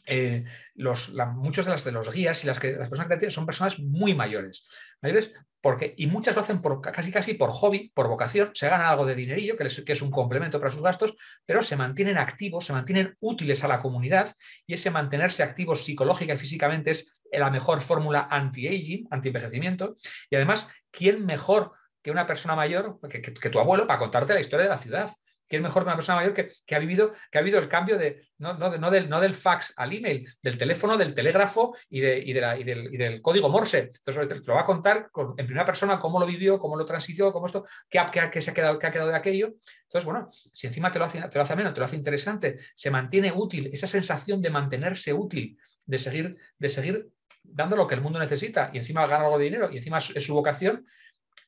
eh, 0.05 0.43
los, 0.75 1.13
muchos 1.35 1.65
de, 1.65 1.71
las, 1.71 1.83
de 1.83 1.91
los 1.91 2.11
guías 2.11 2.43
y 2.43 2.47
las, 2.47 2.59
que, 2.59 2.73
las 2.73 2.89
personas 2.89 3.09
que 3.09 3.17
tienen 3.17 3.31
son 3.31 3.45
personas 3.45 3.79
muy 3.79 4.13
mayores. 4.13 4.67
Mayores 5.01 5.33
porque, 5.61 5.93
y 5.95 6.07
muchas 6.07 6.35
lo 6.35 6.41
hacen 6.41 6.61
por, 6.61 6.81
casi 6.81 7.11
casi 7.11 7.35
por 7.35 7.51
hobby, 7.51 7.91
por 7.93 8.07
vocación, 8.07 8.49
se 8.53 8.67
ganan 8.67 8.87
algo 8.87 9.05
de 9.05 9.13
dinerillo, 9.13 9.55
que, 9.55 9.67
que, 9.85 9.93
es 9.93 10.01
un 10.01 10.09
complemento 10.09 10.59
para 10.59 10.71
sus 10.71 10.81
gastos, 10.81 11.15
pero 11.45 11.61
se 11.61 11.75
mantienen 11.75 12.17
activos, 12.17 12.65
se 12.65 12.73
mantienen 12.73 13.15
útiles 13.19 13.63
a 13.63 13.67
la 13.67 13.79
comunidad 13.79 14.33
y 14.65 14.73
ese 14.73 14.89
mantenerse 14.89 15.43
activos 15.43 15.85
psicológica 15.85 16.33
y 16.33 16.37
físicamente 16.37 16.89
es 16.91 17.21
la 17.31 17.51
mejor 17.51 17.81
fórmula 17.81 18.27
anti-aging, 18.29 19.07
anti-envejecimiento. 19.11 19.95
Y 20.31 20.35
además, 20.35 20.67
¿quién 20.89 21.25
mejor 21.25 21.73
que 22.01 22.09
una 22.09 22.25
persona 22.25 22.55
mayor, 22.55 22.99
que, 23.07 23.21
que, 23.21 23.49
tu 23.49 23.59
abuelo, 23.59 23.85
para 23.85 23.99
contarte 23.99 24.33
la 24.33 24.41
historia 24.41 24.63
de 24.63 24.71
la 24.71 24.77
ciudad? 24.79 25.11
Que 25.51 25.57
es 25.57 25.61
mejor 25.61 25.83
una 25.83 25.95
persona 25.95 26.15
mayor 26.15 26.33
que, 26.33 26.75
ha 26.75 26.79
vivido, 26.79 27.13
que 27.29 27.37
ha 27.37 27.41
habido 27.41 27.59
el 27.59 27.67
cambio 27.67 27.97
de 27.97 28.21
no, 28.37 28.53
del, 28.89 29.09
no, 29.09 29.19
del, 29.19 29.35
fax 29.35 29.73
al 29.75 29.91
email, 29.91 30.25
del 30.41 30.57
teléfono, 30.57 30.95
del 30.95 31.13
telégrafo 31.13 31.75
y, 31.89 31.99
de, 31.99 32.19
y, 32.19 32.31
del, 32.31 33.21
código 33.21 33.49
Morse. 33.49 33.91
Entonces 33.93 34.29
te, 34.29 34.35
lo 34.35 34.53
va 34.53 34.61
a 34.61 34.65
contar 34.65 35.09
en 35.35 35.45
primera 35.45 35.65
persona 35.65 35.99
cómo 35.99 36.21
lo 36.21 36.25
vivió, 36.25 36.57
cómo 36.57 36.77
lo 36.77 36.85
transitió, 36.85 37.33
cómo 37.33 37.47
esto, 37.47 37.65
qué, 37.89 37.99
se 38.41 38.51
ha 38.51 38.53
quedado, 38.53 38.79
qué 38.79 38.87
ha 38.87 38.91
quedado 38.93 39.09
de 39.09 39.17
aquello. 39.17 39.55
Entonces, 39.83 40.05
bueno, 40.05 40.29
si 40.31 40.67
encima 40.67 40.89
te 40.89 40.99
lo 40.99 41.05
hace, 41.05 41.19
te 41.19 41.37
lo 41.37 41.43
hace 41.43 41.55
menos, 41.57 41.73
te 41.73 41.81
lo 41.81 41.85
hace 41.85 41.97
interesante, 41.97 42.59
se 42.73 42.89
mantiene 42.89 43.33
útil, 43.35 43.69
esa 43.73 43.87
sensación 43.87 44.41
de 44.41 44.51
mantenerse 44.51 45.13
útil, 45.13 45.57
de 45.85 45.99
seguir, 45.99 46.37
de 46.57 46.69
seguir 46.69 47.09
dando 47.43 47.75
lo 47.75 47.87
que 47.87 47.95
el 47.95 48.01
mundo 48.01 48.19
necesita 48.19 48.71
y 48.73 48.77
encima 48.77 49.05
gana 49.05 49.25
algo 49.25 49.37
de 49.37 49.45
dinero 49.45 49.69
y 49.69 49.77
encima 49.77 49.97
es 49.97 50.25
su 50.25 50.33
vocación, 50.33 50.85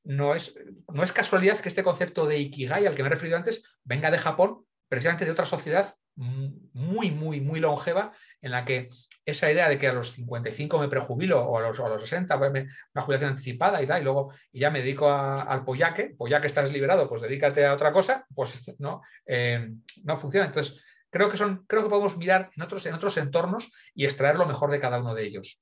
no 0.04 0.36
es, 0.36 0.56
no 0.94 1.04
es 1.04 1.14
casualidad 1.14 1.60
que 1.60 1.70
este 1.70 1.84
concepto 1.84 2.26
de 2.26 2.40
Ikigai 2.40 2.86
al 2.86 2.96
que 2.96 3.04
me 3.04 3.08
he 3.08 3.12
referido 3.12 3.38
antes 3.38 3.64
venga 3.84 4.12
de 4.12 4.18
Japón, 4.18 4.66
precisamente 4.88 5.26
de 5.26 5.32
otra 5.32 5.46
sociedad 5.46 5.96
muy, 6.16 7.12
muy, 7.12 7.42
muy 7.42 7.60
longeva, 7.60 8.12
en 8.42 8.52
la 8.52 8.66
que 8.66 8.90
esa 9.26 9.52
idea 9.52 9.70
de 9.70 9.80
que 9.80 9.88
a 9.88 9.94
los 9.94 10.12
55 10.12 10.78
me 10.80 10.88
prejubilo 10.88 11.44
o 11.44 11.58
a 11.58 11.62
los, 11.62 11.80
a 11.80 11.90
los 11.90 12.02
60 12.02 12.38
pues 12.38 12.52
una 12.94 13.02
jubilación 13.04 13.32
anticipada 13.32 13.82
y 13.82 13.88
tal, 13.88 14.02
y 14.02 14.04
luego 14.04 14.34
y 14.52 14.60
ya 14.60 14.70
me 14.70 14.80
dedico 14.80 15.10
al 15.12 15.64
pollaque, 15.64 16.14
pollaque 16.18 16.48
estás 16.48 16.72
liberado, 16.72 17.08
pues 17.08 17.22
dedícate 17.22 17.66
a 17.66 17.74
otra 17.74 17.92
cosa, 17.92 18.28
pues 18.36 18.74
no, 18.80 19.02
eh, 19.26 19.72
no 20.04 20.18
funciona. 20.18 20.46
Entonces, 20.48 20.84
creo 21.10 21.30
que, 21.30 21.38
son, 21.38 21.66
creo 21.68 21.84
que 21.84 21.90
podemos 21.90 22.18
mirar 22.18 22.52
en 22.56 22.64
otros, 22.64 22.86
en 22.86 22.94
otros 22.94 23.18
entornos 23.18 23.72
y 23.96 24.04
extraer 24.06 24.36
lo 24.36 24.46
mejor 24.46 24.70
de 24.72 24.80
cada 24.80 25.00
uno 25.00 25.16
de 25.16 25.24
ellos. 25.24 25.62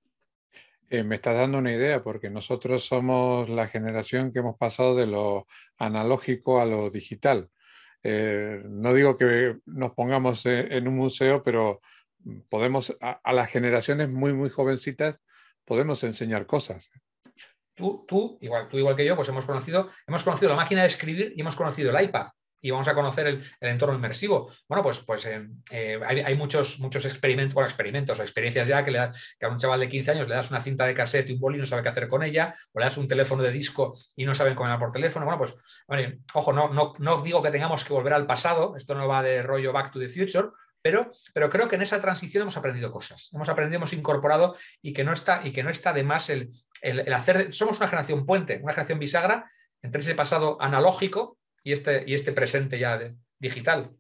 Eh, 0.94 1.06
me 1.06 1.16
estás 1.16 1.38
dando 1.38 1.58
una 1.58 1.72
idea 1.72 2.04
porque 2.04 2.30
nosotros 2.30 2.86
somos 2.86 3.48
la 3.48 3.70
generación 3.70 4.34
que 4.34 4.40
hemos 4.40 4.58
pasado 4.58 4.94
de 4.94 5.08
lo 5.08 5.48
analógico 5.78 6.60
a 6.60 6.66
lo 6.66 6.90
digital. 6.90 7.50
Eh, 8.04 8.62
no 8.66 8.94
digo 8.94 9.18
que 9.18 9.56
nos 9.68 9.94
pongamos 9.94 10.46
e, 10.46 10.76
en 10.76 10.90
un 10.90 10.98
museo, 10.98 11.44
pero 11.44 11.80
podemos, 12.50 12.94
a, 13.00 13.32
las 13.32 13.50
generaciones 13.50 14.10
muy, 14.10 14.34
muy 14.34 14.50
jovencitas, 14.50 15.16
podemos 15.64 16.04
enseñar 16.04 16.46
cosas. 16.46 16.92
Tú, 17.74 18.04
tú, 18.06 18.38
igual, 18.42 18.68
tú 18.68 18.78
igual 18.78 18.98
que 18.98 19.06
yo, 19.06 19.16
pues 19.16 19.30
hemos 19.30 19.46
conocido, 19.46 19.92
hemos 20.06 20.26
conocido 20.26 20.50
la 20.50 20.58
máquina 20.58 20.82
de 20.82 20.88
escribir 20.88 21.32
y 21.38 21.40
hemos 21.40 21.56
conocido 21.56 21.98
el 21.98 22.04
iPad 22.04 22.28
y 22.62 22.72
vamos 22.72 22.88
a 22.88 22.94
conocer 22.94 23.28
el, 23.28 23.44
entorno 23.60 23.96
inmersivo. 23.96 24.52
Bueno, 24.68 24.84
pues, 24.84 25.00
pues 25.00 25.26
eh, 25.26 25.48
eh, 25.72 26.00
hay, 26.06 26.36
muchos, 26.36 26.80
muchos 26.80 27.06
experimentos, 27.06 27.62
experimentos 27.64 28.20
o 28.20 28.22
experiencias 28.22 28.68
ya 28.68 28.86
que, 28.86 28.92
le 28.92 29.12
que 29.40 29.46
a 29.46 29.50
un 29.50 29.58
chaval 29.58 29.80
de 29.80 29.90
15 29.90 30.12
años 30.12 30.28
le 30.28 30.36
das 30.36 30.52
una 30.52 30.62
cinta 30.62 30.86
de 30.86 30.94
cassette 30.94 31.30
y 31.30 31.34
un 31.34 31.40
boli 31.40 31.58
y 31.58 31.60
no 31.60 31.66
sabe 31.66 31.82
qué 31.82 31.90
hacer 31.90 32.08
con 32.08 32.24
ella, 32.24 32.54
o 32.72 32.80
le 32.80 32.86
das 32.86 32.98
un 32.98 33.08
teléfono 33.08 33.42
de 33.42 33.52
disco 33.52 33.98
y 34.16 34.26
no 34.26 34.36
saben 34.36 34.56
cómo 34.56 34.68
llamar 34.68 34.80
por 34.80 34.92
teléfono. 34.92 35.26
Bueno, 35.26 35.40
pues, 35.40 35.56
ojo, 36.34 36.54
no, 36.54 36.70
no, 36.70 36.94
no 37.00 37.22
digo 37.22 37.42
que 37.42 37.50
tengamos 37.50 37.84
que 37.84 37.94
volver 37.94 38.14
al 38.14 38.28
pasado, 38.28 38.76
esto 38.78 38.96
no 38.96 39.08
va 39.08 39.24
de 39.24 39.42
rollo 39.42 39.74
back 39.74 39.92
to 39.92 40.00
the 40.00 40.10
future, 40.10 40.50
pero, 40.84 41.12
pero, 41.34 41.48
creo 41.50 41.70
que 41.70 41.76
en 41.76 41.84
esa 41.84 42.02
transición 42.02 42.42
hemos 42.42 42.58
aprendido 42.58 42.92
cosas, 42.92 43.30
hemos 43.34 43.50
aprendido, 43.50 43.78
hemos 43.78 43.94
incorporado 43.94 44.56
y 44.82 44.94
que 44.94 45.04
no 45.04 45.14
está, 45.14 45.42
y 45.44 45.52
que 45.52 45.62
no 45.62 45.70
está 45.70 45.94
de 45.94 46.04
más 46.04 46.32
el, 46.32 46.52
el 46.82 47.14
hacer, 47.14 47.54
somos 47.54 47.78
una 47.78 47.88
generación 47.88 48.26
puente, 48.26 48.60
una 48.64 48.74
generación 48.74 48.98
bisagra 48.98 49.52
entre 49.84 50.02
ese 50.02 50.16
pasado 50.16 50.58
analógico 50.60 51.38
y 51.64 51.72
este, 51.72 52.04
y 52.08 52.14
este 52.14 52.32
presente 52.32 52.80
ya 52.80 53.00
digital. 53.40 53.92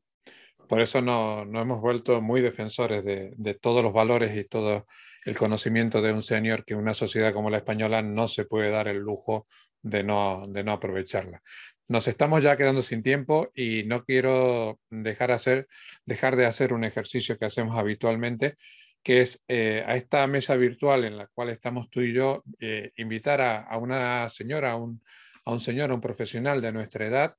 Por 0.68 0.82
eso 0.82 1.02
nos 1.02 1.48
no 1.48 1.62
hemos 1.62 1.82
vuelto 1.82 2.22
muy 2.22 2.42
defensores 2.42 3.04
de, 3.04 3.34
de, 3.36 3.54
todos 3.56 3.84
los 3.84 3.92
valores 3.92 4.38
y 4.38 4.46
todo 4.46 4.88
el 5.26 5.38
conocimiento 5.38 6.02
de 6.02 6.14
un 6.14 6.24
senior 6.24 6.64
que 6.64 6.76
una 6.76 6.94
sociedad 6.94 7.34
como 7.34 7.50
la 7.50 7.58
española 7.58 8.02
no 8.02 8.28
se 8.28 8.46
puede 8.46 8.70
dar 8.70 8.88
el 8.88 8.98
lujo 8.98 9.48
de 9.82 10.04
no, 10.04 10.46
de 10.48 10.64
no 10.64 10.72
aprovecharla. 10.72 11.42
Nos 11.88 12.08
estamos 12.08 12.42
ya 12.42 12.56
quedando 12.56 12.82
sin 12.82 13.04
tiempo 13.04 13.52
y 13.54 13.84
no 13.84 14.06
quiero 14.06 14.80
dejar, 14.90 15.32
hacer, 15.32 15.68
dejar 16.06 16.38
de 16.38 16.46
hacer 16.46 16.72
un 16.74 16.86
ejercicio 16.86 17.38
que 17.38 17.46
hacemos 17.46 17.78
habitualmente, 17.78 18.56
que 19.04 19.22
es 19.22 19.42
eh, 19.48 19.84
a 19.86 19.98
esta 19.98 20.26
mesa 20.28 20.56
virtual 20.56 21.04
en 21.04 21.18
la 21.18 21.28
cual 21.28 21.50
estamos 21.50 21.90
tú 21.90 22.02
y 22.02 22.14
yo, 22.14 22.44
eh, 22.60 22.92
invitar 22.96 23.42
a, 23.42 23.60
a, 23.60 23.78
una 23.78 24.30
señora, 24.30 24.72
a 24.72 24.76
un, 24.78 25.02
a 25.46 25.52
un 25.52 25.60
señor, 25.60 25.92
a 25.92 25.96
un 25.96 26.02
profesional 26.02 26.62
de 26.62 26.72
nuestra 26.72 27.06
edad, 27.06 27.36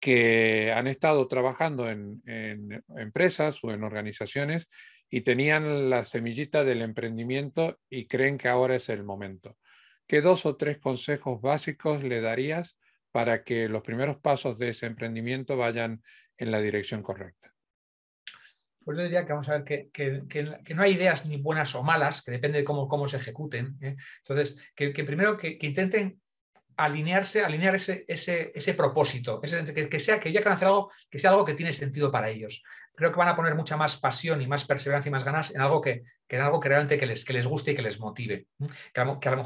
que 0.00 0.72
han 0.72 0.88
estado 0.88 1.28
trabajando 1.28 1.88
en, 1.88 2.22
empresas 2.96 3.62
o 3.62 3.70
en 3.70 3.84
organizaciones 3.84 4.66
y 5.08 5.20
tenían 5.20 5.90
la 5.90 6.04
semillita 6.04 6.64
del 6.64 6.82
emprendimiento 6.82 7.78
y 7.88 8.08
creen 8.08 8.38
que 8.38 8.48
ahora 8.48 8.76
es 8.76 8.88
el 8.88 9.04
momento. 9.04 9.58
¿Qué 10.06 10.20
dos 10.20 10.44
o 10.46 10.56
tres 10.56 10.78
consejos 10.78 11.40
básicos 11.40 12.02
le 12.02 12.20
darías 12.20 12.76
para 13.12 13.44
que 13.44 13.68
los 13.68 13.82
primeros 13.82 14.18
pasos 14.18 14.58
de 14.58 14.70
ese 14.70 14.86
emprendimiento 14.86 15.56
vayan 15.56 16.02
en 16.36 16.50
la 16.50 16.60
dirección 16.60 17.02
correcta? 17.02 17.52
Pues 18.84 18.98
yo 18.98 19.04
diría 19.04 19.24
que 19.24 19.32
vamos 19.32 19.48
a 19.48 19.58
ver 19.58 19.90
que, 19.92 20.74
no 20.74 20.82
hay 20.82 20.92
ideas 20.94 21.26
ni 21.26 21.36
buenas 21.36 21.74
o 21.74 21.82
malas, 21.82 22.22
que 22.22 22.32
depende 22.32 22.58
de 22.58 22.64
cómo, 22.64 22.88
cómo 22.88 23.06
se 23.06 23.18
ejecuten. 23.18 23.76
¿eh? 23.80 23.96
Entonces, 24.18 24.56
que, 24.74 24.90
primero 24.90 25.36
que, 25.36 25.58
intenten 25.60 26.20
alinearse, 26.84 27.42
alinear 27.42 27.74
ese, 27.74 28.04
ese, 28.08 28.52
ese 28.54 28.74
propósito, 28.74 29.40
que, 29.40 29.46
sea 30.00 30.20
que 30.20 30.32
ya 30.32 30.42
que 30.42 30.48
hacer 30.48 30.68
algo, 30.68 30.90
que 31.10 31.18
sea 31.18 31.30
algo 31.30 31.44
que 31.44 31.54
tiene 31.54 31.72
sentido 31.72 32.10
para 32.10 32.28
ellos. 32.28 32.62
Creo 32.94 33.10
que 33.10 33.18
van 33.18 33.28
a 33.28 33.36
poner 33.36 33.54
mucha 33.54 33.76
más 33.76 33.96
pasión 33.96 34.42
y 34.42 34.46
más 34.46 34.64
perseverancia 34.64 35.08
y 35.08 35.12
más 35.12 35.24
ganas 35.24 35.54
en 35.54 35.60
algo 35.60 35.80
que, 35.80 36.02
que 36.28 36.36
en 36.36 36.42
algo 36.42 36.60
que 36.60 36.68
realmente 36.68 36.98
que 36.98 37.06
les, 37.06 37.24
que 37.24 37.32
les 37.32 37.46
guste 37.46 37.70
y 37.70 37.74
que 37.74 37.82
les 37.82 37.98
motive. 37.98 38.46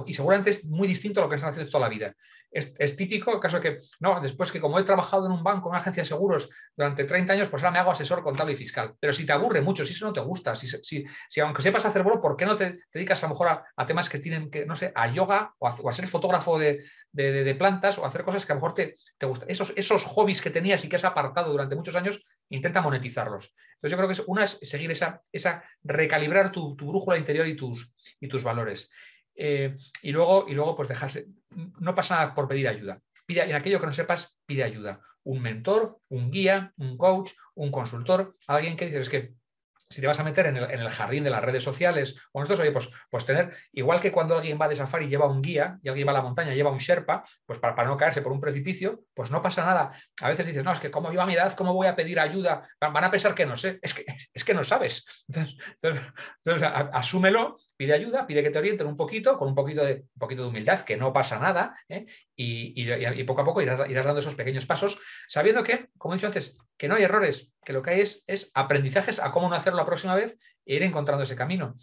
y 0.06 0.12
seguramente 0.14 0.50
es 0.50 0.64
muy 0.64 0.88
distinto 0.88 1.20
a 1.20 1.24
lo 1.24 1.30
que 1.30 1.36
están 1.36 1.50
haciendo 1.50 1.70
toda 1.70 1.88
la 1.88 1.94
vida. 1.94 2.14
Es, 2.56 2.96
típico 2.96 3.34
el 3.34 3.40
caso 3.40 3.60
que, 3.60 3.78
no, 4.00 4.18
después 4.20 4.50
que 4.50 4.60
como 4.60 4.78
he 4.78 4.82
trabajado 4.82 5.26
en 5.26 5.32
un 5.32 5.44
banco, 5.44 5.68
en 5.68 5.72
una 5.72 5.78
agencia 5.78 6.02
de 6.02 6.08
seguros 6.08 6.48
durante 6.74 7.04
30 7.04 7.34
años, 7.34 7.48
pues 7.48 7.62
ahora 7.62 7.72
me 7.72 7.78
hago 7.78 7.90
asesor 7.90 8.22
contable 8.22 8.54
y 8.54 8.56
fiscal. 8.56 8.94
Pero 8.98 9.12
si 9.12 9.26
te 9.26 9.32
aburre 9.32 9.60
mucho, 9.60 9.84
si 9.84 9.92
eso 9.92 10.06
no 10.06 10.12
te 10.12 10.20
gusta, 10.20 10.56
si, 10.56 10.66
si, 10.66 11.04
si 11.28 11.40
aunque 11.40 11.60
sepas 11.60 11.84
hacer 11.84 12.02
bolo, 12.02 12.20
¿por 12.20 12.34
qué 12.36 12.46
no 12.46 12.56
te, 12.56 12.80
dedicas 12.92 13.22
a 13.22 13.26
lo 13.26 13.34
mejor 13.34 13.48
a, 13.76 13.86
temas 13.86 14.08
que 14.08 14.18
tienen 14.20 14.50
que, 14.50 14.64
no 14.64 14.74
sé, 14.74 14.90
a 14.94 15.10
yoga 15.10 15.54
o 15.58 15.88
a, 15.88 15.92
ser 15.92 16.08
fotógrafo 16.08 16.58
de, 16.58 16.82
de, 17.12 17.54
plantas 17.54 17.98
o 17.98 18.06
hacer 18.06 18.24
cosas 18.24 18.46
que 18.46 18.52
a 18.52 18.54
lo 18.54 18.60
mejor 18.60 18.74
te, 18.74 18.96
te 19.18 19.26
gustan? 19.26 19.50
Esos, 19.50 19.74
esos 19.76 20.04
hobbies 20.04 20.40
que 20.40 20.50
tenías 20.50 20.82
y 20.84 20.88
que 20.88 20.96
has 20.96 21.04
apartado 21.04 21.52
durante 21.52 21.76
muchos 21.76 21.94
años, 21.94 22.24
intenta 22.48 22.80
monetizarlos. 22.80 23.54
Entonces 23.74 23.90
yo 23.90 23.96
creo 23.98 24.08
que 24.08 24.14
es, 24.14 24.22
una 24.26 24.44
es 24.44 24.58
seguir 24.62 24.90
esa, 24.90 25.22
esa 25.30 25.62
recalibrar 25.84 26.50
tu, 26.50 26.74
tu 26.74 26.88
brújula 26.88 27.18
interior 27.18 27.46
y 27.46 27.54
tus, 27.54 27.94
y 28.18 28.28
tus 28.28 28.42
valores. 28.42 28.90
Eh, 29.36 29.76
y, 30.02 30.12
luego, 30.12 30.46
y 30.48 30.54
luego, 30.54 30.76
pues 30.76 30.88
dejarse, 30.88 31.28
no 31.78 31.94
pasa 31.94 32.16
nada 32.16 32.34
por 32.34 32.48
pedir 32.48 32.68
ayuda. 32.68 33.00
Pide, 33.26 33.42
en 33.42 33.54
aquello 33.54 33.80
que 33.80 33.86
no 33.86 33.92
sepas, 33.92 34.38
pide 34.46 34.64
ayuda. 34.64 35.00
Un 35.24 35.42
mentor, 35.42 35.98
un 36.08 36.30
guía, 36.30 36.72
un 36.76 36.96
coach, 36.96 37.32
un 37.54 37.70
consultor, 37.70 38.36
alguien 38.46 38.76
que 38.76 38.86
dices 38.86 39.02
es 39.02 39.08
que 39.08 39.34
si 39.88 40.00
te 40.00 40.06
vas 40.06 40.18
a 40.18 40.24
meter 40.24 40.46
en 40.46 40.56
el, 40.56 40.88
jardín 40.88 41.24
de 41.24 41.30
las 41.30 41.42
redes 41.42 41.62
sociales 41.62 42.16
o 42.32 42.40
nosotros, 42.40 42.60
oye, 42.60 42.72
pues, 42.72 42.88
pues 43.08 43.24
tener, 43.24 43.56
igual 43.72 44.00
que 44.00 44.10
cuando 44.10 44.36
alguien 44.36 44.58
va 44.60 44.68
de 44.68 44.74
safari 44.74 45.06
y 45.06 45.08
lleva 45.08 45.26
un 45.26 45.40
guía 45.40 45.78
y 45.82 45.88
alguien 45.88 46.08
va 46.08 46.10
a 46.10 46.14
la 46.14 46.22
montaña 46.22 46.52
y 46.52 46.56
lleva 46.56 46.70
un 46.70 46.78
Sherpa, 46.78 47.24
pues 47.44 47.58
para, 47.60 47.84
no 47.84 47.96
caerse 47.96 48.20
por 48.20 48.32
un 48.32 48.40
precipicio, 48.40 49.04
pues 49.14 49.30
no 49.30 49.42
pasa 49.42 49.64
nada. 49.64 49.92
A 50.22 50.28
veces 50.28 50.46
dices, 50.46 50.64
no, 50.64 50.72
es 50.72 50.80
que 50.80 50.90
como 50.90 51.12
yo 51.12 51.22
a 51.22 51.26
mi 51.26 51.34
edad, 51.34 51.52
¿cómo 51.54 51.72
voy 51.72 51.86
a 51.86 51.94
pedir 51.94 52.18
ayuda? 52.18 52.68
Van 52.80 53.04
a 53.04 53.10
pensar 53.10 53.34
que 53.34 53.46
no 53.46 53.56
sé, 53.56 53.78
es 53.80 53.94
que, 53.94 54.04
es 54.32 54.44
que 54.44 54.54
no 54.54 54.64
sabes. 54.64 55.24
Entonces, 55.28 56.12
asúmelo, 56.92 57.56
pide 57.76 57.94
ayuda, 57.94 58.26
pide 58.26 58.42
que 58.42 58.50
te 58.50 58.58
orienten 58.58 58.86
un 58.86 58.96
poquito, 58.96 59.38
con 59.38 59.48
un 59.48 59.54
poquito 59.54 59.84
de, 59.84 59.94
un 59.94 60.18
poquito 60.18 60.42
de 60.42 60.48
humildad, 60.48 60.80
que 60.80 60.96
no 60.96 61.12
pasa 61.12 61.38
nada, 61.38 61.76
¿eh? 61.88 62.06
y, 62.34 63.24
poco 63.24 63.42
a 63.42 63.44
poco 63.44 63.62
irás, 63.62 63.78
dando 63.88 64.18
esos 64.18 64.34
pequeños 64.34 64.66
pasos, 64.66 64.98
sabiendo 65.28 65.62
que, 65.62 65.88
como 65.96 66.14
he 66.14 66.16
dicho 66.16 66.26
antes, 66.26 66.58
que 66.76 66.88
no 66.88 66.94
hay 66.94 67.04
errores, 67.04 67.52
que 67.64 67.72
lo 67.72 67.82
que 67.82 67.90
hay 67.90 68.00
es, 68.00 68.22
es 68.26 68.50
aprendizajes 68.54 69.18
a 69.18 69.32
cómo 69.32 69.48
no 69.48 69.56
hacerlo 69.56 69.75
la 69.76 69.86
próxima 69.86 70.14
vez 70.14 70.38
e 70.64 70.76
ir 70.76 70.82
encontrando 70.82 71.24
ese 71.24 71.36
camino. 71.36 71.76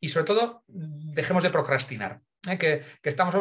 Y 0.00 0.08
sobre 0.08 0.26
todo, 0.26 0.62
dejemos 0.66 1.42
de 1.42 1.50
procrastinar. 1.50 2.20
¿eh? 2.48 2.56
Que, 2.56 2.82
estamos, 3.02 3.34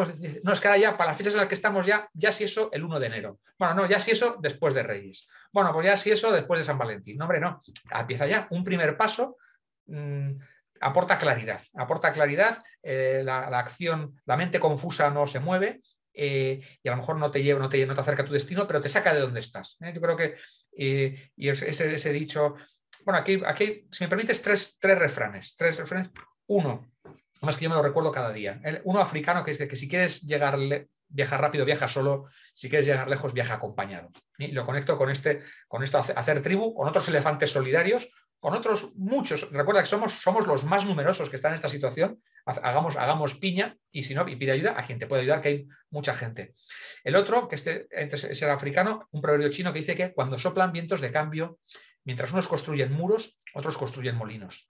no 0.44 0.54
es 0.54 0.60
que 0.60 0.68
ahora 0.68 0.80
ya, 0.80 0.98
para 0.98 1.12
las 1.12 1.18
fechas 1.18 1.34
en 1.34 1.40
las 1.40 1.48
que 1.48 1.56
estamos 1.56 1.88
ya, 1.88 2.10
ya 2.14 2.32
si 2.32 2.44
eso 2.44 2.70
el 2.74 2.84
1 2.84 3.00
de 3.00 3.08
enero. 3.08 3.40
Bueno, 3.58 3.74
no, 3.76 3.86
ya 3.88 4.00
si 4.00 4.12
eso 4.12 4.38
después 4.42 4.74
de 4.74 4.84
Reyes. 4.84 5.28
Bueno, 5.54 5.72
pues 5.72 5.86
ya 5.86 5.96
si 5.96 6.12
eso 6.12 6.32
después 6.32 6.60
de 6.60 6.66
San 6.66 6.78
Valentín. 6.78 7.18
No, 7.18 7.26
hombre, 7.26 7.40
no. 7.40 7.62
Empieza 7.98 8.28
ya. 8.28 8.48
Un 8.50 8.64
primer 8.64 8.98
paso. 8.98 9.38
Mm, 9.86 10.38
aporta 10.82 11.18
claridad, 11.18 11.62
aporta 11.76 12.12
claridad, 12.12 12.64
eh, 12.84 13.22
la, 13.24 13.48
acción, 13.60 14.20
la 14.26 14.38
mente 14.38 14.60
confusa 14.60 15.10
no 15.10 15.28
se 15.28 15.40
mueve 15.40 15.82
eh, 16.14 16.62
y 16.82 16.88
a 16.88 16.92
lo 16.92 16.98
mejor 16.98 17.18
no 17.18 17.32
te 17.32 17.44
lleva, 17.44 17.60
no 17.60 17.70
te, 17.70 17.86
no 17.86 17.94
te 17.94 18.02
acerca 18.02 18.24
a 18.24 18.26
tu 18.26 18.34
destino, 18.34 18.68
pero 18.68 18.82
te 18.82 18.90
saca 18.90 19.14
de 19.14 19.22
donde 19.22 19.40
estás. 19.40 19.78
Yo 19.80 20.02
creo 20.02 20.16
que, 20.16 20.36
y 20.72 21.50
ese, 21.50 22.14
dicho, 22.14 22.56
bueno, 23.06 23.20
aquí, 23.20 23.42
aquí, 23.46 23.88
si 23.92 24.04
me 24.04 24.10
permites, 24.10 24.42
tres, 24.42 24.78
tres 24.80 24.98
refranes, 24.98 25.56
tres 25.56 25.78
refranes. 25.78 26.10
Uno, 26.48 26.92
más 27.42 27.58
que 27.58 27.66
yo 27.66 27.70
me 27.70 27.76
lo 27.76 27.84
recuerdo 27.84 28.12
cada 28.12 28.32
día. 28.32 28.62
uno 28.84 29.00
africano 29.00 29.44
que 29.44 29.52
dice 29.52 29.68
que 29.68 29.76
si 29.76 29.88
quieres 29.88 30.22
llegar, 30.22 30.58
viajar 31.08 31.42
rápido, 31.42 31.66
viaja 31.66 31.88
solo, 31.88 32.26
si 32.54 32.70
quieres 32.70 32.88
llegar 32.88 33.10
lejos, 33.10 33.34
viaja 33.34 33.56
acompañado. 33.56 34.10
Y 34.38 34.52
lo 34.52 34.66
conecto 34.66 34.98
con, 34.98 35.10
este, 35.10 35.42
con 35.68 35.84
esto, 35.84 35.98
hacer 35.98 36.42
tribu, 36.42 36.74
con 36.74 36.88
otros 36.88 37.08
elefantes 37.08 37.52
solidarios, 37.52 38.12
con 38.40 38.54
otros 38.54 38.94
muchos. 38.96 39.52
Recuerda 39.52 39.82
que 39.82 39.88
somos, 39.88 40.14
somos 40.14 40.48
los 40.48 40.64
más 40.64 40.86
numerosos 40.86 41.30
que 41.30 41.36
están 41.36 41.52
en 41.52 41.56
esta 41.56 41.70
situación. 41.70 42.22
Hagamos, 42.46 42.96
hagamos 42.96 43.36
piña 43.36 43.78
y 43.92 44.04
si 44.04 44.16
no, 44.16 44.28
y 44.28 44.36
pide 44.36 44.54
ayuda 44.54 44.80
a 44.80 44.84
quien 44.84 44.98
te 44.98 45.08
puede 45.08 45.24
ayudar, 45.24 45.42
que 45.42 45.50
hay 45.50 45.68
mucha 45.92 46.14
gente. 46.14 46.56
El 47.04 47.16
otro, 47.16 47.48
que 47.48 47.56
este, 47.56 47.88
es 47.92 48.42
el 48.42 48.50
africano, 48.50 49.08
un 49.12 49.22
proverbio 49.22 49.50
chino 49.50 49.74
que 49.74 49.80
dice 49.80 49.96
que 49.96 50.14
cuando 50.14 50.38
soplan 50.38 50.72
vientos 50.72 51.02
de 51.02 51.12
cambio, 51.12 51.60
mientras 52.10 52.34
unos 52.34 52.48
construyen 52.48 52.92
muros, 52.92 53.38
otros 53.54 53.78
construyen 53.78 54.16
molinos. 54.16 54.68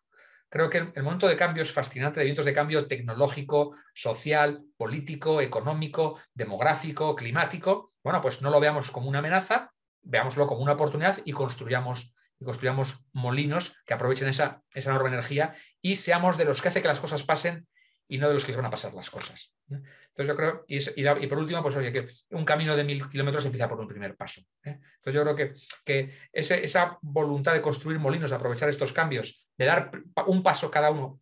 Creo 0.49 0.69
que 0.69 0.91
el 0.93 1.03
momento 1.03 1.25
de 1.25 1.37
cambio 1.37 1.63
es 1.63 1.71
fascinante, 1.71 2.19
de 2.19 2.25
vientos 2.25 2.43
de 2.43 2.53
cambio 2.53 2.85
tecnológico, 2.85 3.77
social, 3.93 4.65
político, 4.75 5.39
económico, 5.39 6.19
demográfico, 6.33 7.15
climático. 7.15 7.93
Bueno, 8.03 8.19
pues 8.21 8.41
no 8.41 8.49
lo 8.49 8.59
veamos 8.59 8.91
como 8.91 9.07
una 9.07 9.19
amenaza, 9.19 9.71
veámoslo 10.01 10.47
como 10.47 10.61
una 10.61 10.73
oportunidad 10.73 11.19
y 11.23 11.31
construyamos 11.31 12.13
y 12.41 12.43
construyamos 12.43 13.05
molinos 13.13 13.77
que 13.85 13.93
aprovechen 13.93 14.27
esa, 14.27 14.61
esa 14.73 14.89
enorme 14.89 15.07
energía 15.07 15.55
y 15.81 15.95
seamos 15.95 16.37
de 16.37 16.43
los 16.43 16.61
que 16.61 16.67
hace 16.67 16.81
que 16.81 16.89
las 16.89 16.99
cosas 16.99 17.23
pasen 17.23 17.69
y 18.09 18.17
no 18.17 18.27
de 18.27 18.33
los 18.33 18.43
que 18.43 18.55
van 18.55 18.65
a 18.65 18.71
pasar 18.71 18.93
las 18.93 19.09
cosas. 19.09 19.55
Entonces 19.69 20.27
yo 20.27 20.35
creo, 20.35 20.65
y, 20.67 21.27
por 21.27 21.37
último, 21.37 21.61
pues 21.61 21.75
oye, 21.75 21.93
que 21.93 22.07
un 22.31 22.43
camino 22.43 22.75
de 22.75 22.83
mil 22.83 23.07
kilómetros 23.07 23.45
empieza 23.45 23.69
por 23.69 23.79
un 23.79 23.87
primer 23.87 24.17
paso. 24.17 24.41
¿eh? 24.63 24.79
Entonces 24.97 25.13
yo 25.13 25.21
creo 25.21 25.35
que, 25.35 25.53
que 25.85 26.17
esa 26.33 26.97
voluntad 27.03 27.53
de 27.53 27.61
construir 27.61 27.99
molinos, 27.99 28.31
de 28.31 28.35
aprovechar 28.35 28.67
estos 28.67 28.91
cambios, 28.91 29.47
de 29.55 29.65
dar 29.65 29.91
un 30.25 30.41
paso 30.41 30.71
cada 30.71 30.89
uno, 30.89 31.21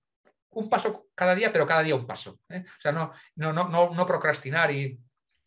un 0.52 0.70
paso 0.70 1.10
cada 1.14 1.36
día, 1.36 1.52
pero 1.52 1.68
cada 1.68 1.84
día 1.84 1.94
un 1.94 2.08
paso. 2.08 2.40
¿eh? 2.48 2.64
O 2.66 2.82
sea, 2.82 2.94
no, 2.94 3.12
no, 3.36 3.52
no, 3.52 3.94
no 3.94 4.06
procrastinar 4.06 4.72
y 4.72 4.98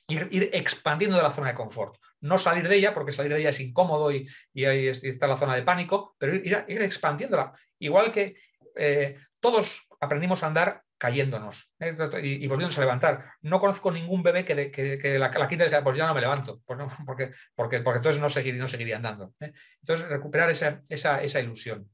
ir, 0.08 0.50
expandiendo 0.52 1.20
la 1.22 1.32
zona 1.32 1.48
de 1.48 1.54
confort. 1.54 1.96
No 2.20 2.38
salir 2.38 2.68
de 2.68 2.76
ella, 2.76 2.92
porque 2.92 3.12
salir 3.12 3.32
de 3.32 3.40
ella 3.40 3.50
es 3.50 3.60
incómodo 3.60 4.12
y, 4.12 4.28
ahí 4.56 4.88
está 4.88 5.26
la 5.26 5.38
zona 5.38 5.56
de 5.56 5.62
pánico, 5.62 6.14
pero 6.18 6.34
ir, 6.34 6.66
ir 6.68 6.82
expandiéndola. 6.82 7.54
Igual 7.78 8.12
que 8.12 8.36
eh, 8.76 9.16
todos 9.40 9.88
aprendimos 10.00 10.42
a 10.42 10.48
andar 10.48 10.82
cayéndonos 11.00 11.72
¿eh? 11.80 11.96
y, 12.22 12.46
volviéndonos 12.46 12.76
a 12.76 12.82
levantar. 12.82 13.24
No 13.40 13.58
conozco 13.58 13.90
ningún 13.90 14.22
bebé 14.22 14.44
que, 14.44 14.70
que, 14.70 15.18
la, 15.18 15.30
la, 15.30 15.48
quinta 15.48 15.64
dice, 15.64 15.80
pues 15.82 15.96
ya 15.96 16.06
no 16.06 16.14
me 16.14 16.20
levanto, 16.20 16.60
pues 16.66 16.78
no, 16.78 16.88
porque, 17.06 17.30
porque, 17.54 17.80
porque 17.80 17.96
entonces 17.96 18.20
no, 18.20 18.28
seguiría, 18.28 18.60
no 18.60 18.68
seguiría 18.68 18.96
andando. 18.96 19.32
¿eh? 19.40 19.52
Entonces, 19.80 20.06
recuperar 20.08 20.50
esa, 20.50 20.82
esa, 20.90 21.22
esa 21.22 21.40
ilusión. 21.40 21.90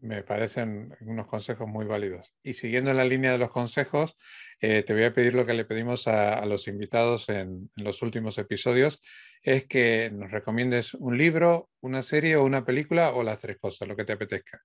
Me 0.00 0.22
parecen 0.22 0.96
unos 1.00 1.26
consejos 1.26 1.68
muy 1.68 1.84
válidos. 1.84 2.32
Y 2.42 2.54
siguiendo 2.54 2.90
en 2.90 2.96
la 2.96 3.04
línea 3.04 3.32
de 3.32 3.38
los 3.38 3.50
consejos, 3.50 4.16
eh, 4.60 4.84
te 4.84 4.94
voy 4.94 5.04
a 5.04 5.12
pedir 5.12 5.34
lo 5.34 5.44
que 5.44 5.52
le 5.52 5.66
pedimos 5.66 6.08
a, 6.08 6.44
los 6.46 6.66
invitados 6.66 7.28
en, 7.28 7.70
en, 7.76 7.84
los 7.84 8.00
últimos 8.00 8.38
episodios, 8.38 9.02
es 9.42 9.66
que 9.66 10.10
nos 10.14 10.30
recomiendes 10.30 10.94
un 10.94 11.18
libro, 11.18 11.68
una 11.80 12.02
serie 12.02 12.36
o 12.36 12.44
una 12.44 12.64
película 12.64 13.10
o 13.10 13.22
las 13.22 13.40
tres 13.40 13.58
cosas, 13.58 13.86
lo 13.86 13.96
que 13.96 14.04
te 14.06 14.14
apetezca. 14.14 14.62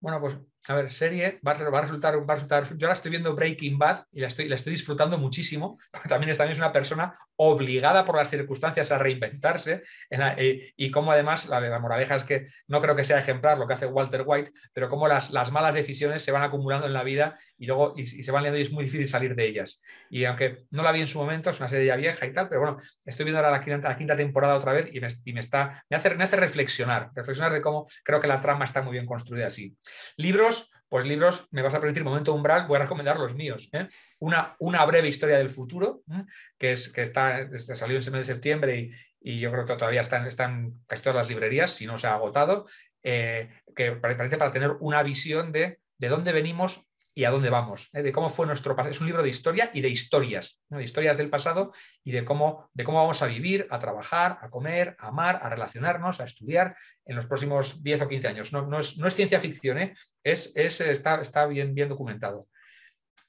Bueno, 0.00 0.20
pues 0.20 0.36
a 0.68 0.74
ver, 0.74 0.90
serie 0.90 1.40
va 1.46 1.52
a, 1.52 1.54
resultar, 1.82 2.14
va 2.18 2.32
a 2.32 2.36
resultar, 2.36 2.76
yo 2.76 2.86
ahora 2.86 2.94
estoy 2.94 3.10
viendo 3.10 3.34
Breaking 3.34 3.78
Bad 3.78 4.04
y 4.12 4.20
la 4.20 4.28
estoy, 4.28 4.48
la 4.48 4.54
estoy 4.54 4.72
disfrutando 4.72 5.18
muchísimo, 5.18 5.78
porque 5.90 6.08
también 6.08 6.30
es, 6.30 6.38
también 6.38 6.58
una 6.58 6.72
persona 6.72 7.18
obligada 7.36 8.04
por 8.04 8.16
las 8.16 8.30
circunstancias 8.30 8.92
a 8.92 8.98
reinventarse 8.98 9.82
eh, 10.10 10.72
y 10.76 10.90
como 10.90 11.10
además 11.10 11.48
la, 11.48 11.60
la 11.60 11.78
moraleja 11.80 12.14
es 12.14 12.24
que 12.24 12.46
no 12.68 12.80
creo 12.80 12.94
que 12.94 13.04
sea 13.04 13.18
ejemplar 13.18 13.58
lo 13.58 13.66
que 13.66 13.74
hace 13.74 13.86
Walter 13.86 14.22
White, 14.24 14.52
pero 14.72 14.88
como 14.88 15.08
las, 15.08 15.30
las 15.30 15.50
malas 15.50 15.74
decisiones 15.74 16.22
se 16.22 16.30
van 16.32 16.42
acumulando 16.42 16.86
en 16.86 16.92
la 16.92 17.02
vida 17.02 17.36
y 17.58 17.66
luego 17.66 17.94
y, 17.96 18.06
se 18.06 18.30
van 18.30 18.42
leyendo 18.42 18.58
y 18.58 18.62
es 18.62 18.70
muy 18.70 18.84
difícil 18.84 19.08
salir 19.08 19.34
de 19.34 19.46
ellas. 19.46 19.82
Y 20.10 20.24
aunque 20.24 20.64
no 20.70 20.82
la 20.82 20.92
vi 20.92 21.00
en 21.00 21.08
su 21.08 21.18
momento, 21.18 21.50
es 21.50 21.58
una 21.58 21.68
serie 21.68 21.86
ya 21.86 21.96
vieja 21.96 22.24
y 22.24 22.32
tal, 22.32 22.48
pero 22.48 22.60
bueno, 22.60 22.78
estoy 23.04 23.24
viendo 23.24 23.38
ahora 23.38 23.50
la 23.50 23.60
quinta, 23.60 23.88
la 23.88 23.96
quinta 23.96 24.16
temporada 24.16 24.56
otra 24.56 24.72
vez 24.72 24.88
y, 24.92 25.00
me, 25.00 25.08
y 25.24 25.32
me, 25.32 25.40
está, 25.40 25.84
me, 25.90 25.96
hace, 25.96 26.14
me 26.14 26.24
hace 26.24 26.36
reflexionar, 26.36 27.10
reflexionar 27.14 27.52
de 27.52 27.60
cómo 27.60 27.88
creo 28.04 28.20
que 28.20 28.28
la 28.28 28.40
trama 28.40 28.64
está 28.64 28.82
muy 28.82 28.92
bien 28.92 29.06
construida 29.06 29.48
así. 29.48 29.76
Libros, 30.16 30.53
pues 30.88 31.06
libros, 31.06 31.48
me 31.50 31.62
vas 31.62 31.74
a 31.74 31.80
permitir 31.80 32.04
momento 32.04 32.34
umbral, 32.34 32.66
voy 32.66 32.76
a 32.76 32.82
recomendar 32.82 33.18
los 33.18 33.34
míos. 33.34 33.68
¿eh? 33.72 33.88
Una, 34.18 34.54
una 34.58 34.84
breve 34.84 35.08
historia 35.08 35.38
del 35.38 35.48
futuro, 35.48 36.02
¿eh? 36.10 36.24
que, 36.58 36.72
es, 36.72 36.88
que 36.90 37.02
está, 37.02 37.48
salió 37.58 37.96
en 37.96 38.00
ese 38.00 38.10
mes 38.10 38.26
de 38.26 38.32
septiembre 38.34 38.78
y, 38.78 38.90
y 39.20 39.40
yo 39.40 39.50
creo 39.50 39.64
que 39.64 39.74
todavía 39.74 40.02
están, 40.02 40.26
están 40.26 40.74
casi 40.86 41.02
todas 41.02 41.16
las 41.16 41.28
librerías, 41.28 41.72
si 41.72 41.86
no 41.86 41.98
se 41.98 42.06
ha 42.06 42.14
agotado, 42.14 42.66
eh, 43.02 43.50
que 43.74 43.92
parece 43.92 44.36
para 44.36 44.52
tener 44.52 44.72
una 44.80 45.02
visión 45.02 45.50
de, 45.50 45.80
de 45.98 46.08
dónde 46.08 46.32
venimos 46.32 46.88
y 47.14 47.24
a 47.24 47.30
dónde 47.30 47.48
vamos, 47.48 47.90
¿eh? 47.92 48.02
de 48.02 48.10
cómo 48.10 48.28
fue 48.28 48.46
nuestro 48.46 48.74
pasado. 48.74 48.90
Es 48.90 49.00
un 49.00 49.06
libro 49.06 49.22
de 49.22 49.28
historia 49.28 49.70
y 49.72 49.80
de 49.80 49.88
historias, 49.88 50.60
de 50.68 50.82
historias 50.82 51.16
del 51.16 51.30
pasado 51.30 51.72
y 52.02 52.10
de 52.10 52.24
cómo, 52.24 52.68
de 52.74 52.82
cómo 52.82 52.98
vamos 52.98 53.22
a 53.22 53.26
vivir, 53.26 53.68
a 53.70 53.78
trabajar, 53.78 54.38
a 54.40 54.50
comer, 54.50 54.96
a 54.98 55.08
amar, 55.08 55.38
a 55.42 55.48
relacionarnos, 55.48 56.20
a 56.20 56.24
estudiar 56.24 56.76
en 57.04 57.14
los 57.14 57.26
próximos 57.26 57.84
10 57.84 58.02
o 58.02 58.08
15 58.08 58.28
años. 58.28 58.52
No, 58.52 58.80
es, 58.80 58.96
ciencia 59.14 59.38
ficción, 59.38 59.78
¿eh? 59.78 59.94
es, 60.24 60.56
está, 60.56 61.20
está 61.20 61.46
bien, 61.46 61.72
bien 61.72 61.88
documentado. 61.88 62.48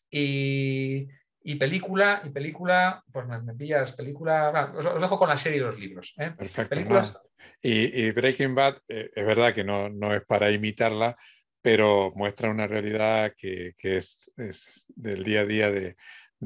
Y, 0.10 1.08
película, 1.60 2.22
y 2.26 2.30
película, 2.30 3.04
pues 3.12 3.28
me, 3.28 3.54
pillas, 3.54 3.94
película, 3.94 4.74
os, 4.76 5.02
dejo 5.02 5.20
con 5.20 5.30
la 5.30 5.38
serie 5.38 5.60
de 5.60 5.66
los 5.66 5.78
libros. 5.78 6.16
¿eh? 6.18 6.32
Perfecto. 6.36 6.76
Y, 7.62 8.12
Breaking 8.12 8.56
Bad, 8.56 8.78
es 8.88 9.26
verdad 9.26 9.54
que 9.54 9.64
no, 9.64 9.90
no 9.90 10.16
es 10.16 10.24
para 10.26 10.52
imitarla, 10.52 11.18
pero 11.66 12.14
muestra 12.14 12.52
una 12.52 12.68
realidad 12.68 13.34
que, 13.36 13.74
es, 13.82 14.32
del 14.96 15.24
día 15.24 15.40
a 15.40 15.46
día 15.46 15.72
de, 15.72 15.96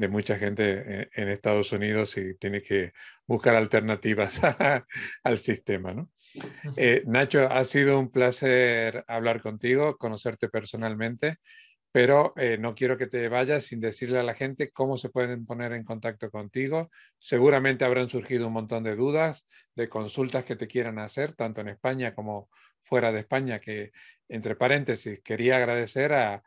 mucha 0.08 0.38
gente 0.38 1.10
en, 1.12 1.28
Estados 1.28 1.72
Unidos 1.72 2.16
y 2.16 2.38
tiene 2.38 2.62
que 2.62 2.94
buscar 3.26 3.54
alternativas 3.54 4.40
al 5.22 5.38
sistema. 5.38 5.92
¿no? 5.92 6.08
Eh, 6.74 7.02
Nacho, 7.06 7.46
ha 7.52 7.66
sido 7.66 7.98
un 7.98 8.10
placer 8.10 9.04
hablar 9.08 9.42
contigo, 9.42 9.98
conocerte 9.98 10.48
personalmente 10.48 11.36
pero 11.92 12.32
eh, 12.36 12.56
no 12.58 12.74
quiero 12.74 12.96
que 12.96 13.08
te 13.08 13.28
vayas 13.28 13.64
sin 13.66 13.80
decirle 13.80 14.18
a 14.18 14.22
la 14.22 14.34
gente 14.34 14.70
cómo 14.70 14.96
se 14.96 15.08
pueden 15.08 15.44
poner 15.44 15.72
en 15.72 15.84
contacto 15.84 16.30
contigo. 16.30 16.90
Seguramente 17.18 17.84
habrán 17.84 18.08
surgido 18.08 18.46
un 18.46 18.52
montón 18.52 18.84
de 18.84 18.94
dudas, 18.94 19.44
de 19.74 19.88
consultas 19.88 20.44
que 20.44 20.56
te 20.56 20.68
quieran 20.68 20.98
hacer, 20.98 21.34
tanto 21.34 21.60
en 21.60 21.68
España 21.68 22.14
como 22.14 22.48
fuera 22.82 23.12
de 23.12 23.20
España, 23.20 23.60
que 23.60 23.92
entre 24.28 24.56
paréntesis 24.56 25.20
quería 25.22 25.56
agradecer 25.56 26.12
a, 26.12 26.42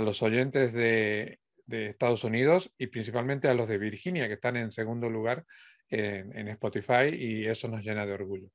los 0.00 0.22
oyentes 0.22 0.72
de, 0.72 1.38
Estados 1.66 2.24
Unidos 2.24 2.72
y 2.76 2.88
principalmente 2.88 3.48
a 3.48 3.54
los 3.54 3.68
de 3.68 3.78
Virginia, 3.78 4.28
que 4.28 4.34
están 4.34 4.56
en 4.56 4.70
segundo 4.70 5.08
lugar 5.08 5.46
en, 5.88 6.48
Spotify 6.48 7.08
y 7.12 7.46
eso 7.46 7.68
nos 7.68 7.82
llena 7.82 8.04
de 8.04 8.12
orgullo. 8.12 8.48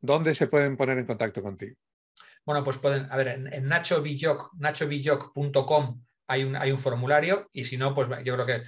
¿Dónde 0.00 0.34
se 0.34 0.48
pueden 0.48 0.76
poner 0.76 0.98
en 0.98 1.06
contacto 1.06 1.40
contigo? 1.42 1.76
Bueno, 2.44 2.64
pues 2.64 2.78
pueden, 2.78 3.06
a 3.10 3.16
ver, 3.16 3.28
en, 3.28 3.52
en 3.52 3.68
nachovilloc.com 3.68 6.02
hay 6.28 6.44
un, 6.44 6.54
hay 6.56 6.70
un 6.70 6.78
formulario 6.78 7.48
y 7.54 7.64
si 7.64 7.78
no, 7.78 7.94
pues 7.94 8.06
yo 8.22 8.34
creo 8.34 8.46
que 8.46 8.62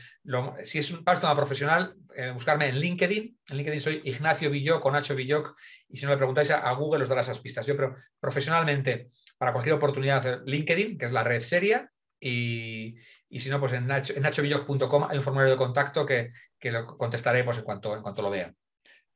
si 0.64 0.78
es 0.78 0.90
un 0.90 1.04
tema 1.04 1.34
profesional, 1.36 1.94
eh, 2.16 2.30
buscarme 2.32 2.68
en 2.68 2.76
LinkedIn. 2.76 3.38
En 3.50 3.56
LinkedIn 3.56 3.80
soy 3.80 4.00
Ignacio 4.04 4.50
Villoc 4.50 4.84
o 4.84 4.90
Nacho 4.90 5.14
Villoc 5.14 5.54
y 5.88 5.98
si 5.98 6.06
no 6.06 6.10
le 6.10 6.16
preguntáis 6.16 6.50
a, 6.50 6.72
Google 6.72 7.02
os 7.02 7.08
dará 7.10 7.20
esas 7.20 7.38
pistas. 7.38 7.66
Yo, 7.66 7.76
pero 7.76 7.96
profesionalmente, 8.18 9.10
para 9.36 9.52
cualquier 9.52 9.74
oportunidad, 9.74 10.42
LinkedIn, 10.46 10.96
que 10.96 11.04
es 11.04 11.12
la 11.12 11.22
red 11.22 11.42
seria, 11.42 11.90
y, 12.18 12.96
si 13.30 13.50
no, 13.50 13.60
pues 13.60 13.74
en, 13.74 13.86
nacho, 13.86 14.14
en 14.14 14.22
nachovilloc.com 14.22 15.06
hay 15.08 15.18
un 15.18 15.22
formulario 15.22 15.52
de 15.52 15.58
contacto 15.58 16.06
que, 16.06 16.30
lo 16.62 16.86
contestaré 16.86 17.44
pues, 17.44 17.58
en, 17.58 17.64
cuanto, 17.64 17.94
en 17.94 18.02
cuanto 18.02 18.22
lo 18.22 18.30
vea. 18.30 18.52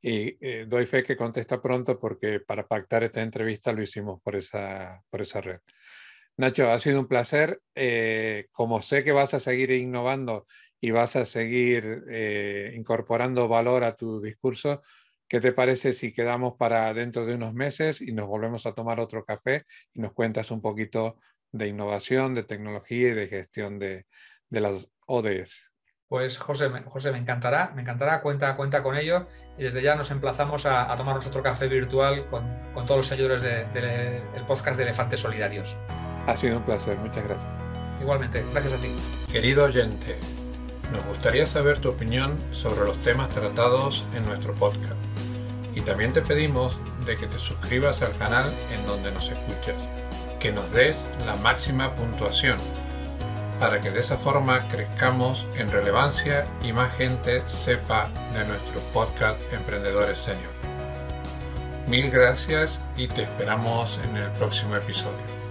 Y 0.01 0.37
eh, 0.39 0.65
doy 0.67 0.85
fe 0.85 1.03
que 1.03 1.17
contesta 1.17 1.59
pronto 1.59 1.99
porque 1.99 2.39
para 2.39 2.67
pactar 2.67 3.03
esta 3.03 3.23
entrevista 3.23 3.71
lo 3.71 3.81
hicimos 3.81 4.21
por 4.21 4.35
esa, 4.35 5.01
por 5.09 5.21
esa 5.21 5.41
red. 5.41 5.59
Nacho, 6.37 6.69
ha 6.69 6.79
sido 6.79 6.99
un 6.99 7.07
placer. 7.07 7.61
Eh, 7.75 8.47
como 8.51 8.81
sé 8.81 9.03
que 9.03 9.11
vas 9.11 9.33
a 9.33 9.39
seguir 9.39 9.71
innovando 9.71 10.45
y 10.81 10.91
vas 10.91 11.15
a 11.15 11.25
seguir 11.25 12.03
eh, 12.09 12.73
incorporando 12.75 13.47
valor 13.47 13.83
a 13.83 13.95
tu 13.95 14.21
discurso, 14.21 14.81
¿qué 15.27 15.39
te 15.39 15.53
parece 15.53 15.93
si 15.93 16.13
quedamos 16.13 16.55
para 16.57 16.93
dentro 16.93 17.25
de 17.25 17.35
unos 17.35 17.53
meses 17.53 18.01
y 18.01 18.11
nos 18.11 18.27
volvemos 18.27 18.65
a 18.65 18.73
tomar 18.73 18.99
otro 18.99 19.23
café 19.23 19.63
y 19.93 20.01
nos 20.01 20.13
cuentas 20.13 20.51
un 20.51 20.61
poquito 20.61 21.17
de 21.51 21.67
innovación, 21.67 22.35
de 22.35 22.43
tecnología 22.43 23.09
y 23.09 23.13
de 23.13 23.27
gestión 23.27 23.79
de, 23.79 24.05
las 24.49 24.87
ODS? 25.07 25.71
Pues 26.07 26.37
José, 26.37 26.69
José, 26.85 27.11
me 27.11 27.17
encantará, 27.17 27.71
me 27.73 27.81
encantará, 27.81 28.21
cuenta, 28.21 28.55
cuenta 28.55 28.83
con 28.83 28.95
ello 28.95 29.27
y 29.57 29.63
desde 29.63 29.81
ya 29.81 29.95
nos 29.95 30.11
emplazamos 30.11 30.65
a, 30.65 30.91
a 30.91 30.97
tomarnos 30.97 31.25
otro 31.25 31.41
café 31.41 31.67
virtual 31.67 32.29
con, 32.29 32.45
con 32.73 32.85
todos 32.85 32.99
los 32.99 33.07
seguidores 33.07 33.41
del 33.41 33.73
de, 33.73 34.43
podcast 34.47 34.77
de 34.77 34.83
Elefantes 34.83 35.21
Solidarios. 35.21 35.77
Ha 36.27 36.37
sido 36.37 36.57
un 36.57 36.63
placer, 36.63 36.97
muchas 36.97 37.23
gracias. 37.23 37.51
Igualmente, 38.01 38.43
gracias 38.51 38.73
a 38.73 38.77
ti. 38.77 38.89
Querido 39.31 39.65
oyente, 39.65 40.17
nos 40.91 41.03
gustaría 41.05 41.45
saber 41.45 41.79
tu 41.79 41.89
opinión 41.89 42.37
sobre 42.51 42.85
los 42.85 42.97
temas 42.99 43.29
tratados 43.29 44.05
en 44.15 44.23
nuestro 44.23 44.53
podcast. 44.53 44.95
Y 45.75 45.81
también 45.81 46.13
te 46.13 46.21
pedimos 46.21 46.77
de 47.05 47.15
que 47.17 47.27
te 47.27 47.37
suscribas 47.37 48.01
al 48.01 48.15
canal 48.17 48.51
en 48.73 48.85
donde 48.87 49.11
nos 49.11 49.29
escuchas, 49.29 49.75
que 50.39 50.51
nos 50.51 50.71
des 50.71 51.09
la 51.25 51.35
máxima 51.37 51.93
puntuación, 51.95 52.57
para 53.59 53.79
que 53.79 53.91
de 53.91 54.01
esa 54.01 54.17
forma 54.17 54.67
crezcamos 54.69 55.45
en 55.57 55.69
relevancia 55.69 56.45
y 56.63 56.73
más 56.73 56.95
gente 56.95 57.41
sepa 57.47 58.09
de 58.33 58.45
nuestro 58.45 58.79
podcast 58.93 59.39
Emprendedores 59.53 60.19
Senior. 60.19 60.51
Mil 61.87 62.09
gracias 62.09 62.83
y 62.97 63.07
te 63.07 63.23
esperamos 63.23 63.99
en 64.03 64.17
el 64.17 64.31
próximo 64.31 64.75
episodio. 64.75 65.44